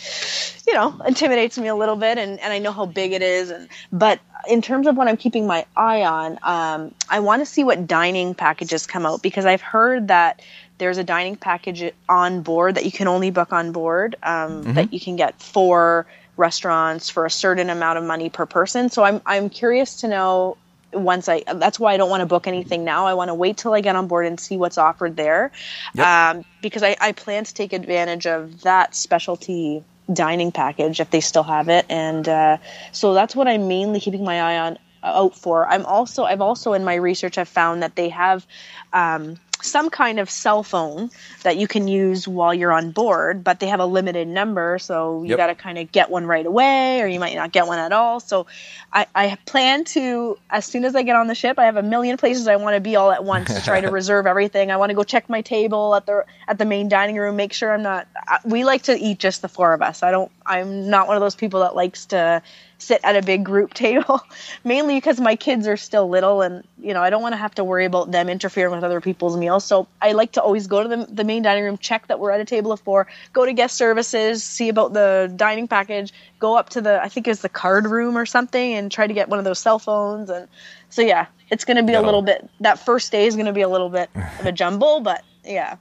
you 0.68 0.74
know, 0.74 1.00
intimidates 1.08 1.58
me 1.58 1.70
a 1.70 1.76
little 1.76 1.96
bit. 1.96 2.18
And 2.18 2.38
and 2.42 2.52
I 2.52 2.60
know 2.60 2.74
how 2.74 2.86
big 2.86 3.14
it 3.14 3.22
is. 3.22 3.50
And 3.50 3.70
but 3.94 4.20
in 4.50 4.62
terms 4.62 4.88
of 4.88 4.98
what 4.98 5.08
I'm 5.08 5.18
keeping 5.18 5.48
my 5.48 5.66
eye 5.78 6.04
on, 6.04 6.40
um, 6.44 6.94
I 7.10 7.22
want 7.22 7.42
to 7.42 7.46
see 7.46 7.64
what 7.64 7.88
dining 7.88 8.36
packages 8.36 8.86
come 8.86 9.06
out 9.06 9.22
because 9.22 9.46
I've 9.46 9.62
heard 9.62 10.10
that 10.10 10.42
there's 10.78 10.98
a 10.98 11.04
dining 11.04 11.36
package 11.36 11.92
on 12.10 12.42
board 12.42 12.76
that 12.76 12.86
you 12.86 12.92
can 12.92 13.08
only 13.08 13.32
book 13.32 13.54
on 13.54 13.72
board 13.72 14.16
um, 14.24 14.64
that 14.74 14.94
you 14.94 15.00
can 15.00 15.16
get 15.16 15.42
four 15.42 16.06
restaurants 16.38 17.10
for 17.10 17.26
a 17.26 17.30
certain 17.30 17.70
amount 17.70 17.98
of 17.98 18.04
money 18.04 18.30
per 18.30 18.46
person. 18.46 18.90
So 18.90 19.04
i'm 19.04 19.22
i'm 19.26 19.50
curious 19.50 20.02
to 20.02 20.08
know 20.08 20.58
once 20.94 21.28
i 21.30 21.44
that's 21.56 21.80
why 21.80 21.94
i 21.94 21.98
don't 21.98 22.10
want 22.10 22.22
to 22.22 22.26
book 22.26 22.48
anything 22.48 22.84
now. 22.84 23.06
I 23.06 23.14
want 23.14 23.30
to 23.30 23.34
wait 23.34 23.58
till 23.58 23.74
i 23.74 23.82
get 23.82 23.96
on 23.96 24.08
board 24.08 24.26
and 24.26 24.40
see 24.40 24.58
what's 24.58 24.78
offered 24.78 25.16
there. 25.16 25.52
Yep. 25.94 26.08
um, 26.08 26.46
because 26.62 26.84
I, 26.84 26.98
I 27.00 27.12
plan 27.14 27.46
to 27.46 27.54
take 27.54 27.74
advantage 27.74 28.28
of 28.28 28.62
that 28.62 28.96
specialty 28.96 29.84
dining 30.12 30.52
package 30.52 31.00
if 31.00 31.10
they 31.10 31.22
still 31.22 31.44
have 31.44 31.70
it. 31.70 31.86
And 31.90 32.28
uh, 32.28 32.58
so 32.92 33.14
that's 33.14 33.36
what 33.36 33.48
i'm 33.48 33.68
mainly 33.68 34.00
keeping 34.00 34.24
my 34.24 34.42
eye 34.42 34.60
on 34.60 34.78
out 35.04 35.36
for. 35.36 35.68
I'm 35.68 35.86
also 35.86 36.26
i've 36.26 36.42
also 36.42 36.74
in 36.74 36.84
my 36.84 36.96
research 36.96 37.38
i've 37.38 37.48
found 37.48 37.82
that 37.84 37.96
they 37.96 38.10
have 38.10 38.46
um, 38.92 39.38
some 39.62 39.90
kind 39.90 40.20
of 40.20 40.30
cell 40.30 40.64
phone 40.64 41.10
that 41.44 41.58
you 41.58 41.68
can 41.68 41.88
use 41.88 42.28
while 42.28 42.54
you're 42.54 42.72
on 42.72 42.92
board, 42.92 43.44
but 43.44 43.60
they 43.60 43.68
have 43.68 43.80
a 43.80 43.86
limited 43.86 44.28
number, 44.28 44.78
so 44.80 45.24
you 45.24 45.30
Yep. 45.30 45.38
got 45.38 45.48
to 45.48 45.56
kind 45.56 45.78
of 45.78 45.92
get 45.92 46.10
one 46.10 46.26
right 46.26 46.46
away, 46.46 47.02
or 47.02 47.08
you 47.08 47.20
might 47.20 47.36
not 47.36 47.52
get 47.52 47.68
one 47.68 47.80
at 47.80 47.92
all. 47.92 48.20
So 48.20 48.48
I, 48.94 49.08
I 49.16 49.38
plan 49.46 49.84
to, 49.86 50.38
as 50.50 50.66
soon 50.66 50.86
as 50.86 50.96
I 50.96 51.04
get 51.04 51.16
on 51.16 51.28
the 51.28 51.36
ship, 51.36 51.58
I 51.60 51.66
have 51.66 51.78
a 51.78 51.84
million 51.84 52.18
places 52.18 52.48
I 52.48 52.56
want 52.58 52.76
to 52.76 52.80
be 52.82 52.96
all 52.96 53.12
at 53.12 53.24
once 53.24 53.54
to 53.56 53.62
try 53.62 53.82
to 53.82 53.90
reserve 53.92 54.28
everything. 54.28 54.72
I 54.72 54.78
want 54.78 54.92
to 54.92 54.96
go 54.96 55.04
check 55.04 55.30
my 55.30 55.42
table 55.42 55.96
at 55.96 56.06
the 56.06 56.26
at 56.48 56.58
the 56.58 56.66
main 56.66 56.90
dining 56.90 57.16
room, 57.18 57.36
make 57.36 57.54
sure 57.54 57.74
I'm 57.74 57.84
not. 57.84 58.08
We 58.44 58.64
like 58.64 58.84
to 58.84 58.98
eat 58.98 59.20
just 59.20 59.42
the 59.42 59.50
four 59.50 59.74
of 59.74 59.82
us. 59.82 60.04
I 60.04 60.12
don't. 60.12 60.32
I'm 60.46 60.90
not 60.90 61.08
one 61.08 61.18
of 61.18 61.22
those 61.22 61.36
people 61.36 61.62
that 61.62 61.76
likes 61.76 62.06
to 62.08 62.42
sit 62.78 63.00
at 63.04 63.16
a 63.16 63.22
big 63.22 63.44
group 63.46 63.74
table 63.86 64.22
mainly 64.66 64.96
because 64.96 65.20
my 65.20 65.36
kids 65.36 65.66
are 65.66 65.78
still 65.78 66.10
little 66.10 66.42
and 66.42 66.62
you 66.78 66.94
know 66.94 67.02
i 67.02 67.10
don't 67.10 67.22
want 67.22 67.32
to 67.32 67.38
have 67.38 67.56
to 67.56 67.64
worry 67.64 67.86
about 67.86 68.12
them 68.12 68.28
interfering 68.28 68.74
with 68.76 68.84
other 68.84 69.00
people's 69.00 69.38
meals. 69.38 69.64
So 69.64 69.88
i 70.02 70.12
like 70.12 70.34
to 70.34 70.42
always 70.42 70.68
go 70.68 70.84
to 70.84 70.90
the, 70.90 71.06
the 71.10 71.24
main 71.24 71.42
dining 71.42 71.64
room 71.64 71.78
check 71.78 72.08
that 72.08 72.20
we're 72.20 72.32
at 72.32 72.42
a 72.42 72.46
table 72.46 72.74
of 72.74 72.82
four 72.82 73.08
go 73.32 73.46
to 73.46 73.54
guest 73.54 73.78
services 73.78 74.44
see 74.44 74.68
about 74.68 74.92
the 74.94 75.32
dining 75.38 75.68
package 75.70 76.14
go 76.40 76.58
up 76.58 76.70
to 76.72 76.82
the 76.82 77.02
i 77.02 77.08
think 77.08 77.28
it's 77.30 77.42
the 77.42 77.50
card 77.50 77.86
room 77.88 78.18
or 78.18 78.26
something 78.26 78.74
and 78.74 78.92
try 78.92 79.08
to 79.08 79.14
get 79.14 79.30
one 79.30 79.40
of 79.40 79.46
those 79.46 79.60
cell 79.60 79.80
phones. 79.80 80.30
And 80.30 80.48
so 80.90 81.02
yeah 81.02 81.28
it's 81.50 81.64
going 81.64 81.78
to 81.78 81.84
be 81.84 81.94
a 81.94 81.94
That'll- 81.94 82.06
little 82.08 82.22
bit 82.22 82.50
that 82.60 82.78
first 82.78 83.10
day 83.12 83.26
is 83.26 83.36
going 83.36 83.46
to 83.48 83.54
be 83.54 83.62
a 83.62 83.70
little 83.70 83.90
bit 83.90 84.10
of 84.40 84.46
a 84.46 84.52
jumble 84.52 85.00
but 85.00 85.24
yeah 85.46 85.78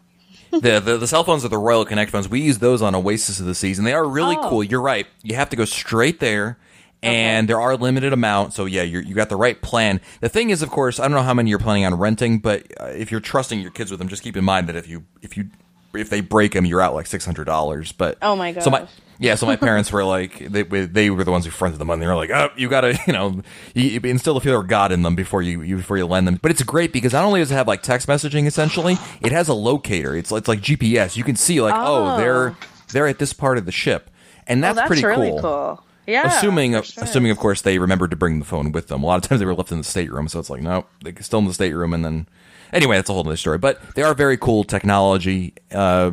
the, 0.61 0.80
the 0.80 0.99
the 0.99 1.06
cell 1.06 1.25
phones 1.25 1.44
are 1.44 1.49
the 1.49 1.58
Royal 1.58 1.84
Connect 1.84 2.11
phones. 2.11 2.28
We 2.28 2.40
use 2.40 2.58
those 2.58 2.82
on 2.82 2.94
Oasis 2.94 3.40
of 3.40 3.46
the 3.46 3.54
Seas, 3.54 3.78
and 3.78 3.87
they 3.87 3.92
are 3.94 4.06
really 4.06 4.37
Oh. 4.38 4.49
cool. 4.49 4.64
You're 4.64 4.80
right. 4.80 5.06
You 5.23 5.34
have 5.37 5.50
to 5.50 5.56
go 5.56 5.64
straight 5.64 6.20
there, 6.20 6.58
and 7.02 7.49
there 7.49 7.61
are 7.61 7.73
a 7.73 7.76
limited 7.76 8.12
amount. 8.12 8.52
So 8.54 8.64
yeah, 8.64 8.82
you're, 8.82 9.02
you 9.02 9.14
got 9.14 9.28
the 9.28 9.37
right 9.37 9.61
plan. 9.61 10.00
The 10.20 10.28
thing 10.28 10.50
is, 10.50 10.62
of 10.62 10.70
course, 10.70 10.99
I 10.99 11.04
don't 11.04 11.12
know 11.12 11.23
how 11.23 11.34
many 11.34 11.50
you're 11.50 11.58
planning 11.58 11.84
on 11.84 11.94
renting, 11.94 12.38
but 12.38 12.66
uh, 12.80 12.87
if 12.87 13.11
you're 13.11 13.20
trusting 13.20 13.61
your 13.61 13.70
kids 13.70 13.90
with 13.90 13.99
them, 13.99 14.08
just 14.08 14.23
keep 14.23 14.37
in 14.37 14.44
mind 14.44 14.68
that 14.68 14.76
if 14.76 14.88
you 14.88 15.04
if 15.23 15.37
you 15.37 15.49
if 15.96 16.10
they 16.10 16.20
break 16.20 16.52
them, 16.52 16.64
you're 16.64 16.80
out 16.80 16.94
like 16.94 17.06
six 17.06 17.24
hundred 17.24 17.44
dollars. 17.44 17.92
But 17.92 18.18
Oh 18.22 18.36
my 18.36 18.52
god! 18.52 18.62
So 18.62 18.70
my 18.70 18.86
yeah, 19.20 19.36
so 19.36 19.46
my 19.46 19.56
parents 19.56 19.92
were 19.92 20.04
like 20.04 20.38
they 20.38 20.62
they 20.62 21.08
were 21.10 21.22
the 21.24 21.30
ones 21.30 21.44
who 21.44 21.50
fronted 21.50 21.78
the 21.78 21.84
money. 21.84 22.00
They 22.00 22.06
were 22.06 22.16
like, 22.16 22.30
oh, 22.30 22.50
you 22.56 22.68
gotta 22.68 22.98
you 23.06 23.12
know 23.12 23.40
you, 23.74 23.84
you 23.90 24.00
instill 24.04 24.34
the 24.34 24.40
fear 24.40 24.56
of 24.58 24.66
God 24.66 24.90
in 24.92 25.02
them 25.02 25.14
before 25.14 25.40
you, 25.42 25.62
you 25.62 25.76
before 25.76 25.96
you 25.96 26.06
lend 26.06 26.26
them. 26.26 26.38
But 26.42 26.50
it's 26.50 26.62
great 26.62 26.92
because 26.92 27.12
not 27.12 27.24
only 27.24 27.40
does 27.40 27.50
it 27.50 27.54
have 27.54 27.68
like 27.68 27.82
text 27.82 28.08
messaging 28.08 28.46
essentially, 28.46 28.96
it 29.22 29.32
has 29.32 29.48
a 29.48 29.54
locator. 29.54 30.16
It's 30.16 30.32
it's 30.32 30.48
like 30.48 30.60
GPS. 30.60 31.16
You 31.16 31.24
can 31.24 31.36
see 31.36 31.60
like 31.60 31.74
oh, 31.76 32.14
Oh. 32.14 32.16
they're 32.16 32.56
they're 32.92 33.06
at 33.06 33.18
this 33.18 33.32
part 33.32 33.56
of 33.58 33.66
the 33.66 33.72
ship, 33.72 34.10
and 34.46 34.60
oh, 34.64 34.68
that's, 34.68 34.72
oh, 34.72 34.80
that's 34.80 34.88
pretty 34.88 35.04
really 35.04 35.30
cool. 35.30 35.40
cool, 35.40 35.84
yeah 36.06 36.36
Assuming, 36.36 36.72
sure. 36.72 37.02
Uh, 37.02 37.04
assuming 37.06 37.30
of 37.30 37.38
course 37.38 37.62
they 37.62 37.78
remembered 37.78 38.10
to 38.10 38.16
bring 38.16 38.38
the 38.40 38.44
phone 38.44 38.72
with 38.72 38.88
them. 38.88 39.02
A 39.02 39.06
lot 39.06 39.16
of 39.22 39.28
times 39.28 39.38
they 39.40 39.46
were 39.46 39.54
left 39.54 39.70
in 39.72 39.78
the 39.78 39.84
stateroom, 39.84 40.28
so 40.28 40.38
it's 40.40 40.50
like 40.50 40.60
nope, 40.62 40.88
they're 41.02 41.14
still 41.22 41.38
in 41.38 41.46
the 41.46 41.54
stateroom, 41.54 41.94
and 41.94 42.04
then 42.04 42.28
anyway, 42.73 42.97
that's 42.97 43.11
a 43.11 43.12
whole 43.12 43.26
other 43.26 43.37
story. 43.37 43.59
But 43.59 43.80
they 43.94 44.02
are 44.02 44.14
very 44.14 44.37
cool 44.37 44.64
technology. 44.64 45.54
Uh, 45.73 46.12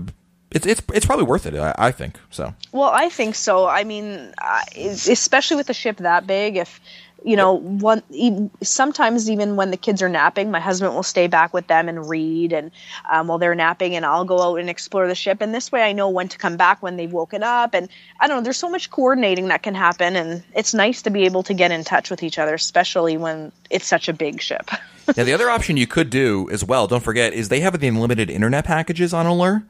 it's 0.51 0.65
it's 0.65 0.81
it's 0.93 1.05
probably 1.05 1.25
worth 1.25 1.46
it, 1.46 1.55
I, 1.55 1.74
I 1.77 1.91
think. 1.91 2.20
So 2.29 2.53
Well, 2.72 2.89
I 2.93 3.10
think 3.10 3.36
so. 3.36 3.67
I 3.67 3.84
mean, 3.84 4.34
I- 4.38 4.63
especially 4.75 5.58
with 5.58 5.70
a 5.70 5.74
ship 5.74 5.98
that 5.98 6.27
big, 6.27 6.58
if 6.58 6.79
you 7.24 7.36
know, 7.36 7.53
one 7.53 8.01
sometimes 8.63 9.29
even 9.29 9.55
when 9.55 9.70
the 9.70 9.77
kids 9.77 10.01
are 10.01 10.10
napping, 10.10 10.50
my 10.50 10.60
husband 10.60 10.93
will 10.96 11.03
stay 11.03 11.27
back 11.27 11.53
with 11.53 11.67
them 11.67 11.88
and 11.88 12.10
read, 12.10 12.51
and 12.51 12.72
um, 13.12 13.27
while 13.27 13.38
they're 13.38 13.53
napping, 13.55 13.96
and 13.96 14.05
I'll 14.05 14.25
go 14.25 14.41
out 14.41 14.55
and 14.60 14.70
explore 14.70 15.08
the 15.08 15.13
ship. 15.15 15.39
And 15.39 15.53
this 15.53 15.72
way, 15.72 15.84
I 15.84 15.93
know 15.93 16.10
when 16.10 16.27
to 16.29 16.38
come 16.39 16.58
back 16.58 16.81
when 16.81 16.98
they've 16.98 17.12
woken 17.12 17.43
up. 17.43 17.75
And 17.75 17.89
I 18.20 18.27
don't 18.27 18.38
know, 18.38 18.43
there's 18.43 18.58
so 18.58 18.70
much 18.70 18.89
coordinating 18.89 19.50
that 19.50 19.62
can 19.62 19.75
happen, 19.75 20.15
and 20.15 20.43
it's 20.55 20.74
nice 20.74 21.03
to 21.03 21.12
be 21.12 21.25
able 21.25 21.43
to 21.43 21.53
get 21.53 21.72
in 21.72 21.84
touch 21.84 22.10
with 22.10 22.24
each 22.24 22.39
other, 22.39 22.55
especially 22.55 23.17
when 23.17 23.51
it's 23.70 23.86
such 23.86 24.10
a 24.10 24.13
big 24.13 24.41
ship. 24.41 24.70
Now 25.18 25.24
the 25.24 25.34
other 25.34 25.50
option 25.50 25.77
you 25.77 25.88
could 25.88 26.10
do 26.10 26.50
as 26.51 26.63
well, 26.63 26.88
don't 26.88 27.03
forget, 27.03 27.34
is 27.34 27.50
they 27.50 27.60
have 27.62 27.80
the 27.80 27.88
unlimited 27.88 28.30
internet 28.30 28.65
packages 28.65 29.13
on 29.13 29.25
Allure, 29.25 29.63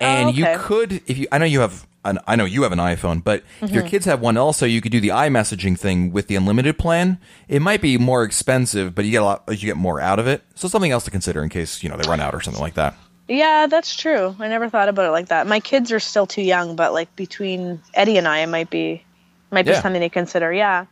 and 0.00 0.26
Oh, 0.26 0.30
okay. 0.30 0.38
you 0.52 0.58
could 0.58 0.92
if 1.06 1.18
you. 1.18 1.26
I 1.32 1.38
know 1.38 1.44
you 1.44 1.60
have. 1.60 1.86
An, 2.04 2.20
I 2.28 2.36
know 2.36 2.44
you 2.44 2.62
have 2.62 2.70
an 2.72 2.78
iPhone, 2.78 3.22
but 3.24 3.40
if 3.40 3.66
Mm-hmm. 3.66 3.74
your 3.74 3.82
kids 3.82 4.06
have 4.06 4.20
one, 4.20 4.36
also 4.36 4.64
you 4.64 4.80
could 4.80 4.92
do 4.92 5.00
the 5.00 5.08
iMessaging 5.08 5.76
thing 5.78 6.12
with 6.12 6.28
the 6.28 6.36
unlimited 6.36 6.78
plan. 6.78 7.18
It 7.48 7.60
might 7.60 7.80
be 7.82 7.98
more 7.98 8.22
expensive, 8.22 8.94
but 8.94 9.04
you 9.04 9.10
get 9.10 9.20
a 9.22 9.24
lot. 9.24 9.42
You 9.48 9.56
get 9.56 9.76
more 9.76 10.00
out 10.00 10.18
of 10.20 10.26
it. 10.28 10.42
So 10.54 10.68
something 10.68 10.92
else 10.92 11.04
to 11.04 11.10
consider 11.10 11.42
in 11.42 11.48
case 11.48 11.82
you 11.82 11.88
know 11.88 11.96
they 11.96 12.08
run 12.08 12.20
out 12.20 12.34
or 12.34 12.40
something 12.40 12.62
like 12.62 12.74
that. 12.74 12.94
Yeah, 13.26 13.66
that's 13.68 13.94
true. 13.96 14.34
I 14.38 14.46
never 14.48 14.70
thought 14.70 14.88
about 14.88 15.06
it 15.06 15.10
like 15.10 15.28
that. 15.28 15.46
My 15.48 15.60
kids 15.60 15.90
are 15.92 16.00
still 16.00 16.26
too 16.26 16.40
young, 16.40 16.76
but 16.76 16.92
like 16.94 17.14
between 17.16 17.82
Eddie 17.92 18.16
and 18.16 18.28
I, 18.28 18.38
it 18.38 18.46
might 18.48 18.70
be 18.70 19.02
might 19.50 19.64
be 19.66 19.72
Yeah. 19.72 19.82
something 19.82 20.00
to 20.00 20.08
consider. 20.08 20.50
Yeah. 20.52 20.86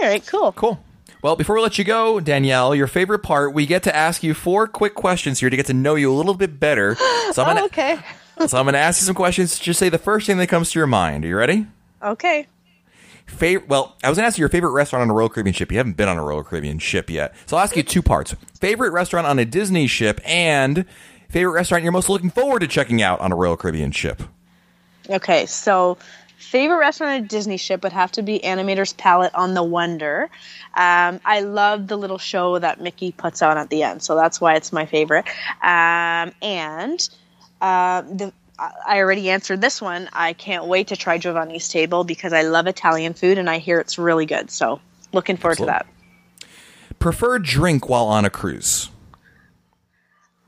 All 0.00 0.06
right. 0.08 0.24
Cool. 0.26 0.52
Cool. 0.52 0.78
Well, 1.26 1.34
before 1.34 1.56
we 1.56 1.62
let 1.62 1.76
you 1.76 1.82
go, 1.82 2.20
Danielle, 2.20 2.72
your 2.72 2.86
favorite 2.86 3.18
part, 3.18 3.52
we 3.52 3.66
get 3.66 3.82
to 3.82 3.96
ask 3.96 4.22
you 4.22 4.32
four 4.32 4.68
quick 4.68 4.94
questions 4.94 5.40
here 5.40 5.50
to 5.50 5.56
get 5.56 5.66
to 5.66 5.74
know 5.74 5.96
you 5.96 6.12
a 6.12 6.14
little 6.14 6.34
bit 6.34 6.60
better. 6.60 6.94
So 7.32 7.42
I'm 7.42 7.48
Oh, 7.50 7.54
gonna, 7.54 7.64
okay. 7.64 7.98
so 8.46 8.56
I'm 8.56 8.64
going 8.64 8.74
to 8.74 8.78
ask 8.78 9.00
you 9.00 9.06
some 9.06 9.16
questions. 9.16 9.58
Just 9.58 9.80
say 9.80 9.88
the 9.88 9.98
first 9.98 10.28
thing 10.28 10.38
that 10.38 10.46
comes 10.46 10.70
to 10.70 10.78
your 10.78 10.86
mind. 10.86 11.24
Are 11.24 11.28
you 11.28 11.36
ready? 11.36 11.66
Okay. 12.00 12.46
Favorite? 13.26 13.68
Well, 13.68 13.96
I 14.04 14.08
was 14.08 14.16
going 14.16 14.22
to 14.22 14.28
ask 14.28 14.38
you 14.38 14.42
your 14.42 14.48
favorite 14.50 14.70
restaurant 14.70 15.02
on 15.02 15.10
a 15.10 15.14
Royal 15.14 15.28
Caribbean 15.28 15.52
ship. 15.52 15.72
You 15.72 15.78
haven't 15.78 15.96
been 15.96 16.08
on 16.08 16.16
a 16.16 16.22
Royal 16.22 16.44
Caribbean 16.44 16.78
ship 16.78 17.10
yet, 17.10 17.34
so 17.46 17.56
I'll 17.56 17.64
ask 17.64 17.74
you 17.74 17.82
two 17.82 18.02
parts: 18.02 18.36
favorite 18.60 18.92
restaurant 18.92 19.26
on 19.26 19.40
a 19.40 19.44
Disney 19.44 19.88
ship, 19.88 20.20
and 20.24 20.84
favorite 21.28 21.54
restaurant 21.54 21.82
you're 21.82 21.90
most 21.90 22.08
looking 22.08 22.30
forward 22.30 22.60
to 22.60 22.68
checking 22.68 23.02
out 23.02 23.18
on 23.20 23.32
a 23.32 23.34
Royal 23.34 23.56
Caribbean 23.56 23.90
ship. 23.90 24.22
Okay. 25.10 25.44
So, 25.46 25.98
favorite 26.36 26.78
restaurant 26.78 27.18
on 27.18 27.24
a 27.24 27.28
Disney 27.28 27.56
ship 27.56 27.82
would 27.82 27.92
have 27.92 28.12
to 28.12 28.22
be 28.22 28.38
Animator's 28.40 28.92
Palate 28.92 29.34
on 29.34 29.54
the 29.54 29.62
Wonder. 29.62 30.30
Um, 30.74 31.20
I 31.24 31.40
love 31.40 31.88
the 31.88 31.96
little 31.96 32.18
show 32.18 32.58
that 32.58 32.80
Mickey 32.80 33.12
puts 33.12 33.42
on 33.42 33.58
at 33.58 33.70
the 33.70 33.82
end, 33.82 34.02
so 34.02 34.14
that's 34.14 34.40
why 34.40 34.54
it's 34.54 34.72
my 34.72 34.86
favorite. 34.86 35.26
Um, 35.62 36.32
and 36.42 37.08
uh, 37.60 38.02
the 38.02 38.32
I 38.58 38.72
I 38.86 38.98
already 38.98 39.30
answered 39.30 39.60
this 39.60 39.82
one. 39.82 40.08
I 40.12 40.32
can't 40.32 40.66
wait 40.66 40.88
to 40.88 40.96
try 40.96 41.18
Giovanni's 41.18 41.68
Table 41.68 42.04
because 42.04 42.32
I 42.32 42.42
love 42.42 42.66
Italian 42.66 43.14
food 43.14 43.38
and 43.38 43.50
I 43.50 43.58
hear 43.58 43.80
it's 43.80 43.98
really 43.98 44.26
good. 44.26 44.50
So, 44.50 44.80
looking 45.12 45.36
forward 45.36 45.58
to 45.58 45.66
that. 45.66 45.86
Preferred 46.98 47.44
drink 47.44 47.88
while 47.88 48.06
on 48.06 48.24
a 48.24 48.30
cruise. 48.30 48.88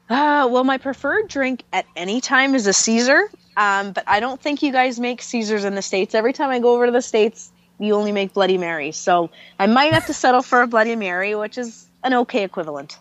Uh, 0.09 0.49
well, 0.51 0.65
my 0.65 0.79
preferred 0.79 1.29
drink 1.29 1.65
at 1.73 1.85
any 1.95 2.21
time 2.21 2.55
is 2.55 2.67
a 2.67 2.73
Caesar. 2.73 3.29
Um, 3.59 3.93
but 3.93 4.05
I 4.07 4.21
don't 4.21 4.41
think 4.41 4.63
you 4.63 4.71
guys 4.71 5.01
make 5.01 5.21
Caesars 5.21 5.65
in 5.65 5.75
the 5.75 5.83
States. 5.83 6.15
Every 6.15 6.33
time 6.33 6.51
I 6.51 6.61
go 6.61 6.75
over 6.75 6.87
to 6.87 6.93
the 6.93 7.03
States, 7.03 7.51
you 7.81 7.95
only 7.95 8.13
make 8.13 8.33
Bloody 8.33 8.57
Marys. 8.57 8.97
So 8.97 9.31
I 9.59 9.67
might 9.67 9.93
have 9.93 10.07
to 10.07 10.15
settle 10.15 10.43
for 10.43 10.63
a 10.63 10.67
Bloody 10.69 10.95
Mary, 10.95 11.35
which 11.35 11.59
is 11.59 11.87
an 12.05 12.15
okay 12.15 12.45
equivalent. 12.45 12.97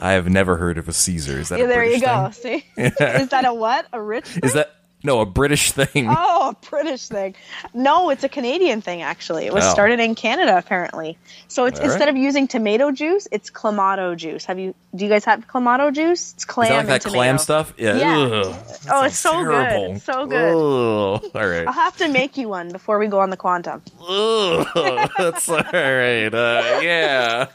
I 0.00 0.12
have 0.12 0.28
never 0.28 0.56
heard 0.56 0.78
of 0.78 0.88
a 0.88 0.92
Caesar. 0.92 1.38
Is 1.38 1.50
that 1.50 1.60
Yeah, 1.60 1.66
a 1.66 1.68
there 1.68 1.84
you 1.84 2.00
go. 2.00 2.28
thing? 2.30 2.62
See? 2.76 2.82
is 3.04 3.28
that 3.28 3.44
a 3.44 3.54
what? 3.54 3.86
A 3.92 4.02
rich 4.02 4.26
thing? 4.26 4.40
Is 4.42 4.54
that 4.54 4.74
no 5.04 5.20
a 5.20 5.26
British 5.26 5.70
thing? 5.72 6.08
Oh, 6.16 6.50
a 6.50 6.66
British 6.68 7.08
thing. 7.08 7.34
No, 7.72 8.10
it's 8.10 8.24
a 8.24 8.28
Canadian 8.28 8.80
thing, 8.82 9.00
actually. 9.02 9.46
It 9.46 9.52
was 9.54 9.64
Oh. 9.64 9.70
started 9.70 10.00
in 10.00 10.14
Canada, 10.14 10.58
apparently. 10.58 11.16
So 11.48 11.64
it's 11.66 11.78
All 11.78 11.86
right. 11.86 11.92
instead 11.92 12.08
of 12.08 12.16
using 12.16 12.48
tomato 12.48 12.90
juice, 12.90 13.28
it's 13.30 13.50
clamato 13.50 14.16
juice. 14.16 14.44
Have 14.46 14.58
you? 14.58 14.74
Do 14.94 15.04
you 15.04 15.10
guys 15.10 15.24
have 15.24 15.46
clamato 15.48 15.92
juice? 15.92 16.32
It's 16.34 16.44
clam 16.44 16.64
Is 16.66 16.70
that 16.70 16.76
like 16.76 16.86
that 16.86 17.00
tomato. 17.02 17.18
clam 17.18 17.38
stuff? 17.38 17.72
Yeah. 17.78 17.96
Yeah. 17.96 18.42
Oh, 18.90 19.04
it's 19.04 19.18
so 19.18 19.44
good. 19.44 19.90
It's 19.96 20.04
so 20.04 20.26
good. 20.26 20.52
Ugh. 20.54 21.30
All 21.34 21.46
right. 21.48 21.66
I'll 21.66 21.72
have 21.72 21.96
to 21.98 22.08
make 22.08 22.36
you 22.36 22.48
one 22.48 22.70
before 22.72 22.98
we 22.98 23.06
go 23.06 23.20
on 23.20 23.30
the 23.30 23.36
quantum. 23.36 23.82
Ugh. 24.06 24.66
That's 25.18 25.48
all 25.48 25.56
right. 25.72 26.32
Uh, 26.34 26.80
yeah. 26.82 27.46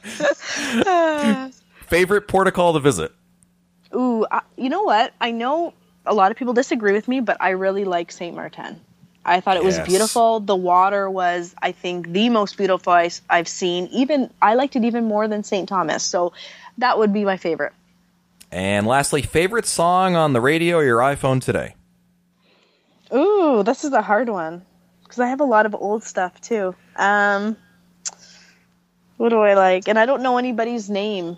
Favorite 1.87 2.27
port 2.27 2.47
of 2.47 2.53
call 2.53 2.73
to 2.73 2.79
visit? 2.79 3.11
Ooh, 3.95 4.25
you 4.55 4.69
know 4.69 4.83
what? 4.83 5.13
I 5.19 5.31
know 5.31 5.73
a 6.05 6.13
lot 6.13 6.31
of 6.31 6.37
people 6.37 6.53
disagree 6.53 6.93
with 6.93 7.07
me, 7.07 7.19
but 7.19 7.37
I 7.39 7.49
really 7.51 7.85
like 7.85 8.11
Saint 8.11 8.35
Martin. 8.35 8.81
I 9.25 9.41
thought 9.41 9.57
it 9.57 9.63
was 9.63 9.75
Yes. 9.77 9.85
beautiful. 9.87 10.39
The 10.39 10.55
water 10.55 11.09
was, 11.09 11.53
I 11.61 11.71
think, 11.71 12.07
the 12.11 12.29
most 12.29 12.57
beautiful 12.57 12.93
I, 12.93 13.11
have 13.29 13.47
seen. 13.47 13.87
Even 13.91 14.31
I 14.41 14.55
liked 14.55 14.75
it 14.75 14.83
even 14.85 15.05
more 15.05 15.27
than 15.27 15.43
Saint 15.43 15.69
Thomas. 15.69 16.03
So 16.03 16.33
that 16.77 16.97
would 16.97 17.13
be 17.13 17.25
my 17.25 17.37
favorite. 17.37 17.73
And 18.51 18.87
lastly, 18.87 19.21
favorite 19.21 19.67
song 19.67 20.15
on 20.15 20.33
the 20.33 20.41
radio 20.41 20.77
or 20.77 20.83
your 20.83 20.99
iPhone 20.99 21.41
today? 21.43 21.75
Ooh, 23.13 23.61
this 23.63 23.83
is 23.83 23.93
a 23.93 24.01
hard 24.01 24.29
one 24.29 24.65
because 25.03 25.19
I 25.19 25.27
have 25.27 25.41
a 25.41 25.45
lot 25.45 25.65
of 25.65 25.75
old 25.75 26.03
stuff 26.03 26.39
too. 26.41 26.75
Um, 26.95 27.57
what 29.17 29.29
do 29.29 29.39
I 29.41 29.53
like? 29.55 29.87
And 29.87 29.99
I 29.99 30.05
don't 30.05 30.23
know 30.23 30.37
anybody's 30.37 30.89
name. 30.89 31.37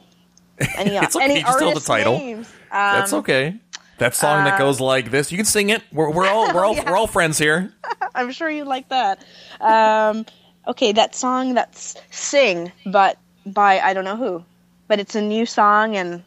Any, 0.77 0.97
It's 0.97 1.15
okay, 1.15 1.25
any 1.25 1.41
just 1.41 1.59
tell 1.59 1.73
the 1.73 1.79
title. 1.79 2.13
names. 2.13 2.47
That's 2.69 3.11
Um, 3.13 3.19
okay. 3.19 3.55
That 4.01 4.15
song 4.15 4.45
that 4.45 4.57
goes 4.57 4.79
like 4.79 5.11
this. 5.11 5.31
You 5.31 5.37
can 5.37 5.45
sing 5.45 5.69
it. 5.69 5.83
We're, 5.93 6.09
we're 6.09 6.25
all 6.25 6.51
we're 6.55 6.65
all 6.65 6.73
we're 6.85 6.97
all 6.97 7.05
friends 7.05 7.37
here. 7.37 7.71
I'm 8.15 8.31
sure 8.31 8.49
you 8.49 8.63
like 8.63 8.89
that. 8.89 9.23
Um, 9.59 10.25
okay, 10.67 10.91
that 10.93 11.13
song 11.13 11.53
that's 11.53 11.95
"Sing," 12.09 12.71
but 12.83 13.19
by 13.45 13.79
I 13.79 13.93
don't 13.93 14.03
know 14.03 14.15
who, 14.15 14.43
but 14.87 14.99
it's 14.99 15.13
a 15.13 15.21
new 15.21 15.45
song, 15.45 15.95
and 15.97 16.23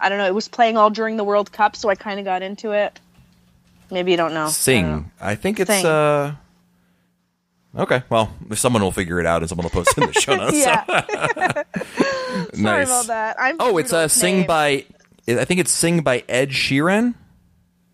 I 0.00 0.08
don't 0.08 0.18
know. 0.18 0.26
It 0.26 0.34
was 0.36 0.46
playing 0.46 0.76
all 0.76 0.88
during 0.88 1.16
the 1.16 1.24
World 1.24 1.50
Cup, 1.50 1.74
so 1.74 1.88
I 1.88 1.96
kind 1.96 2.20
of 2.20 2.24
got 2.24 2.42
into 2.42 2.70
it. 2.70 3.00
Maybe 3.90 4.12
you 4.12 4.16
don't 4.16 4.32
know. 4.32 4.42
I 4.42 4.44
know. 4.44 4.50
Sing. 4.50 5.10
I 5.20 5.34
think 5.34 5.58
it's 5.58 5.68
Sing. 5.68 5.86
uh. 5.86 6.36
Okay, 7.76 8.04
well, 8.08 8.32
if 8.50 8.58
someone 8.60 8.82
will 8.82 8.92
figure 8.92 9.18
it 9.18 9.26
out 9.26 9.42
and 9.42 9.48
someone 9.48 9.64
will 9.64 9.70
post 9.70 9.98
it 9.98 10.04
in 10.04 10.06
the 10.12 10.20
show 10.20 10.36
notes. 10.36 10.56
Yeah, 10.56 10.84
nice. 10.86 12.62
sorry 12.62 12.82
about 12.84 13.06
that. 13.06 13.36
I'm 13.40 13.56
Oh, 13.58 13.78
it's 13.78 13.92
a 13.92 13.98
uh, 13.98 14.08
"Sing" 14.08 14.46
by 14.46 14.84
I 15.28 15.44
think 15.44 15.60
it's 15.60 15.70
Sing 15.70 16.00
by 16.02 16.24
Ed 16.28 16.50
Sheeran. 16.50 17.14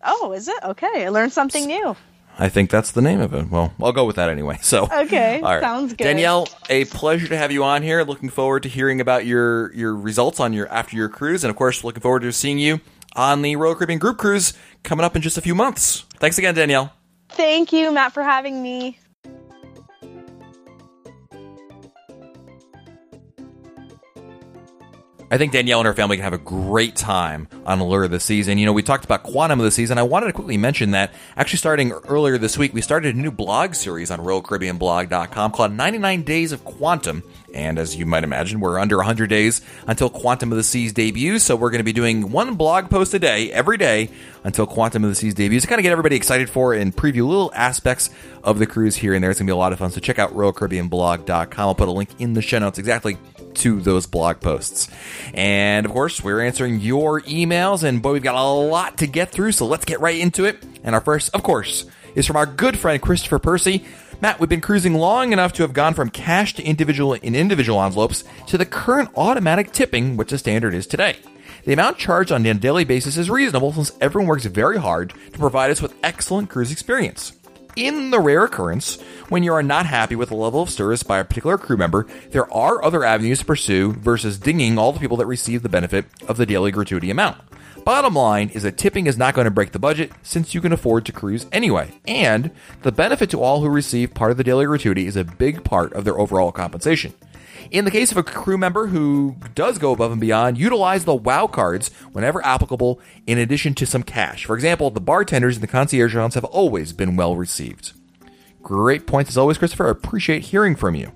Oh, 0.03 0.31
is 0.33 0.47
it? 0.47 0.57
Okay. 0.63 1.05
I 1.05 1.09
learned 1.09 1.33
something 1.33 1.65
new. 1.65 1.95
I 2.39 2.49
think 2.49 2.69
that's 2.69 2.91
the 2.91 3.01
name 3.01 3.19
of 3.19 3.33
it. 3.33 3.49
Well, 3.49 3.73
I'll 3.81 3.91
go 3.91 4.05
with 4.05 4.17
that 4.17 4.29
anyway. 4.29 4.59
So 4.61 4.83
okay, 4.83 5.39
sounds 5.41 5.93
good. 5.93 6.03
Danielle, 6.03 6.47
a 6.69 6.85
pleasure 6.85 7.27
to 7.27 7.37
have 7.37 7.51
you 7.51 7.63
on 7.63 7.81
here. 7.81 8.03
Looking 8.03 8.29
forward 8.29 8.63
to 8.63 8.69
hearing 8.69 9.01
about 9.01 9.25
your 9.25 9.73
your 9.73 9.95
results 9.95 10.39
on 10.39 10.53
your 10.53 10.67
after 10.69 10.95
your 10.95 11.09
cruise, 11.09 11.43
and 11.43 11.49
of 11.49 11.55
course, 11.55 11.83
looking 11.83 12.01
forward 12.01 12.21
to 12.21 12.31
seeing 12.31 12.59
you 12.59 12.79
on 13.15 13.41
the 13.41 13.55
Royal 13.55 13.73
Caribbean 13.73 13.97
Group 13.97 14.17
Cruise 14.17 14.53
coming 14.83 15.03
up 15.03 15.15
in 15.15 15.21
just 15.21 15.37
a 15.37 15.41
few 15.41 15.55
months. 15.55 16.05
Thanks 16.17 16.37
again, 16.37 16.53
Danielle. 16.53 16.93
Thank 17.29 17.73
you, 17.73 17.91
Matt, 17.91 18.13
for 18.13 18.23
having 18.23 18.61
me. 18.61 18.99
I 25.29 25.37
think 25.37 25.51
Danielle 25.51 25.81
and 25.81 25.87
her 25.87 25.93
family 25.93 26.15
can 26.15 26.23
have 26.23 26.31
a 26.31 26.37
great 26.37 26.95
time 26.95 27.49
on 27.65 27.79
Allure 27.79 28.05
of 28.05 28.11
the 28.11 28.19
Season. 28.19 28.57
You 28.57 28.65
know, 28.65 28.71
we 28.71 28.81
talked 28.81 29.03
about 29.03 29.23
Quantum 29.23 29.59
of 29.59 29.65
the 29.65 29.71
Season. 29.71 29.97
I 29.97 30.03
wanted 30.03 30.27
to 30.27 30.33
quickly 30.33 30.55
mention 30.55 30.91
that 30.91 31.13
actually 31.35 31.57
starting 31.57 31.91
earlier 31.91 32.37
this 32.37 32.57
week, 32.57 32.73
we 32.73 32.79
started 32.79 33.13
a 33.13 33.17
new 33.17 33.31
blog 33.31 33.75
series 33.75 34.09
on 34.09 34.19
RoyalCaribbeanBlog.com 34.19 35.51
called 35.51 35.73
99 35.73 36.21
Days 36.21 36.53
of 36.53 36.63
Quantum. 36.63 37.23
And 37.53 37.77
as 37.77 37.97
you 37.97 38.05
might 38.05 38.23
imagine, 38.23 38.61
we're 38.61 38.79
under 38.79 38.97
100 38.97 39.27
days 39.27 39.61
until 39.85 40.09
Quantum 40.09 40.51
of 40.53 40.57
the 40.57 40.63
Seas 40.63 40.93
debuts. 40.93 41.43
So 41.43 41.57
we're 41.57 41.71
going 41.71 41.79
to 41.79 41.83
be 41.83 41.93
doing 41.93 42.31
one 42.31 42.55
blog 42.55 42.89
post 42.89 43.13
a 43.13 43.19
day, 43.19 43.51
every 43.51 43.77
day, 43.77 44.09
until 44.45 44.65
Quantum 44.65 45.03
of 45.03 45.09
the 45.09 45.15
Seas 45.15 45.33
debuts 45.33 45.63
to 45.63 45.67
kind 45.67 45.79
of 45.79 45.83
get 45.83 45.91
everybody 45.91 46.15
excited 46.15 46.49
for 46.49 46.73
and 46.73 46.95
preview 46.95 47.27
little 47.27 47.51
aspects 47.53 48.09
of 48.45 48.59
the 48.59 48.65
cruise 48.65 48.95
here 48.95 49.13
and 49.13 49.21
there. 49.21 49.31
It's 49.31 49.39
going 49.39 49.47
to 49.47 49.51
be 49.51 49.55
a 49.55 49.57
lot 49.57 49.73
of 49.73 49.79
fun. 49.79 49.91
So 49.91 49.99
check 49.99 50.19
out 50.19 50.33
RoyalCaribbeanBlog.com. 50.33 51.59
I'll 51.59 51.75
put 51.75 51.89
a 51.89 51.91
link 51.91 52.11
in 52.19 52.31
the 52.31 52.41
show 52.41 52.59
notes 52.59 52.79
exactly 52.79 53.17
to 53.57 53.81
those 53.81 54.05
blog 54.05 54.39
posts. 54.39 54.89
And 55.33 55.85
of 55.85 55.91
course, 55.91 56.23
we're 56.23 56.41
answering 56.41 56.79
your 56.79 57.21
emails, 57.21 57.83
and 57.83 58.01
boy, 58.01 58.13
we've 58.13 58.23
got 58.23 58.35
a 58.35 58.43
lot 58.43 58.97
to 58.99 59.07
get 59.07 59.31
through, 59.31 59.51
so 59.51 59.65
let's 59.65 59.85
get 59.85 59.99
right 59.99 60.19
into 60.19 60.45
it. 60.45 60.63
And 60.83 60.95
our 60.95 61.01
first, 61.01 61.33
of 61.33 61.43
course, 61.43 61.85
is 62.15 62.25
from 62.25 62.35
our 62.35 62.45
good 62.45 62.77
friend 62.77 63.01
Christopher 63.01 63.39
Percy. 63.39 63.85
Matt, 64.19 64.39
we've 64.39 64.49
been 64.49 64.61
cruising 64.61 64.95
long 64.95 65.31
enough 65.31 65.53
to 65.53 65.63
have 65.63 65.73
gone 65.73 65.93
from 65.93 66.09
cash 66.09 66.55
to 66.55 66.63
individual 66.63 67.13
in 67.13 67.35
individual 67.35 67.81
envelopes 67.83 68.23
to 68.47 68.57
the 68.57 68.65
current 68.65 69.09
automatic 69.15 69.71
tipping, 69.71 70.17
which 70.17 70.31
the 70.31 70.37
standard 70.39 70.73
is 70.73 70.87
today. 70.87 71.17
The 71.65 71.73
amount 71.73 71.97
charged 71.97 72.31
on 72.31 72.45
a 72.45 72.53
daily 72.53 72.85
basis 72.85 73.17
is 73.17 73.29
reasonable 73.29 73.73
since 73.73 73.91
everyone 74.01 74.27
works 74.27 74.45
very 74.45 74.77
hard 74.77 75.13
to 75.33 75.37
provide 75.37 75.69
us 75.69 75.81
with 75.81 75.93
excellent 76.01 76.49
cruise 76.49 76.71
experience. 76.71 77.36
In 77.77 78.09
the 78.09 78.19
rare 78.19 78.43
occurrence 78.43 78.99
when 79.29 79.43
you 79.43 79.53
are 79.53 79.61
not 79.61 79.85
happy 79.85 80.15
with 80.15 80.29
the 80.29 80.35
level 80.35 80.63
of 80.63 80.69
service 80.71 81.03
by 81.03 81.19
a 81.19 81.23
particular 81.23 81.59
crew 81.59 81.77
member, 81.77 82.07
there 82.31 82.51
are 82.51 82.83
other 82.83 83.03
avenues 83.03 83.37
to 83.37 83.45
pursue 83.45 83.93
versus 83.93 84.39
dinging 84.39 84.79
all 84.79 84.91
the 84.91 84.99
people 84.99 85.17
that 85.17 85.27
receive 85.27 85.61
the 85.61 85.69
benefit 85.69 86.05
of 86.27 86.37
the 86.37 86.47
daily 86.47 86.71
gratuity 86.71 87.11
amount. 87.11 87.37
Bottom 87.85 88.15
line 88.15 88.49
is 88.49 88.63
that 88.63 88.79
tipping 88.79 89.05
is 89.05 89.15
not 89.15 89.35
going 89.35 89.45
to 89.45 89.51
break 89.51 89.73
the 89.73 89.79
budget 89.79 90.11
since 90.23 90.55
you 90.55 90.59
can 90.59 90.73
afford 90.73 91.05
to 91.05 91.11
cruise 91.11 91.45
anyway. 91.51 91.91
And 92.07 92.49
the 92.81 92.91
benefit 92.91 93.29
to 93.29 93.41
all 93.43 93.61
who 93.61 93.69
receive 93.69 94.15
part 94.15 94.31
of 94.31 94.37
the 94.37 94.43
daily 94.43 94.65
gratuity 94.65 95.05
is 95.05 95.15
a 95.15 95.23
big 95.23 95.63
part 95.63 95.93
of 95.93 96.03
their 96.03 96.17
overall 96.17 96.51
compensation. 96.51 97.13
In 97.69 97.85
the 97.85 97.91
case 97.91 98.11
of 98.11 98.17
a 98.17 98.23
crew 98.23 98.57
member 98.57 98.87
who 98.87 99.35
does 99.53 99.77
go 99.77 99.91
above 99.91 100.11
and 100.11 100.21
beyond, 100.21 100.57
utilize 100.57 101.03
the 101.03 101.15
WOW 101.15 101.47
cards 101.47 101.89
whenever 102.13 102.45
applicable, 102.45 102.99
in 103.25 103.37
addition 103.37 103.73
to 103.75 103.85
some 103.85 104.03
cash. 104.03 104.45
For 104.45 104.55
example, 104.55 104.89
the 104.89 105.01
bartenders 105.01 105.55
in 105.55 105.61
the 105.61 105.67
concierge 105.67 106.15
rounds 106.15 106.35
have 106.35 106.45
always 106.45 106.93
been 106.93 107.15
well 107.15 107.35
received. 107.35 107.91
Great 108.61 109.05
points 109.05 109.31
as 109.31 109.37
always, 109.37 109.57
Christopher. 109.57 109.87
I 109.87 109.91
appreciate 109.91 110.43
hearing 110.43 110.75
from 110.75 110.95
you. 110.95 111.11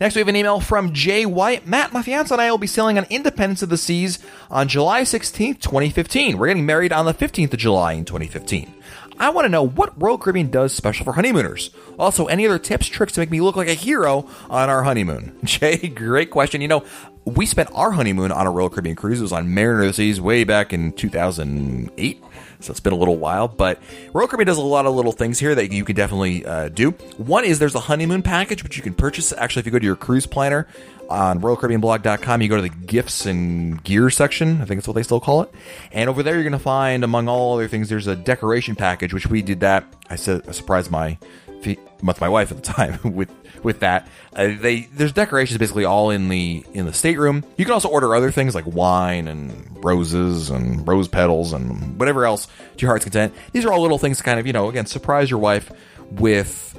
Next, 0.00 0.14
we 0.16 0.20
have 0.20 0.28
an 0.28 0.36
email 0.36 0.58
from 0.58 0.92
Jay 0.92 1.24
White. 1.24 1.66
Matt, 1.66 1.92
my 1.92 2.02
fiance 2.02 2.34
and 2.34 2.42
I 2.42 2.50
will 2.50 2.58
be 2.58 2.66
sailing 2.66 2.98
on 2.98 3.06
Independence 3.08 3.62
of 3.62 3.68
the 3.68 3.76
Seas 3.76 4.18
on 4.50 4.66
July 4.66 5.02
16th, 5.02 5.60
2015. 5.60 6.38
We're 6.38 6.48
getting 6.48 6.66
married 6.66 6.92
on 6.92 7.04
the 7.04 7.14
15th 7.14 7.52
of 7.52 7.58
July 7.58 7.92
in 7.92 8.04
2015. 8.04 8.74
I 9.18 9.30
want 9.30 9.44
to 9.44 9.48
know 9.48 9.62
what 9.62 10.00
Royal 10.00 10.18
Caribbean 10.18 10.50
does 10.50 10.74
special 10.74 11.04
for 11.04 11.12
honeymooners. 11.12 11.70
Also, 11.98 12.26
any 12.26 12.46
other 12.46 12.58
tips, 12.58 12.86
tricks 12.86 13.12
to 13.14 13.20
make 13.20 13.30
me 13.30 13.40
look 13.40 13.56
like 13.56 13.68
a 13.68 13.74
hero 13.74 14.28
on 14.48 14.68
our 14.68 14.82
honeymoon? 14.82 15.38
Jay, 15.44 15.76
great 15.88 16.30
question. 16.30 16.60
You 16.60 16.68
know, 16.68 16.84
we 17.24 17.46
spent 17.46 17.70
our 17.72 17.92
honeymoon 17.92 18.32
on 18.32 18.46
a 18.46 18.50
Royal 18.50 18.68
Caribbean 18.68 18.96
cruise. 18.96 19.20
It 19.20 19.22
was 19.22 19.32
on 19.32 19.54
Mariner 19.54 19.82
of 19.82 19.88
the 19.88 19.92
Seas 19.92 20.20
way 20.20 20.44
back 20.44 20.72
in 20.72 20.92
2008. 20.92 22.24
So 22.60 22.70
it's 22.70 22.80
been 22.80 22.92
a 22.92 22.96
little 22.96 23.16
while, 23.16 23.48
but 23.48 23.80
Royal 24.12 24.28
Caribbean 24.28 24.46
does 24.46 24.58
a 24.58 24.62
lot 24.62 24.86
of 24.86 24.94
little 24.94 25.12
things 25.12 25.38
here 25.38 25.54
that 25.54 25.72
you 25.72 25.84
can 25.84 25.96
definitely 25.96 26.46
uh, 26.46 26.68
do. 26.68 26.92
One 27.16 27.44
is 27.44 27.58
there's 27.58 27.74
a 27.74 27.80
honeymoon 27.80 28.22
package, 28.22 28.62
which 28.62 28.76
you 28.76 28.82
can 28.82 28.94
purchase. 28.94 29.32
Actually, 29.32 29.60
if 29.60 29.66
you 29.66 29.72
go 29.72 29.78
to 29.78 29.84
your 29.84 29.96
cruise 29.96 30.26
planner 30.26 30.68
on 31.10 31.40
RoyalCaribbeanBlog.com, 31.40 32.42
you 32.42 32.48
go 32.48 32.56
to 32.56 32.62
the 32.62 32.68
gifts 32.68 33.26
and 33.26 33.82
gear 33.82 34.10
section. 34.10 34.60
I 34.62 34.64
think 34.64 34.80
that's 34.80 34.88
what 34.88 34.94
they 34.94 35.02
still 35.02 35.20
call 35.20 35.42
it. 35.42 35.52
And 35.90 36.08
over 36.08 36.22
there, 36.22 36.34
you're 36.34 36.44
going 36.44 36.52
to 36.52 36.58
find, 36.58 37.02
among 37.02 37.28
all 37.28 37.54
other 37.54 37.68
things, 37.68 37.88
there's 37.88 38.06
a 38.06 38.16
decoration 38.16 38.76
package, 38.76 39.12
which 39.12 39.26
we 39.26 39.42
did 39.42 39.60
that. 39.60 39.84
I 40.08 40.16
said 40.16 40.42
I 40.48 40.52
surprised 40.52 40.90
my 40.90 41.18
with 41.66 42.20
my 42.20 42.28
wife 42.28 42.50
at 42.50 42.56
the 42.56 42.62
time 42.62 42.98
with 43.14 43.30
with 43.62 43.80
that. 43.80 44.08
Uh, 44.34 44.50
they 44.58 44.88
there's 44.92 45.12
decorations 45.12 45.58
basically 45.58 45.84
all 45.84 46.10
in 46.10 46.28
the 46.28 46.64
in 46.72 46.86
the 46.86 46.92
stateroom. 46.92 47.44
You 47.56 47.64
can 47.64 47.72
also 47.72 47.88
order 47.88 48.14
other 48.14 48.30
things 48.30 48.54
like 48.54 48.66
wine 48.66 49.28
and 49.28 49.84
roses 49.84 50.50
and 50.50 50.86
rose 50.86 51.08
petals 51.08 51.52
and 51.52 51.98
whatever 51.98 52.24
else 52.26 52.46
to 52.46 52.82
your 52.82 52.90
heart's 52.90 53.04
content. 53.04 53.34
These 53.52 53.64
are 53.64 53.72
all 53.72 53.82
little 53.82 53.98
things 53.98 54.18
to 54.18 54.24
kind 54.24 54.40
of 54.40 54.46
you 54.46 54.52
know 54.52 54.68
again 54.68 54.86
surprise 54.86 55.30
your 55.30 55.40
wife 55.40 55.70
with 56.10 56.72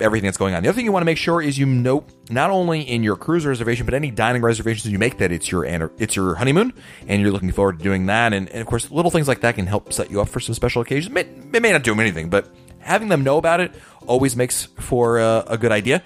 everything 0.00 0.26
that's 0.26 0.38
going 0.38 0.54
on. 0.54 0.62
The 0.62 0.68
other 0.68 0.76
thing 0.76 0.84
you 0.84 0.92
want 0.92 1.02
to 1.02 1.06
make 1.06 1.18
sure 1.18 1.42
is 1.42 1.58
you 1.58 1.66
note 1.66 2.08
not 2.30 2.50
only 2.50 2.80
in 2.80 3.02
your 3.02 3.16
cruise 3.16 3.44
reservation 3.44 3.84
but 3.84 3.94
any 3.94 4.10
dining 4.10 4.42
reservations 4.42 4.90
you 4.90 4.98
make 4.98 5.18
that 5.18 5.30
it's 5.30 5.50
your 5.50 5.64
it's 5.98 6.16
your 6.16 6.34
honeymoon 6.36 6.72
and 7.06 7.20
you're 7.20 7.30
looking 7.30 7.52
forward 7.52 7.78
to 7.78 7.84
doing 7.84 8.06
that. 8.06 8.32
And, 8.32 8.48
and 8.48 8.60
of 8.60 8.66
course, 8.66 8.90
little 8.90 9.10
things 9.10 9.28
like 9.28 9.40
that 9.40 9.56
can 9.56 9.66
help 9.66 9.92
set 9.92 10.10
you 10.10 10.20
up 10.20 10.28
for 10.28 10.40
some 10.40 10.54
special 10.54 10.82
occasions. 10.82 11.08
It 11.08 11.12
may, 11.12 11.56
it 11.56 11.62
may 11.62 11.72
not 11.72 11.82
do 11.82 11.92
them 11.92 12.00
anything, 12.00 12.30
but 12.30 12.48
having 12.80 13.08
them 13.08 13.22
know 13.22 13.38
about 13.38 13.60
it 13.60 13.72
always 14.06 14.36
makes 14.36 14.64
for 14.64 15.18
a, 15.18 15.44
a 15.46 15.58
good 15.58 15.72
idea. 15.72 16.02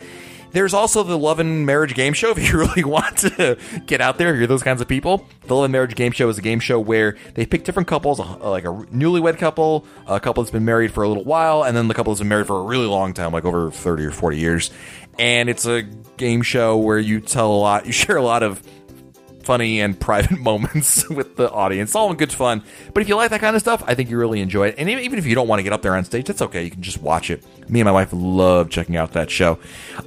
There's 0.54 0.72
also 0.72 1.02
the 1.02 1.18
Love 1.18 1.40
and 1.40 1.66
Marriage 1.66 1.94
Game 1.94 2.12
Show. 2.12 2.30
If 2.36 2.48
you 2.48 2.58
really 2.60 2.84
want 2.84 3.18
to 3.18 3.58
get 3.86 4.00
out 4.00 4.18
there, 4.18 4.36
you're 4.36 4.46
those 4.46 4.62
kinds 4.62 4.80
of 4.80 4.86
people. 4.86 5.26
The 5.46 5.54
Love 5.54 5.64
and 5.64 5.72
Marriage 5.72 5.96
Game 5.96 6.12
Show 6.12 6.28
is 6.28 6.38
a 6.38 6.42
game 6.42 6.60
show 6.60 6.78
where 6.78 7.16
they 7.34 7.44
pick 7.44 7.64
different 7.64 7.88
couples, 7.88 8.20
uh, 8.20 8.36
like 8.48 8.64
a 8.64 8.68
newlywed 8.68 9.36
couple, 9.38 9.84
a 10.06 10.20
couple 10.20 10.44
that's 10.44 10.52
been 10.52 10.64
married 10.64 10.92
for 10.92 11.02
a 11.02 11.08
little 11.08 11.24
while, 11.24 11.64
and 11.64 11.76
then 11.76 11.88
the 11.88 11.94
couple 11.94 12.12
that's 12.12 12.20
been 12.20 12.28
married 12.28 12.46
for 12.46 12.60
a 12.60 12.62
really 12.62 12.86
long 12.86 13.12
time, 13.14 13.32
like 13.32 13.44
over 13.44 13.72
30 13.72 14.04
or 14.04 14.10
40 14.12 14.38
years. 14.38 14.70
And 15.18 15.48
it's 15.48 15.66
a 15.66 15.82
game 16.16 16.42
show 16.42 16.76
where 16.76 17.00
you 17.00 17.20
tell 17.20 17.50
a 17.52 17.58
lot, 17.58 17.86
you 17.86 17.92
share 17.92 18.16
a 18.16 18.22
lot 18.22 18.44
of 18.44 18.62
funny 19.44 19.80
and 19.80 19.98
private 20.00 20.38
moments 20.38 21.08
with 21.08 21.36
the 21.36 21.50
audience. 21.50 21.94
All 21.94 22.10
in 22.10 22.16
good 22.16 22.32
fun. 22.32 22.62
But 22.92 23.02
if 23.02 23.08
you 23.08 23.16
like 23.16 23.30
that 23.30 23.40
kind 23.40 23.54
of 23.54 23.62
stuff, 23.62 23.82
I 23.86 23.94
think 23.94 24.10
you 24.10 24.18
really 24.18 24.40
enjoy 24.40 24.68
it. 24.68 24.76
And 24.78 24.88
even 24.88 25.18
if 25.18 25.26
you 25.26 25.34
don't 25.34 25.48
want 25.48 25.60
to 25.60 25.62
get 25.62 25.72
up 25.72 25.82
there 25.82 25.94
on 25.94 26.04
stage, 26.04 26.26
that's 26.26 26.42
okay. 26.42 26.64
You 26.64 26.70
can 26.70 26.82
just 26.82 27.00
watch 27.00 27.30
it. 27.30 27.44
Me 27.68 27.80
and 27.80 27.86
my 27.86 27.92
wife 27.92 28.10
love 28.12 28.70
checking 28.70 28.96
out 28.96 29.12
that 29.12 29.30
show. 29.30 29.58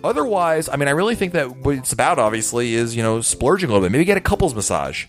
Otherwise, 0.03 0.69
I 0.69 0.75
mean, 0.75 0.87
I 0.87 0.91
really 0.91 1.15
think 1.15 1.33
that 1.33 1.57
what 1.57 1.75
it's 1.75 1.93
about, 1.93 2.19
obviously, 2.19 2.73
is, 2.73 2.95
you 2.95 3.03
know, 3.03 3.21
splurging 3.21 3.69
a 3.69 3.73
little 3.73 3.85
bit. 3.85 3.91
Maybe 3.91 4.05
get 4.05 4.17
a 4.17 4.21
couples 4.21 4.53
massage 4.53 5.05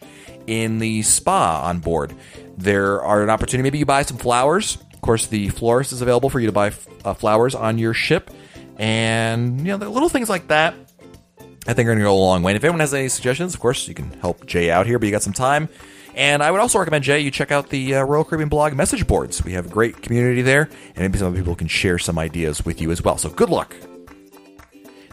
in 0.47 0.79
the 0.79 1.03
spa 1.03 1.63
on 1.65 1.81
board. 1.81 2.15
There 2.57 3.03
are 3.03 3.23
an 3.23 3.31
opportunity. 3.31 3.63
Maybe 3.63 3.79
you 3.79 3.87
buy 3.87 4.03
some 4.03 4.17
flowers. 4.17 4.79
Of 4.95 5.01
course, 5.01 5.27
the 5.27 5.49
florist 5.51 5.93
is 5.93 6.03
available 6.03 6.31
for 6.31 6.41
you 6.41 6.47
to 6.47 6.53
buy 6.53 6.73
uh, 7.05 7.15
flowers 7.15 7.55
on 7.55 7.79
your 7.79 7.95
ship. 7.95 8.31
And, 8.79 9.61
you 9.61 9.77
know, 9.77 9.89
little 9.89 10.09
things 10.09 10.29
like 10.29 10.49
that 10.49 10.75
I 11.69 11.75
think 11.75 11.87
are 11.87 11.91
going 11.91 11.99
to 11.99 12.05
go 12.05 12.15
a 12.15 12.17
long 12.17 12.43
way. 12.43 12.53
And 12.53 12.57
if 12.57 12.65
anyone 12.65 12.81
has 12.81 12.95
any 12.95 13.09
suggestions, 13.09 13.53
of 13.53 13.61
course, 13.61 13.87
you 13.87 13.95
can 13.95 14.11
help 14.21 14.47
Jay 14.47 14.71
out 14.71 14.87
here, 14.87 14.99
but 14.99 15.05
you 15.05 15.13
got 15.13 15.23
some 15.23 15.35
time. 15.35 15.69
And 16.15 16.43
I 16.43 16.51
would 16.51 16.61
also 16.61 16.79
recommend, 16.79 17.05
Jay, 17.05 17.21
you 17.21 17.31
check 17.31 17.53
out 17.53 17.69
the 17.69 17.97
uh, 17.97 18.03
Royal 18.05 18.25
Caribbean 18.25 18.49
blog 18.49 18.73
message 18.73 19.07
boards. 19.07 19.45
We 19.45 19.53
have 19.53 19.67
a 19.67 19.69
great 19.69 20.03
community 20.03 20.41
there, 20.41 20.63
and 20.63 20.99
maybe 20.99 21.19
some 21.19 21.29
other 21.29 21.37
people 21.37 21.55
can 21.55 21.69
share 21.69 21.99
some 21.99 22.19
ideas 22.19 22.65
with 22.65 22.81
you 22.81 22.91
as 22.91 23.03
well. 23.03 23.19
So 23.19 23.29
good 23.29 23.51
luck. 23.51 23.77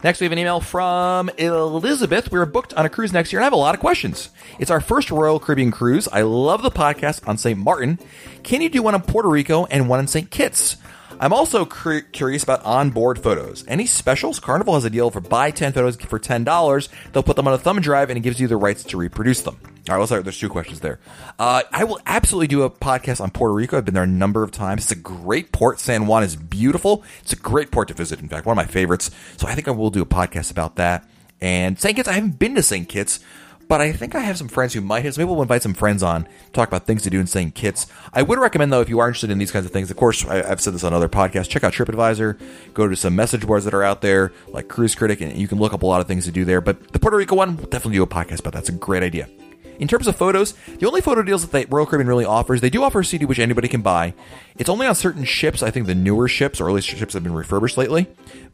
Next, 0.06 0.20
we 0.20 0.24
have 0.26 0.32
an 0.32 0.38
email 0.38 0.60
from 0.60 1.30
Elizabeth. 1.30 2.30
We 2.30 2.38
are 2.38 2.46
booked 2.46 2.72
on 2.74 2.86
a 2.86 2.88
cruise 2.88 3.12
next 3.12 3.32
year, 3.32 3.40
and 3.40 3.42
I 3.42 3.46
have 3.46 3.52
a 3.52 3.56
lot 3.56 3.74
of 3.74 3.80
questions. 3.80 4.30
It's 4.60 4.70
our 4.70 4.80
first 4.80 5.10
Royal 5.10 5.40
Caribbean 5.40 5.72
cruise. 5.72 6.06
I 6.06 6.22
love 6.22 6.62
the 6.62 6.70
podcast 6.70 7.26
on 7.26 7.36
St. 7.38 7.58
Martin. 7.58 7.98
Can 8.44 8.60
you 8.60 8.68
do 8.68 8.84
one 8.84 8.94
in 8.94 9.00
Puerto 9.00 9.28
Rico 9.28 9.64
and 9.64 9.88
one 9.88 9.98
in 9.98 10.06
St. 10.06 10.30
Kitts? 10.30 10.76
I'm 11.18 11.32
also 11.32 11.66
cur- 11.66 12.02
curious 12.02 12.44
about 12.44 12.64
onboard 12.64 13.20
photos. 13.20 13.64
Any 13.66 13.86
specials? 13.86 14.38
Carnival 14.38 14.74
has 14.74 14.84
a 14.84 14.90
deal 14.90 15.10
for 15.10 15.20
buy 15.20 15.50
10 15.50 15.72
photos 15.72 15.96
for 15.96 16.20
$10. 16.20 16.88
They'll 17.12 17.24
put 17.24 17.34
them 17.34 17.48
on 17.48 17.54
a 17.54 17.58
thumb 17.58 17.80
drive 17.80 18.08
and 18.08 18.16
it 18.16 18.20
gives 18.20 18.38
you 18.38 18.46
the 18.46 18.56
rights 18.56 18.84
to 18.84 18.96
reproduce 18.96 19.42
them. 19.42 19.58
All 19.88 19.94
right, 19.94 20.00
let's 20.00 20.10
start. 20.10 20.24
There's 20.24 20.40
two 20.40 20.48
questions 20.48 20.80
there. 20.80 20.98
Uh, 21.38 21.62
I 21.70 21.84
will 21.84 22.00
absolutely 22.06 22.48
do 22.48 22.62
a 22.62 22.70
podcast 22.70 23.20
on 23.20 23.30
Puerto 23.30 23.54
Rico. 23.54 23.78
I've 23.78 23.84
been 23.84 23.94
there 23.94 24.02
a 24.02 24.06
number 24.06 24.42
of 24.42 24.50
times. 24.50 24.82
It's 24.82 24.90
a 24.90 24.96
great 24.96 25.52
port. 25.52 25.78
San 25.78 26.08
Juan 26.08 26.24
is 26.24 26.34
beautiful. 26.34 27.04
It's 27.20 27.32
a 27.32 27.36
great 27.36 27.70
port 27.70 27.86
to 27.88 27.94
visit. 27.94 28.18
In 28.18 28.28
fact, 28.28 28.46
one 28.46 28.58
of 28.58 28.66
my 28.66 28.70
favorites. 28.70 29.12
So 29.36 29.46
I 29.46 29.54
think 29.54 29.68
I 29.68 29.70
will 29.70 29.90
do 29.90 30.02
a 30.02 30.06
podcast 30.06 30.50
about 30.50 30.74
that. 30.74 31.08
And 31.40 31.78
St. 31.78 31.94
Kitts, 31.94 32.08
I 32.08 32.14
haven't 32.14 32.40
been 32.40 32.56
to 32.56 32.64
St. 32.64 32.88
Kitts, 32.88 33.20
but 33.68 33.80
I 33.80 33.92
think 33.92 34.16
I 34.16 34.20
have 34.20 34.38
some 34.38 34.48
friends 34.48 34.72
who 34.72 34.80
might 34.80 35.04
have. 35.04 35.14
So 35.14 35.20
maybe 35.20 35.30
we'll 35.30 35.42
invite 35.42 35.62
some 35.62 35.74
friends 35.74 36.02
on, 36.02 36.26
talk 36.52 36.66
about 36.66 36.84
things 36.84 37.02
to 37.02 37.10
do 37.10 37.20
in 37.20 37.28
St. 37.28 37.54
Kitts. 37.54 37.86
I 38.12 38.22
would 38.22 38.40
recommend, 38.40 38.72
though, 38.72 38.80
if 38.80 38.88
you 38.88 38.98
are 38.98 39.06
interested 39.06 39.30
in 39.30 39.38
these 39.38 39.52
kinds 39.52 39.66
of 39.66 39.72
things, 39.72 39.88
of 39.88 39.96
course, 39.96 40.26
I, 40.26 40.44
have 40.48 40.60
said 40.60 40.74
this 40.74 40.82
on 40.82 40.94
other 40.94 41.08
podcasts, 41.08 41.48
check 41.48 41.62
out 41.62 41.74
TripAdvisor, 41.74 42.40
go 42.74 42.88
to 42.88 42.96
some 42.96 43.14
message 43.14 43.46
boards 43.46 43.64
that 43.66 43.74
are 43.74 43.84
out 43.84 44.00
there, 44.00 44.32
like 44.48 44.66
Cruise 44.66 44.96
Critic, 44.96 45.20
and 45.20 45.36
you 45.36 45.46
can 45.46 45.58
look 45.58 45.72
up 45.72 45.82
a 45.82 45.86
lot 45.86 46.00
of 46.00 46.08
things 46.08 46.24
to 46.24 46.32
do 46.32 46.44
there. 46.44 46.60
But 46.60 46.92
the 46.92 46.98
Puerto 46.98 47.16
Rico 47.16 47.36
one, 47.36 47.56
we'll 47.56 47.66
definitely 47.66 47.98
do 47.98 48.02
a 48.02 48.08
podcast 48.08 48.40
about 48.40 48.54
that. 48.54 48.60
It's 48.60 48.68
a 48.68 48.72
great 48.72 49.04
idea. 49.04 49.28
In 49.78 49.88
terms 49.88 50.06
of 50.06 50.16
photos, 50.16 50.54
the 50.78 50.86
only 50.86 51.00
photo 51.00 51.22
deals 51.22 51.46
that 51.46 51.72
Royal 51.72 51.86
Caribbean 51.86 52.08
really 52.08 52.24
offers, 52.24 52.60
they 52.60 52.70
do 52.70 52.82
offer 52.82 53.00
a 53.00 53.04
CD 53.04 53.24
which 53.24 53.38
anybody 53.38 53.68
can 53.68 53.82
buy. 53.82 54.14
It's 54.58 54.68
only 54.68 54.86
on 54.86 54.94
certain 54.94 55.24
ships. 55.24 55.62
I 55.62 55.70
think 55.70 55.86
the 55.86 55.94
newer 55.94 56.28
ships, 56.28 56.60
or 56.60 56.68
at 56.68 56.74
least 56.74 56.88
ships 56.88 57.12
that 57.12 57.18
have 57.18 57.24
been 57.24 57.34
refurbished 57.34 57.76
lately. 57.76 58.06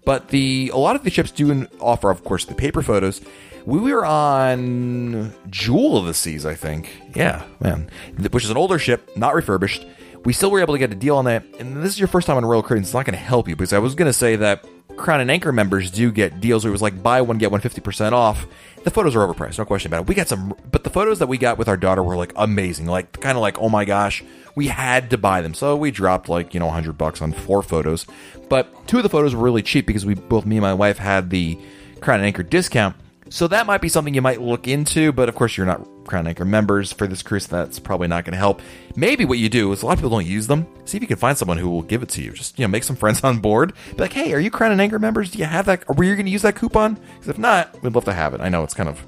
But 0.04 0.28
the 0.28 0.70
a 0.74 0.78
lot 0.78 0.96
of 0.96 1.04
the 1.04 1.10
ships 1.10 1.30
do 1.30 1.66
offer, 1.80 2.10
of 2.10 2.24
course, 2.24 2.44
the 2.44 2.54
paper 2.54 2.82
photos. 2.82 3.20
We 3.64 3.92
were 3.92 4.04
on 4.04 5.32
Jewel 5.48 5.96
of 5.96 6.06
the 6.06 6.14
Seas, 6.14 6.44
I 6.44 6.54
think. 6.54 6.90
Yeah, 7.14 7.44
man, 7.60 7.88
which 8.16 8.44
is 8.44 8.50
an 8.50 8.56
older 8.56 8.78
ship, 8.78 9.08
not 9.16 9.34
refurbished. 9.34 9.86
We 10.24 10.32
still 10.32 10.50
were 10.50 10.60
able 10.60 10.74
to 10.74 10.78
get 10.78 10.92
a 10.92 10.96
deal 10.96 11.16
on 11.16 11.24
that. 11.26 11.44
And 11.58 11.82
this 11.82 11.92
is 11.92 11.98
your 11.98 12.08
first 12.08 12.26
time 12.26 12.36
on 12.36 12.44
Royal 12.44 12.62
Caribbean. 12.62 12.84
It's 12.84 12.94
not 12.94 13.06
going 13.06 13.18
to 13.18 13.24
help 13.24 13.48
you 13.48 13.56
because 13.56 13.72
I 13.72 13.78
was 13.78 13.94
going 13.94 14.08
to 14.08 14.12
say 14.12 14.36
that 14.36 14.64
Crown 14.96 15.20
and 15.20 15.30
Anchor 15.30 15.52
members 15.52 15.90
do 15.90 16.12
get 16.12 16.40
deals 16.40 16.64
where 16.64 16.70
it 16.70 16.72
was 16.72 16.82
like 16.82 17.02
buy 17.02 17.20
one 17.22 17.38
get 17.38 17.50
one 17.50 17.60
fifty 17.60 17.80
percent 17.80 18.14
off. 18.14 18.46
The 18.84 18.90
photos 18.90 19.14
are 19.14 19.26
overpriced, 19.26 19.58
no 19.58 19.64
question 19.64 19.90
about 19.90 20.02
it. 20.02 20.08
We 20.08 20.14
got 20.14 20.28
some, 20.28 20.54
but 20.70 20.84
the 20.84 20.90
photos 20.90 21.20
that 21.20 21.28
we 21.28 21.38
got 21.38 21.56
with 21.56 21.68
our 21.68 21.76
daughter 21.76 22.02
were 22.02 22.16
like 22.16 22.32
amazing, 22.36 22.86
like 22.86 23.20
kind 23.20 23.36
of 23.36 23.42
like 23.42 23.58
oh 23.58 23.68
my 23.68 23.84
gosh, 23.84 24.22
we 24.54 24.68
had 24.68 25.10
to 25.10 25.18
buy 25.18 25.40
them. 25.40 25.54
So 25.54 25.76
we 25.76 25.90
dropped 25.90 26.28
like 26.28 26.54
you 26.54 26.60
know 26.60 26.70
hundred 26.70 26.98
bucks 26.98 27.22
on 27.22 27.32
four 27.32 27.62
photos, 27.62 28.06
but 28.48 28.86
two 28.86 28.98
of 28.98 29.02
the 29.02 29.08
photos 29.08 29.34
were 29.34 29.42
really 29.42 29.62
cheap 29.62 29.86
because 29.86 30.06
we 30.06 30.14
both 30.14 30.46
me 30.46 30.56
and 30.56 30.62
my 30.62 30.74
wife 30.74 30.98
had 30.98 31.30
the 31.30 31.58
Crown 32.00 32.20
and 32.20 32.26
Anchor 32.26 32.42
discount. 32.42 32.96
So 33.32 33.48
that 33.48 33.66
might 33.66 33.80
be 33.80 33.88
something 33.88 34.12
you 34.12 34.20
might 34.20 34.42
look 34.42 34.68
into, 34.68 35.10
but 35.10 35.30
of 35.30 35.34
course 35.34 35.56
you're 35.56 35.64
not 35.64 35.88
Crown 36.04 36.26
Anchor 36.26 36.44
members 36.44 36.92
for 36.92 37.06
this 37.06 37.22
cruise. 37.22 37.46
That's 37.46 37.78
probably 37.78 38.06
not 38.06 38.26
going 38.26 38.32
to 38.32 38.38
help. 38.38 38.60
Maybe 38.94 39.24
what 39.24 39.38
you 39.38 39.48
do 39.48 39.72
is 39.72 39.80
a 39.80 39.86
lot 39.86 39.92
of 39.92 40.00
people 40.00 40.10
don't 40.10 40.26
use 40.26 40.48
them. 40.48 40.66
See 40.84 40.98
if 40.98 41.02
you 41.02 41.06
can 41.06 41.16
find 41.16 41.38
someone 41.38 41.56
who 41.56 41.70
will 41.70 41.80
give 41.80 42.02
it 42.02 42.10
to 42.10 42.22
you. 42.22 42.32
Just 42.32 42.58
you 42.58 42.64
know, 42.66 42.68
make 42.68 42.84
some 42.84 42.94
friends 42.94 43.24
on 43.24 43.38
board. 43.38 43.72
Be 43.92 43.96
like, 43.96 44.12
hey, 44.12 44.34
are 44.34 44.38
you 44.38 44.50
Crown 44.50 44.70
and 44.70 44.82
Anchor 44.82 44.98
members? 44.98 45.30
Do 45.30 45.38
you 45.38 45.46
have 45.46 45.64
that? 45.64 45.88
Were 45.96 46.04
you 46.04 46.14
going 46.14 46.26
to 46.26 46.30
use 46.30 46.42
that 46.42 46.56
coupon? 46.56 46.94
Because 46.94 47.28
if 47.28 47.38
not, 47.38 47.82
we'd 47.82 47.94
love 47.94 48.04
to 48.04 48.12
have 48.12 48.34
it. 48.34 48.42
I 48.42 48.50
know 48.50 48.64
it's 48.64 48.74
kind 48.74 48.90
of, 48.90 49.02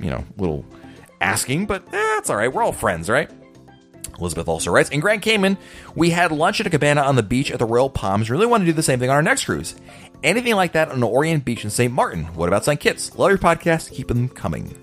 you 0.00 0.10
know, 0.10 0.24
little 0.36 0.64
asking, 1.20 1.66
but 1.66 1.84
eh, 1.94 2.20
all 2.28 2.36
right. 2.36 2.52
We're 2.52 2.64
all 2.64 2.72
friends, 2.72 3.08
right? 3.08 3.30
Elizabeth 4.18 4.48
also 4.48 4.72
writes, 4.72 4.90
in 4.90 4.98
Grand 4.98 5.22
Cayman, 5.22 5.56
we 5.94 6.10
had 6.10 6.32
lunch 6.32 6.60
at 6.60 6.66
a 6.66 6.70
cabana 6.70 7.02
on 7.02 7.14
the 7.14 7.22
beach 7.22 7.52
at 7.52 7.60
the 7.60 7.66
Royal 7.66 7.88
Palms. 7.88 8.30
Really 8.30 8.46
want 8.46 8.62
to 8.62 8.66
do 8.66 8.72
the 8.72 8.82
same 8.82 8.98
thing 8.98 9.10
on 9.10 9.16
our 9.16 9.22
next 9.22 9.44
cruise. 9.44 9.76
Anything 10.22 10.54
like 10.54 10.72
that 10.72 10.90
on 10.90 11.02
Orient 11.02 11.44
Beach 11.44 11.64
in 11.64 11.70
St. 11.70 11.92
Martin. 11.92 12.24
What 12.34 12.48
about 12.48 12.64
St. 12.64 12.78
Kitts? 12.78 13.16
Love 13.16 13.30
your 13.30 13.38
podcast. 13.38 13.92
Keep 13.92 14.08
them 14.08 14.28
coming. 14.28 14.76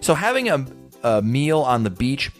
So 0.00 0.14
having 0.14 0.48
a, 0.48 0.66
a 1.02 1.22
meal 1.22 1.60
on 1.60 1.84
the 1.84 1.90
beach, 1.90 2.32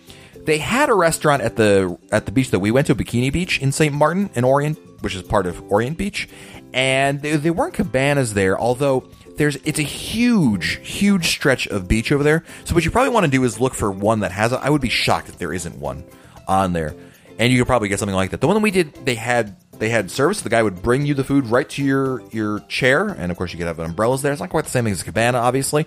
they 0.45 0.59
had 0.59 0.89
a 0.89 0.95
restaurant 0.95 1.43
at 1.43 1.57
the 1.57 1.97
at 2.11 2.27
the 2.27 2.33
beach 2.33 2.51
that 2.51 2.59
we 2.59 2.71
went 2.71 2.89
to, 2.89 2.95
Bikini 2.95 3.33
Beach 3.33 3.61
in 3.61 3.71
St. 3.71 3.95
Martin 3.95 4.31
in 4.35 4.43
Orient, 4.43 4.79
which 5.03 5.15
is 5.15 5.23
part 5.23 5.47
of 5.47 5.63
Orient 5.71 5.97
Beach, 5.97 6.29
and 6.73 7.23
they, 7.23 7.37
they 7.37 7.51
weren't 7.51 7.75
cabanas 7.75 8.35
there, 8.35 8.59
although 8.59 9.09
there's 9.37 9.57
it's 9.65 9.79
a 9.79 9.83
huge, 9.83 10.81
huge 10.87 11.29
stretch 11.29 11.67
of 11.69 11.87
beach 11.87 12.11
over 12.11 12.25
there. 12.25 12.45
So 12.65 12.75
what 12.75 12.85
you 12.85 12.91
probably 12.91 13.11
want 13.11 13.27
to 13.27 13.31
do 13.31 13.45
is 13.45 13.61
look 13.61 13.75
for 13.75 13.91
one 13.91 14.21
that 14.21 14.33
has. 14.33 14.53
A, 14.53 14.59
I 14.59 14.71
would 14.71 14.81
be 14.81 14.89
shocked 14.89 15.29
if 15.29 15.39
there 15.39 15.53
isn't 15.53 15.79
one 15.79 16.05
on 16.49 16.73
there, 16.73 16.95
and 17.39 17.53
you 17.53 17.59
could 17.59 17.67
probably 17.67 17.89
get 17.89 17.99
something 17.99 18.17
like 18.17 18.31
that. 18.31 18.41
The 18.41 18.47
one 18.47 18.57
that 18.57 18.63
we 18.63 18.71
did, 18.71 18.95
they 19.07 19.15
had 19.15 19.57
they 19.81 19.89
had 19.89 20.11
service. 20.11 20.43
The 20.43 20.51
guy 20.51 20.63
would 20.63 20.83
bring 20.83 21.07
you 21.07 21.15
the 21.15 21.25
food 21.25 21.47
right 21.47 21.69
to 21.71 21.83
your 21.83 22.23
your 22.31 22.61
chair, 22.61 23.09
and 23.09 23.33
of 23.33 23.39
course 23.39 23.53
you 23.53 23.59
could 23.59 23.67
have 23.67 23.79
umbrellas 23.79 24.23
there. 24.23 24.31
It's 24.31 24.41
not 24.41 24.51
quite 24.51 24.65
the 24.65 24.71
same 24.71 24.85
thing 24.85 24.93
as 24.93 25.03
a 25.03 25.05
cabana, 25.05 25.39
obviously, 25.39 25.87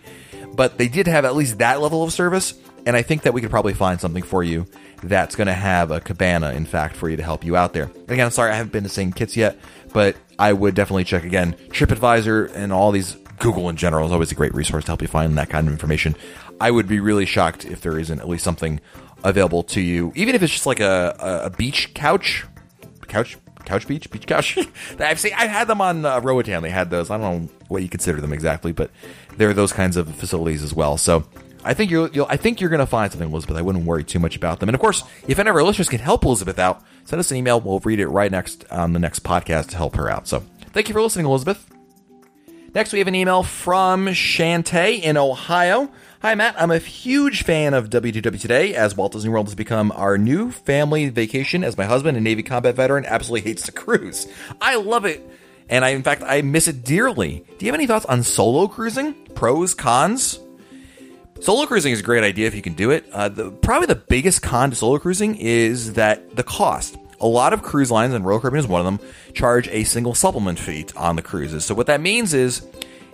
but 0.53 0.77
they 0.77 0.87
did 0.87 1.07
have 1.07 1.23
at 1.23 1.35
least 1.35 1.59
that 1.59 1.79
level 1.79 2.03
of 2.03 2.11
service. 2.11 2.55
And 2.85 2.97
I 2.97 3.01
think 3.01 3.21
that 3.21 3.33
we 3.33 3.39
could 3.39 3.49
probably 3.49 3.73
find 3.73 4.01
something 4.01 4.23
for 4.23 4.43
you 4.43 4.65
that's 5.01 5.35
going 5.35 5.47
to 5.47 5.53
have 5.53 5.89
a 5.91 6.01
cabana, 6.01 6.51
in 6.51 6.65
fact, 6.65 6.97
for 6.97 7.07
you 7.07 7.15
to 7.15 7.23
help 7.23 7.45
you 7.45 7.55
out 7.55 7.71
there. 7.71 7.85
And 7.85 8.11
again, 8.11 8.25
I'm 8.25 8.31
sorry 8.31 8.51
I 8.51 8.55
haven't 8.55 8.73
been 8.73 8.83
to 8.83 8.89
St. 8.89 9.15
Kitts 9.15 9.37
yet, 9.37 9.57
but 9.93 10.17
I 10.37 10.51
would 10.51 10.75
definitely 10.75 11.05
check 11.05 11.23
again. 11.23 11.55
TripAdvisor 11.69 12.53
and 12.53 12.73
all 12.73 12.91
these 12.91 13.15
Google 13.39 13.69
in 13.69 13.77
general 13.77 14.05
is 14.05 14.11
always 14.11 14.33
a 14.33 14.35
great 14.35 14.53
resource 14.53 14.83
to 14.85 14.91
help 14.91 15.01
you 15.01 15.07
find 15.07 15.37
that 15.37 15.49
kind 15.49 15.67
of 15.67 15.71
information. 15.71 16.15
I 16.59 16.71
would 16.71 16.87
be 16.87 16.99
really 16.99 17.25
shocked 17.25 17.63
if 17.63 17.79
there 17.79 17.97
isn't 17.97 18.19
at 18.19 18.27
least 18.27 18.43
something 18.43 18.81
available 19.23 19.63
to 19.63 19.79
you, 19.79 20.11
even 20.15 20.35
if 20.35 20.43
it's 20.43 20.51
just 20.51 20.65
like 20.65 20.81
a, 20.81 21.41
a 21.45 21.49
beach 21.51 21.93
couch, 21.93 22.45
couch 23.07 23.37
couch 23.65 23.87
beach, 23.87 24.09
beach 24.11 24.25
couch. 24.25 24.57
I've 24.99 25.19
seen, 25.19 25.33
I've 25.35 25.49
had 25.49 25.67
them 25.67 25.81
on 25.81 26.05
uh, 26.05 26.19
Roatan. 26.19 26.63
They 26.63 26.69
had 26.69 26.89
those. 26.89 27.09
I 27.09 27.17
don't 27.17 27.43
know 27.43 27.49
what 27.67 27.83
you 27.83 27.89
consider 27.89 28.21
them 28.21 28.33
exactly, 28.33 28.71
but 28.71 28.91
there 29.37 29.49
are 29.49 29.53
those 29.53 29.73
kinds 29.73 29.97
of 29.97 30.13
facilities 30.15 30.63
as 30.63 30.73
well. 30.73 30.97
So 30.97 31.25
I 31.63 31.73
think 31.73 31.91
you'll, 31.91 32.09
you'll 32.09 32.27
I 32.29 32.37
think 32.37 32.61
you're 32.61 32.69
going 32.69 32.79
to 32.79 32.85
find 32.85 33.11
something, 33.11 33.29
Elizabeth. 33.29 33.57
I 33.57 33.61
wouldn't 33.61 33.85
worry 33.85 34.03
too 34.03 34.19
much 34.19 34.35
about 34.35 34.59
them. 34.59 34.69
And 34.69 34.75
of 34.75 34.81
course, 34.81 35.03
if 35.27 35.39
any 35.39 35.49
of 35.49 35.55
our 35.55 35.63
listeners 35.63 35.89
can 35.89 35.99
help 35.99 36.25
Elizabeth 36.25 36.59
out, 36.59 36.83
send 37.05 37.19
us 37.19 37.31
an 37.31 37.37
email. 37.37 37.59
We'll 37.59 37.79
read 37.79 37.99
it 37.99 38.07
right 38.07 38.31
next 38.31 38.69
on 38.71 38.93
the 38.93 38.99
next 38.99 39.23
podcast 39.23 39.69
to 39.69 39.77
help 39.77 39.95
her 39.95 40.09
out. 40.09 40.27
So 40.27 40.43
thank 40.71 40.89
you 40.89 40.93
for 40.93 41.01
listening, 41.01 41.25
Elizabeth. 41.25 41.69
Next, 42.73 42.91
we 42.91 42.99
have 42.99 43.07
an 43.07 43.13
email 43.13 43.43
from 43.43 44.07
Shantae 44.07 44.99
in 44.99 45.15
Ohio. 45.15 45.91
Hi, 46.23 46.35
Matt. 46.35 46.55
I'm 46.57 46.71
a 46.71 46.77
huge 46.77 47.43
fan 47.43 47.73
of 47.73 47.89
WDW 47.89 48.39
Today, 48.39 48.75
as 48.75 48.95
Walt 48.95 49.11
Disney 49.11 49.29
World 49.29 49.47
has 49.47 49.55
become 49.55 49.91
our 49.93 50.17
new 50.17 50.51
family 50.51 51.09
vacation, 51.09 51.65
as 51.65 51.77
my 51.77 51.83
husband, 51.83 52.17
a 52.17 52.21
Navy 52.21 52.43
combat 52.43 52.75
veteran, 52.75 53.03
absolutely 53.05 53.41
hates 53.49 53.63
to 53.63 53.73
cruise. 53.73 54.25
I 54.61 54.77
love 54.77 55.03
it, 55.03 55.29
and 55.67 55.83
I, 55.83 55.89
in 55.89 56.01
fact, 56.01 56.23
I 56.25 56.41
miss 56.41 56.69
it 56.69 56.85
dearly. 56.85 57.43
Do 57.57 57.65
you 57.65 57.69
have 57.69 57.77
any 57.77 57.87
thoughts 57.87 58.05
on 58.05 58.23
solo 58.23 58.69
cruising? 58.69 59.15
Pros, 59.35 59.73
cons? 59.73 60.39
Solo 61.41 61.65
cruising 61.65 61.91
is 61.91 61.99
a 61.99 62.03
great 62.03 62.23
idea 62.23 62.47
if 62.47 62.55
you 62.55 62.61
can 62.61 62.75
do 62.75 62.91
it. 62.91 63.05
Uh, 63.11 63.27
the, 63.27 63.51
probably 63.51 63.87
the 63.87 63.95
biggest 63.95 64.41
con 64.41 64.69
to 64.69 64.77
solo 64.77 64.99
cruising 64.99 65.35
is 65.35 65.95
that 65.95 66.37
the 66.37 66.43
cost. 66.43 66.95
A 67.19 67.27
lot 67.27 67.51
of 67.51 67.63
cruise 67.63 67.91
lines, 67.91 68.13
and 68.13 68.25
Royal 68.25 68.39
Caribbean 68.39 68.63
is 68.63 68.69
one 68.69 68.79
of 68.79 68.85
them, 68.85 69.05
charge 69.33 69.67
a 69.67 69.83
single 69.83 70.15
supplement 70.15 70.57
fee 70.57 70.85
on 70.95 71.17
the 71.17 71.21
cruises. 71.21 71.65
So 71.65 71.75
what 71.75 71.87
that 71.87 71.99
means 71.99 72.33
is, 72.33 72.65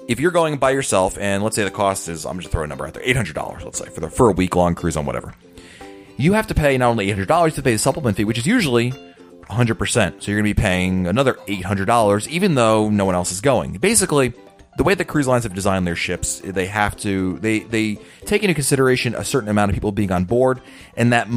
if 0.10 0.20
you're 0.20 0.32
going 0.32 0.58
by 0.58 0.72
yourself, 0.72 1.18
and 1.20 1.44
let's 1.44 1.56
say 1.56 1.64
the 1.64 1.70
cost 1.70 2.10
is, 2.10 2.26
I'm 2.26 2.40
just 2.40 2.52
throwing 2.52 2.66
a 2.66 2.68
number 2.70 2.86
out 2.86 2.96
there, 2.96 3.04
eight 3.06 3.16
hundred 3.16 3.36
dollars, 3.36 3.64
let's 3.64 3.78
say 3.78 3.86
for 3.90 4.02
the 4.02 4.10
for 4.10 4.30
a 4.30 4.34
week 4.34 4.56
long 4.56 4.74
cruise 4.74 4.98
on 4.98 5.06
whatever, 5.06 5.36
you 6.18 6.34
have 6.34 6.48
to 6.48 6.56
pay 6.56 6.78
not 6.78 6.90
only 6.90 7.06
eight 7.06 7.12
hundred 7.12 7.28
dollars 7.28 7.54
to 7.56 7.62
pay 7.62 7.74
the 7.74 7.78
supplement 7.78 8.18
fee, 8.18 8.26
which 8.26 8.40
is 8.40 8.48
usually 8.48 8.92
100%. 9.50 10.22
So 10.22 10.32
you're 10.32 10.40
going 10.40 10.44
to 10.44 10.44
be 10.44 10.54
paying 10.54 11.08
another 11.08 11.34
$800 11.48 12.28
even 12.28 12.54
though 12.54 12.90
no 12.90 13.06
one 13.06 13.16
else 13.16 13.32
is 13.32 13.42
going. 13.42 13.74
Basically, 13.78 14.34
the 14.78 14.84
way 14.84 14.94
that 14.94 15.06
cruise 15.06 15.28
lines 15.28 15.44
have 15.44 15.56
designed 15.56 15.88
their 15.88 15.96
ships, 15.96 16.40
they 16.40 16.68
have 16.68 16.96
to 16.98 17.38
they 17.40 17.60
they 17.60 18.00
take 18.26 18.44
into 18.44 18.54
consideration 18.54 19.14
a 19.16 19.24
certain 19.24 19.50
amount 19.50 19.70
of 19.70 19.76
people 19.76 19.92
being 19.92 20.12
on 20.12 20.26
board, 20.26 20.62
and 20.96 21.14
that 21.14 21.28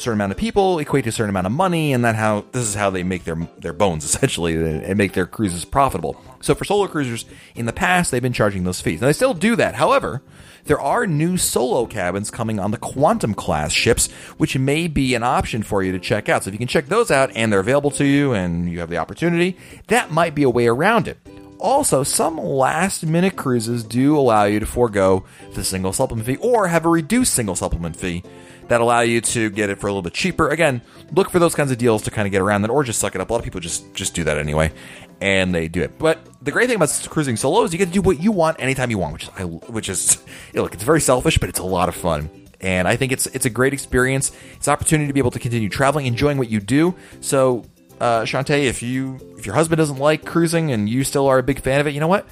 certain 0.00 0.18
amount 0.18 0.32
of 0.32 0.38
people 0.38 0.78
equate 0.78 1.04
to 1.04 1.10
a 1.10 1.12
certain 1.12 1.30
amount 1.30 1.46
of 1.46 1.52
money, 1.52 1.92
and 1.92 2.04
that 2.04 2.16
how 2.16 2.44
this 2.52 2.66
is 2.66 2.74
how 2.74 2.90
they 2.90 3.02
make 3.02 3.24
their 3.24 3.36
their 3.58 3.72
bones 3.72 4.04
essentially 4.14 4.54
and 4.54 4.96
make 4.96 5.12
their 5.12 5.26
cruises 5.26 5.64
profitable. 5.64 6.20
So 6.40 6.54
for 6.54 6.64
solo 6.64 6.86
cruisers 6.86 7.24
in 7.54 7.66
the 7.66 7.72
past, 7.72 8.10
they've 8.10 8.22
been 8.22 8.32
charging 8.32 8.64
those 8.64 8.80
fees, 8.80 9.00
and 9.00 9.08
they 9.08 9.12
still 9.12 9.34
do 9.34 9.56
that. 9.56 9.74
However, 9.76 10.22
there 10.64 10.80
are 10.80 11.06
new 11.06 11.36
solo 11.36 11.86
cabins 11.86 12.30
coming 12.30 12.58
on 12.58 12.70
the 12.70 12.78
Quantum 12.78 13.34
class 13.34 13.72
ships, 13.72 14.10
which 14.36 14.58
may 14.58 14.88
be 14.88 15.14
an 15.14 15.22
option 15.22 15.62
for 15.62 15.82
you 15.82 15.92
to 15.92 15.98
check 15.98 16.28
out. 16.28 16.44
So 16.44 16.48
if 16.48 16.54
you 16.54 16.58
can 16.58 16.68
check 16.68 16.86
those 16.86 17.10
out 17.10 17.30
and 17.34 17.52
they're 17.52 17.60
available 17.60 17.90
to 17.92 18.04
you 18.04 18.32
and 18.32 18.70
you 18.70 18.80
have 18.80 18.90
the 18.90 18.98
opportunity, 18.98 19.56
that 19.88 20.10
might 20.10 20.34
be 20.34 20.42
a 20.42 20.50
way 20.50 20.66
around 20.66 21.08
it. 21.08 21.18
Also, 21.58 22.02
some 22.02 22.38
last 22.38 23.04
minute 23.04 23.36
cruises 23.36 23.84
do 23.84 24.16
allow 24.16 24.44
you 24.44 24.60
to 24.60 24.66
forego 24.66 25.24
the 25.54 25.62
single 25.62 25.92
supplement 25.92 26.26
fee 26.26 26.36
or 26.36 26.68
have 26.68 26.86
a 26.86 26.88
reduced 26.88 27.34
single 27.34 27.54
supplement 27.54 27.96
fee 27.96 28.22
that 28.70 28.80
allow 28.80 29.00
you 29.00 29.20
to 29.20 29.50
get 29.50 29.68
it 29.68 29.80
for 29.80 29.88
a 29.88 29.90
little 29.90 30.00
bit 30.00 30.14
cheaper. 30.14 30.48
Again, 30.48 30.80
look 31.12 31.28
for 31.28 31.40
those 31.40 31.56
kinds 31.56 31.72
of 31.72 31.78
deals 31.78 32.02
to 32.04 32.10
kind 32.12 32.26
of 32.26 32.30
get 32.30 32.40
around 32.40 32.62
that 32.62 32.70
or 32.70 32.84
just 32.84 33.00
suck 33.00 33.16
it 33.16 33.20
up. 33.20 33.28
A 33.28 33.32
lot 33.32 33.38
of 33.38 33.44
people 33.44 33.60
just 33.60 33.92
just 33.94 34.14
do 34.14 34.22
that 34.24 34.38
anyway 34.38 34.72
and 35.20 35.52
they 35.52 35.66
do 35.66 35.82
it. 35.82 35.98
But 35.98 36.20
the 36.40 36.52
great 36.52 36.68
thing 36.68 36.76
about 36.76 37.06
cruising 37.10 37.36
solo 37.36 37.64
is 37.64 37.72
you 37.72 37.78
get 37.78 37.86
to 37.86 37.92
do 37.92 38.00
what 38.00 38.20
you 38.20 38.30
want 38.30 38.60
anytime 38.60 38.88
you 38.90 38.98
want, 38.98 39.12
which 39.12 39.28
is 39.28 39.68
which 39.68 39.88
is 39.88 40.18
you 40.52 40.54
know, 40.54 40.62
look, 40.62 40.74
it's 40.74 40.84
very 40.84 41.00
selfish, 41.00 41.38
but 41.38 41.48
it's 41.48 41.58
a 41.58 41.64
lot 41.64 41.88
of 41.88 41.96
fun. 41.96 42.30
And 42.60 42.86
I 42.86 42.94
think 42.94 43.10
it's 43.10 43.26
it's 43.26 43.44
a 43.44 43.50
great 43.50 43.72
experience. 43.72 44.30
It's 44.54 44.68
opportunity 44.68 45.08
to 45.08 45.12
be 45.12 45.20
able 45.20 45.32
to 45.32 45.40
continue 45.40 45.68
traveling, 45.68 46.06
enjoying 46.06 46.38
what 46.38 46.48
you 46.48 46.60
do. 46.60 46.94
So 47.20 47.64
uh, 48.00 48.22
Shantae, 48.22 48.64
if 48.64 48.82
you 48.84 49.18
if 49.36 49.46
your 49.46 49.56
husband 49.56 49.78
doesn't 49.78 49.98
like 49.98 50.24
cruising 50.24 50.70
and 50.70 50.88
you 50.88 51.02
still 51.02 51.26
are 51.26 51.38
a 51.38 51.42
big 51.42 51.60
fan 51.60 51.80
of 51.80 51.88
it, 51.88 51.94
you 51.94 52.00
know 52.00 52.08
what? 52.08 52.26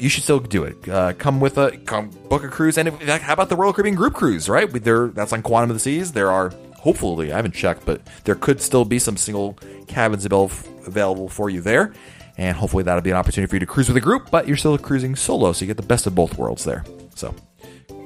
You 0.00 0.08
should 0.08 0.22
still 0.22 0.38
do 0.38 0.62
it. 0.62 0.88
Uh, 0.88 1.12
come 1.14 1.40
with 1.40 1.58
a 1.58 1.76
come 1.78 2.10
book 2.28 2.44
a 2.44 2.48
cruise, 2.48 2.78
and 2.78 2.88
if, 2.88 3.02
how 3.02 3.32
about 3.32 3.48
the 3.48 3.56
Royal 3.56 3.72
Caribbean 3.72 3.96
group 3.96 4.14
cruise? 4.14 4.48
Right, 4.48 4.70
there 4.70 5.08
that's 5.08 5.32
on 5.32 5.42
Quantum 5.42 5.70
of 5.70 5.76
the 5.76 5.80
Seas. 5.80 6.12
There 6.12 6.30
are 6.30 6.52
hopefully 6.76 7.32
I 7.32 7.36
haven't 7.36 7.54
checked, 7.54 7.84
but 7.84 8.00
there 8.24 8.36
could 8.36 8.62
still 8.62 8.84
be 8.84 9.00
some 9.00 9.16
single 9.16 9.54
cabins 9.88 10.24
available 10.24 11.28
for 11.28 11.50
you 11.50 11.60
there, 11.60 11.94
and 12.36 12.56
hopefully 12.56 12.84
that'll 12.84 13.02
be 13.02 13.10
an 13.10 13.16
opportunity 13.16 13.50
for 13.50 13.56
you 13.56 13.60
to 13.60 13.66
cruise 13.66 13.88
with 13.88 13.96
a 13.96 14.00
group. 14.00 14.30
But 14.30 14.46
you're 14.46 14.56
still 14.56 14.78
cruising 14.78 15.16
solo, 15.16 15.52
so 15.52 15.64
you 15.64 15.66
get 15.66 15.76
the 15.76 15.82
best 15.82 16.06
of 16.06 16.14
both 16.14 16.38
worlds 16.38 16.64
there. 16.64 16.84
So 17.16 17.34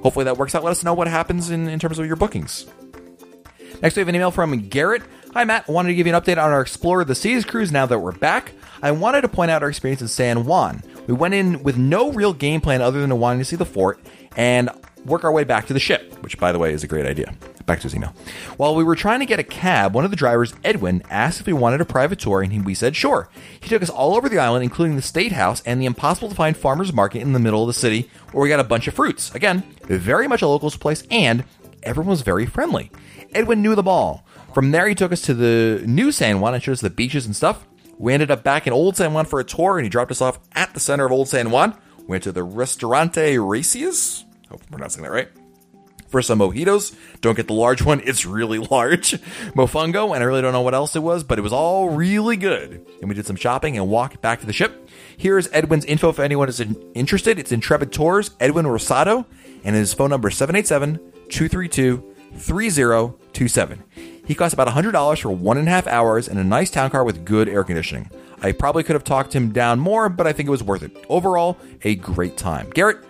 hopefully 0.02 0.24
that 0.24 0.38
works 0.38 0.55
out. 0.55 0.64
Let 0.64 0.70
us 0.70 0.83
know 0.83 0.94
what 0.94 1.09
happens 1.09 1.50
in, 1.50 1.68
in 1.68 1.78
terms 1.78 1.98
of 1.98 2.07
your 2.07 2.16
bookings. 2.16 2.66
Next, 3.83 3.96
we 3.96 4.00
have 4.00 4.09
an 4.09 4.14
email 4.14 4.31
from 4.31 4.68
Garrett. 4.68 5.02
Hi, 5.35 5.44
Matt. 5.44 5.64
I 5.68 5.72
wanted 5.72 5.88
to 5.88 5.94
give 5.94 6.07
you 6.07 6.14
an 6.14 6.20
update 6.20 6.42
on 6.42 6.52
our 6.52 6.61
Explorer 6.61 7.05
the 7.05 7.14
Seas 7.14 7.44
cruise 7.44 7.72
now 7.72 7.85
that 7.87 7.98
we're 7.98 8.12
back. 8.12 8.52
I 8.83 8.92
wanted 8.92 9.22
to 9.22 9.28
point 9.28 9.50
out 9.50 9.62
our 9.62 9.68
experience 9.68 10.00
in 10.00 10.09
San 10.09 10.44
Juan. 10.44 10.83
We 11.06 11.14
went 11.14 11.34
in 11.34 11.62
with 11.62 11.76
no 11.76 12.12
real 12.12 12.32
game 12.32 12.60
plan 12.60 12.80
other 12.80 13.00
than 13.00 13.18
wanting 13.18 13.40
to 13.40 13.44
see 13.44 13.56
the 13.56 13.64
fort 13.64 14.00
and 14.36 14.70
work 15.04 15.24
our 15.24 15.32
way 15.32 15.44
back 15.44 15.66
to 15.66 15.72
the 15.72 15.80
ship, 15.80 16.22
which, 16.22 16.38
by 16.38 16.52
the 16.52 16.58
way, 16.58 16.72
is 16.72 16.84
a 16.84 16.86
great 16.86 17.06
idea. 17.06 17.34
Back 17.66 17.78
to 17.78 17.84
his 17.84 17.94
email. 17.94 18.14
While 18.56 18.74
we 18.74 18.84
were 18.84 18.96
trying 18.96 19.20
to 19.20 19.26
get 19.26 19.38
a 19.38 19.44
cab, 19.44 19.94
one 19.94 20.04
of 20.04 20.10
the 20.10 20.16
drivers, 20.16 20.54
Edwin, 20.64 21.02
asked 21.10 21.40
if 21.40 21.46
we 21.46 21.52
wanted 21.52 21.80
a 21.80 21.84
private 21.84 22.18
tour, 22.18 22.40
and 22.42 22.64
we 22.64 22.74
said 22.74 22.96
sure. 22.96 23.28
He 23.60 23.68
took 23.68 23.82
us 23.82 23.90
all 23.90 24.14
over 24.14 24.28
the 24.28 24.38
island, 24.38 24.64
including 24.64 24.96
the 24.96 25.02
State 25.02 25.32
House 25.32 25.62
and 25.64 25.80
the 25.80 25.86
impossible 25.86 26.28
to 26.28 26.34
find 26.34 26.56
farmers 26.56 26.92
market 26.92 27.22
in 27.22 27.32
the 27.32 27.38
middle 27.38 27.62
of 27.62 27.68
the 27.68 27.72
city, 27.72 28.08
where 28.32 28.42
we 28.42 28.48
got 28.48 28.60
a 28.60 28.64
bunch 28.64 28.88
of 28.88 28.94
fruits. 28.94 29.34
Again, 29.34 29.62
very 29.84 30.28
much 30.28 30.42
a 30.42 30.48
locals 30.48 30.76
place, 30.76 31.04
and 31.10 31.44
everyone 31.82 32.10
was 32.10 32.22
very 32.22 32.46
friendly. 32.46 32.90
Edwin 33.34 33.62
knew 33.62 33.74
the 33.74 33.82
ball. 33.82 34.24
From 34.54 34.70
there, 34.70 34.86
he 34.86 34.94
took 34.94 35.12
us 35.12 35.22
to 35.22 35.34
the 35.34 35.82
new 35.86 36.12
San 36.12 36.40
Juan 36.40 36.54
and 36.54 36.62
showed 36.62 36.72
us 36.72 36.80
the 36.80 36.90
beaches 36.90 37.26
and 37.26 37.34
stuff. 37.34 37.66
We 37.98 38.12
ended 38.12 38.31
up 38.31 38.42
back 38.42 38.66
in 38.66 38.72
Old 38.72 38.96
San 38.96 39.12
Juan 39.12 39.26
for 39.26 39.40
a 39.40 39.44
tour, 39.44 39.78
and 39.78 39.85
he 39.85 39.90
dropped 39.90 40.11
us 40.11 40.20
off 40.20 40.40
at 40.55 40.74
the 40.74 40.81
center 40.81 41.07
of 41.07 41.12
Old 41.12 41.28
San 41.28 41.50
Juan. 41.50 41.76
Went 42.07 42.24
to 42.24 42.33
the 42.33 42.42
Restaurante 42.42 43.38
Racias. 43.38 44.24
Hope 44.48 44.62
I'm 44.62 44.68
pronouncing 44.68 45.02
that 45.02 45.11
right 45.11 45.28
for 46.12 46.22
some 46.22 46.38
mojitos. 46.38 46.94
Don't 47.22 47.37
get 47.37 47.48
the 47.48 47.55
large 47.55 47.83
one, 47.83 48.00
it's 48.05 48.24
really 48.24 48.59
large. 48.59 49.12
Mofongo, 49.57 50.14
and 50.14 50.22
I 50.22 50.26
really 50.26 50.42
don't 50.42 50.52
know 50.52 50.61
what 50.61 50.74
else 50.74 50.94
it 50.94 51.02
was, 51.02 51.24
but 51.24 51.38
it 51.38 51.42
was 51.42 51.55
all 51.55 51.88
really 51.88 52.37
good. 52.37 52.87
And 53.00 53.09
we 53.09 53.16
did 53.16 53.26
some 53.26 53.35
shopping 53.35 53.76
and 53.76 53.88
walked 53.88 54.20
back 54.20 54.38
to 54.40 54.46
the 54.46 54.52
ship. 54.52 54.88
Here's 55.16 55.48
Edwin's 55.52 55.87
info 55.87 56.11
if 56.11 56.20
anyone 56.20 56.48
is 56.48 56.61
interested. 56.94 57.38
It's 57.38 57.50
Intrepid 57.50 57.92
Tours, 57.92 58.33
Edwin 58.38 58.66
Rosado, 58.66 59.24
and 59.64 59.74
his 59.74 59.94
phone 59.94 60.11
number 60.11 60.28
is 60.28 60.37
787 60.37 60.98
232 61.31 62.14
3027. 62.37 64.12
He 64.26 64.35
costs 64.35 64.54
about 64.54 64.68
$100 64.68 65.20
for 65.20 65.30
one 65.30 65.58
and 65.58 65.66
a 65.66 65.70
half 65.70 65.87
hours 65.87 66.28
in 66.28 66.38
a 66.38 66.44
nice 66.44 66.70
town 66.70 66.90
car 66.90 67.04
with 67.04 67.24
good 67.24 67.48
air 67.48 67.64
conditioning. 67.64 68.11
I 68.40 68.52
probably 68.52 68.82
could 68.82 68.94
have 68.94 69.04
talked 69.04 69.35
him 69.35 69.52
down 69.52 69.78
more, 69.78 70.08
but 70.08 70.26
I 70.26 70.32
think 70.32 70.48
it 70.48 70.50
was 70.50 70.62
worth 70.62 70.82
it. 70.82 70.92
Overall, 71.08 71.56
a 71.82 71.94
great 71.94 72.37
time. 72.37 72.70
Garrett, 72.70 73.04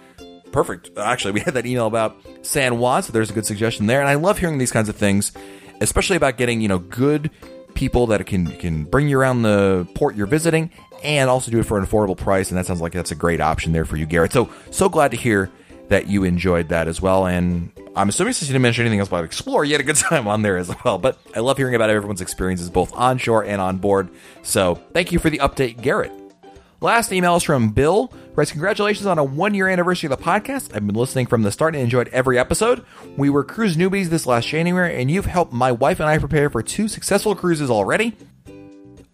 perfect. 0.52 0.90
Uh, 0.96 1.02
actually, 1.02 1.32
we 1.32 1.40
had 1.40 1.54
that 1.54 1.66
email 1.66 1.86
about 1.86 2.16
San 2.42 2.78
Juan, 2.78 3.02
so 3.02 3.12
there's 3.12 3.30
a 3.30 3.34
good 3.34 3.46
suggestion 3.46 3.86
there. 3.86 4.00
And 4.00 4.08
I 4.08 4.14
love 4.14 4.38
hearing 4.38 4.58
these 4.58 4.72
kinds 4.72 4.88
of 4.88 4.96
things, 4.96 5.32
especially 5.80 6.16
about 6.16 6.36
getting, 6.36 6.60
you 6.60 6.68
know, 6.68 6.78
good 6.78 7.30
people 7.74 8.06
that 8.08 8.24
can 8.26 8.46
can 8.58 8.84
bring 8.84 9.08
you 9.08 9.18
around 9.18 9.42
the 9.42 9.88
port 9.94 10.14
you're 10.14 10.26
visiting 10.26 10.70
and 11.02 11.30
also 11.30 11.50
do 11.50 11.58
it 11.58 11.64
for 11.64 11.78
an 11.78 11.86
affordable 11.86 12.16
price. 12.16 12.50
And 12.50 12.58
that 12.58 12.66
sounds 12.66 12.80
like 12.80 12.92
that's 12.92 13.10
a 13.10 13.16
great 13.16 13.40
option 13.40 13.72
there 13.72 13.84
for 13.84 13.96
you, 13.96 14.06
Garrett. 14.06 14.32
So 14.32 14.50
so 14.70 14.88
glad 14.88 15.10
to 15.12 15.16
hear 15.16 15.50
that 15.88 16.06
you 16.06 16.24
enjoyed 16.24 16.68
that 16.70 16.88
as 16.88 17.00
well. 17.02 17.26
And 17.26 17.70
I'm 17.94 18.08
assuming 18.08 18.32
since 18.32 18.48
you 18.48 18.54
didn't 18.54 18.62
mention 18.62 18.82
anything 18.82 19.00
else 19.00 19.08
about 19.08 19.24
Explore, 19.24 19.64
you 19.64 19.72
had 19.72 19.80
a 19.80 19.84
good 19.84 19.96
time 20.10 20.26
on 20.26 20.42
there 20.42 20.56
as 20.56 20.70
well. 20.84 20.98
But 20.98 21.18
I 21.34 21.40
love 21.40 21.56
hearing 21.56 21.74
about 21.74 21.90
everyone's 21.90 22.20
experiences 22.20 22.70
both 22.70 22.92
on 22.94 23.18
shore 23.18 23.44
and 23.44 23.60
on 23.60 23.78
board. 23.78 24.08
So 24.42 24.76
thank 24.92 25.12
you 25.12 25.18
for 25.18 25.30
the 25.30 25.38
update, 25.38 25.82
Garrett. 25.82 26.12
Last 26.80 27.12
email 27.12 27.36
is 27.36 27.44
from 27.44 27.70
Bill. 27.70 28.12
Writes, 28.34 28.50
congratulations 28.50 29.06
on 29.06 29.16
a 29.16 29.22
one 29.22 29.54
year 29.54 29.68
anniversary 29.68 30.10
of 30.10 30.18
the 30.18 30.24
podcast. 30.24 30.74
I've 30.74 30.84
been 30.84 30.96
listening 30.96 31.26
from 31.26 31.42
the 31.42 31.52
start 31.52 31.76
and 31.76 31.84
enjoyed 31.84 32.08
every 32.08 32.40
episode. 32.40 32.84
We 33.16 33.30
were 33.30 33.44
cruise 33.44 33.76
newbies 33.76 34.06
this 34.06 34.26
last 34.26 34.48
January, 34.48 35.00
and 35.00 35.08
you've 35.08 35.26
helped 35.26 35.52
my 35.52 35.70
wife 35.70 36.00
and 36.00 36.08
I 36.08 36.18
prepare 36.18 36.50
for 36.50 36.60
two 36.60 36.88
successful 36.88 37.36
cruises 37.36 37.70
already. 37.70 38.16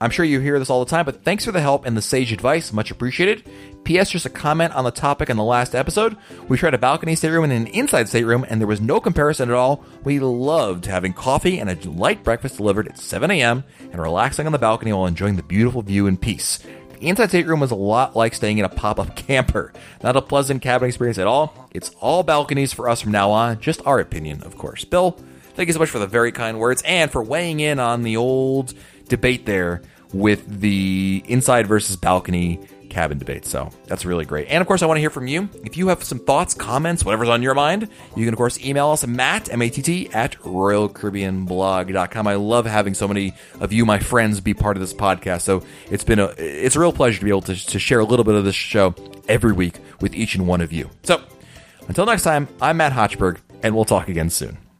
I'm 0.00 0.11
sure 0.11 0.24
you 0.24 0.38
hear 0.38 0.61
this 0.61 0.70
all 0.70 0.84
the 0.84 0.90
time, 0.90 1.04
but 1.04 1.24
thanks 1.24 1.44
for 1.44 1.50
the 1.50 1.61
help 1.61 1.84
and 1.84 1.96
the 1.96 2.02
sage 2.02 2.32
advice. 2.32 2.72
Much 2.72 2.92
appreciated. 2.92 3.42
P.S. 3.82 4.11
Just 4.11 4.26
a 4.26 4.30
comment 4.30 4.72
on 4.74 4.84
the 4.84 4.92
topic 4.92 5.28
in 5.28 5.37
the 5.37 5.42
last 5.42 5.74
episode. 5.74 6.16
We 6.46 6.56
tried 6.56 6.74
a 6.74 6.78
balcony 6.78 7.16
stateroom 7.16 7.44
and 7.44 7.52
an 7.52 7.66
inside 7.66 8.08
stateroom, 8.08 8.46
and 8.48 8.61
there 8.61 8.68
was 8.68 8.80
no 8.80 9.00
comparison 9.00 9.48
at 9.48 9.56
all. 9.56 9.84
We 10.04 10.20
loved 10.20 10.87
having 10.87 11.14
coffee 11.14 11.58
and 11.58 11.68
a 11.68 11.90
light 11.90 12.22
breakfast 12.22 12.58
delivered 12.58 12.87
at 12.87 12.98
7 12.98 13.28
a.m. 13.32 13.64
and 13.80 14.00
relaxing 14.00 14.46
on 14.46 14.52
the 14.52 14.58
balcony 14.58 14.92
while 14.92 15.06
enjoying 15.06 15.34
the 15.34 15.42
beautiful 15.42 15.82
view 15.82 16.06
in 16.06 16.16
peace. 16.16 16.61
The 17.00 17.08
inside 17.08 17.30
stateroom 17.30 17.58
was 17.58 17.72
a 17.72 17.76
lot 17.76 18.14
like 18.14 18.34
staying 18.34 18.58
in 18.58 18.64
a 18.64 18.68
pop 18.68 19.00
up 19.00 19.16
camper. 19.16 19.72
Not 20.04 20.16
a 20.16 20.22
pleasant 20.22 20.62
cabin 20.62 20.88
experience 20.88 21.18
at 21.18 21.26
all. 21.26 21.68
It's 21.72 21.90
all 22.00 22.22
balconies 22.22 22.72
for 22.72 22.88
us 22.88 23.00
from 23.00 23.11
now 23.11 23.32
on. 23.32 23.58
Just 23.61 23.84
our 23.84 23.98
opinion, 23.98 24.44
of 24.44 24.56
course. 24.56 24.84
Bill, 24.84 25.12
thank 25.54 25.66
you 25.66 25.72
so 25.72 25.80
much 25.80 25.90
for 25.90 25.98
the 25.98 26.06
very 26.06 26.30
kind 26.30 26.61
words 26.61 26.82
and 26.84 27.11
for 27.11 27.22
weighing 27.22 27.58
in 27.58 27.80
on 27.80 28.02
the 28.02 28.16
old 28.16 28.74
debate 29.09 29.47
there 29.47 29.83
with 30.12 30.61
the 30.61 31.23
inside 31.27 31.66
versus 31.66 31.97
balcony 31.97 32.61
cabin 32.88 33.18
debate. 33.18 33.44
So 33.44 33.71
that's 33.87 34.05
really 34.05 34.25
great. 34.25 34.49
And 34.49 34.61
of 34.61 34.66
course, 34.66 34.83
I 34.83 34.87
want 34.87 34.97
to 34.97 35.01
hear 35.01 35.11
from 35.11 35.27
you. 35.27 35.49
If 35.64 35.77
you 35.77 35.88
have 35.88 36.03
some 36.03 36.18
thoughts, 36.18 36.55
comments, 36.55 37.05
whatever's 37.05 37.29
on 37.29 37.42
your 37.42 37.55
mind, 37.55 37.88
you 38.16 38.25
can, 38.25 38.35
of 38.35 38.38
course, 38.38 38.59
email 38.64 38.88
us 38.90 39.05
at 39.05 39.11
Matt, 39.11 39.53
M-A-T-T, 39.53 40.11
at 40.12 40.33
RoyalCaribbeanBlog.com. 40.38 42.27
I 42.27 42.35
love 42.35 42.66
having 42.66 42.94
so 42.94 43.07
many 43.07 43.35
of 43.61 43.73
you, 43.73 43.85
my 43.85 43.99
friends, 43.99 44.40
be 44.40 44.55
part 44.55 44.77
of 44.77 44.81
this 44.81 44.94
podcast. 44.94 45.42
So 45.42 45.62
it's 45.90 46.05
been 46.05 46.18
a, 46.18 46.35
it's 46.38 46.77
a 46.77 46.81
real 46.81 46.92
pleasure 46.92 47.18
to 47.18 47.25
be 47.25 47.31
able 47.31 47.42
to, 47.42 47.55
to 47.55 47.79
share 47.79 48.01
a 48.01 48.05
little 48.05 48.25
bit 48.25 48.35
of 48.35 48.44
this 48.44 48.55
show 48.55 48.94
every 49.29 49.53
week 49.53 49.79
with 50.01 50.14
each 50.14 50.35
and 50.35 50.47
one 50.47 50.61
of 50.61 50.73
you. 50.73 50.90
So 51.03 51.23
until 51.87 52.07
next 52.07 52.23
time, 52.23 52.49
I'm 52.61 52.79
Matt 52.79 52.92
Hochberg, 52.92 53.38
and 53.62 53.75
we'll 53.75 53.85
talk 53.85 54.09
again 54.09 54.31
soon. 54.31 54.67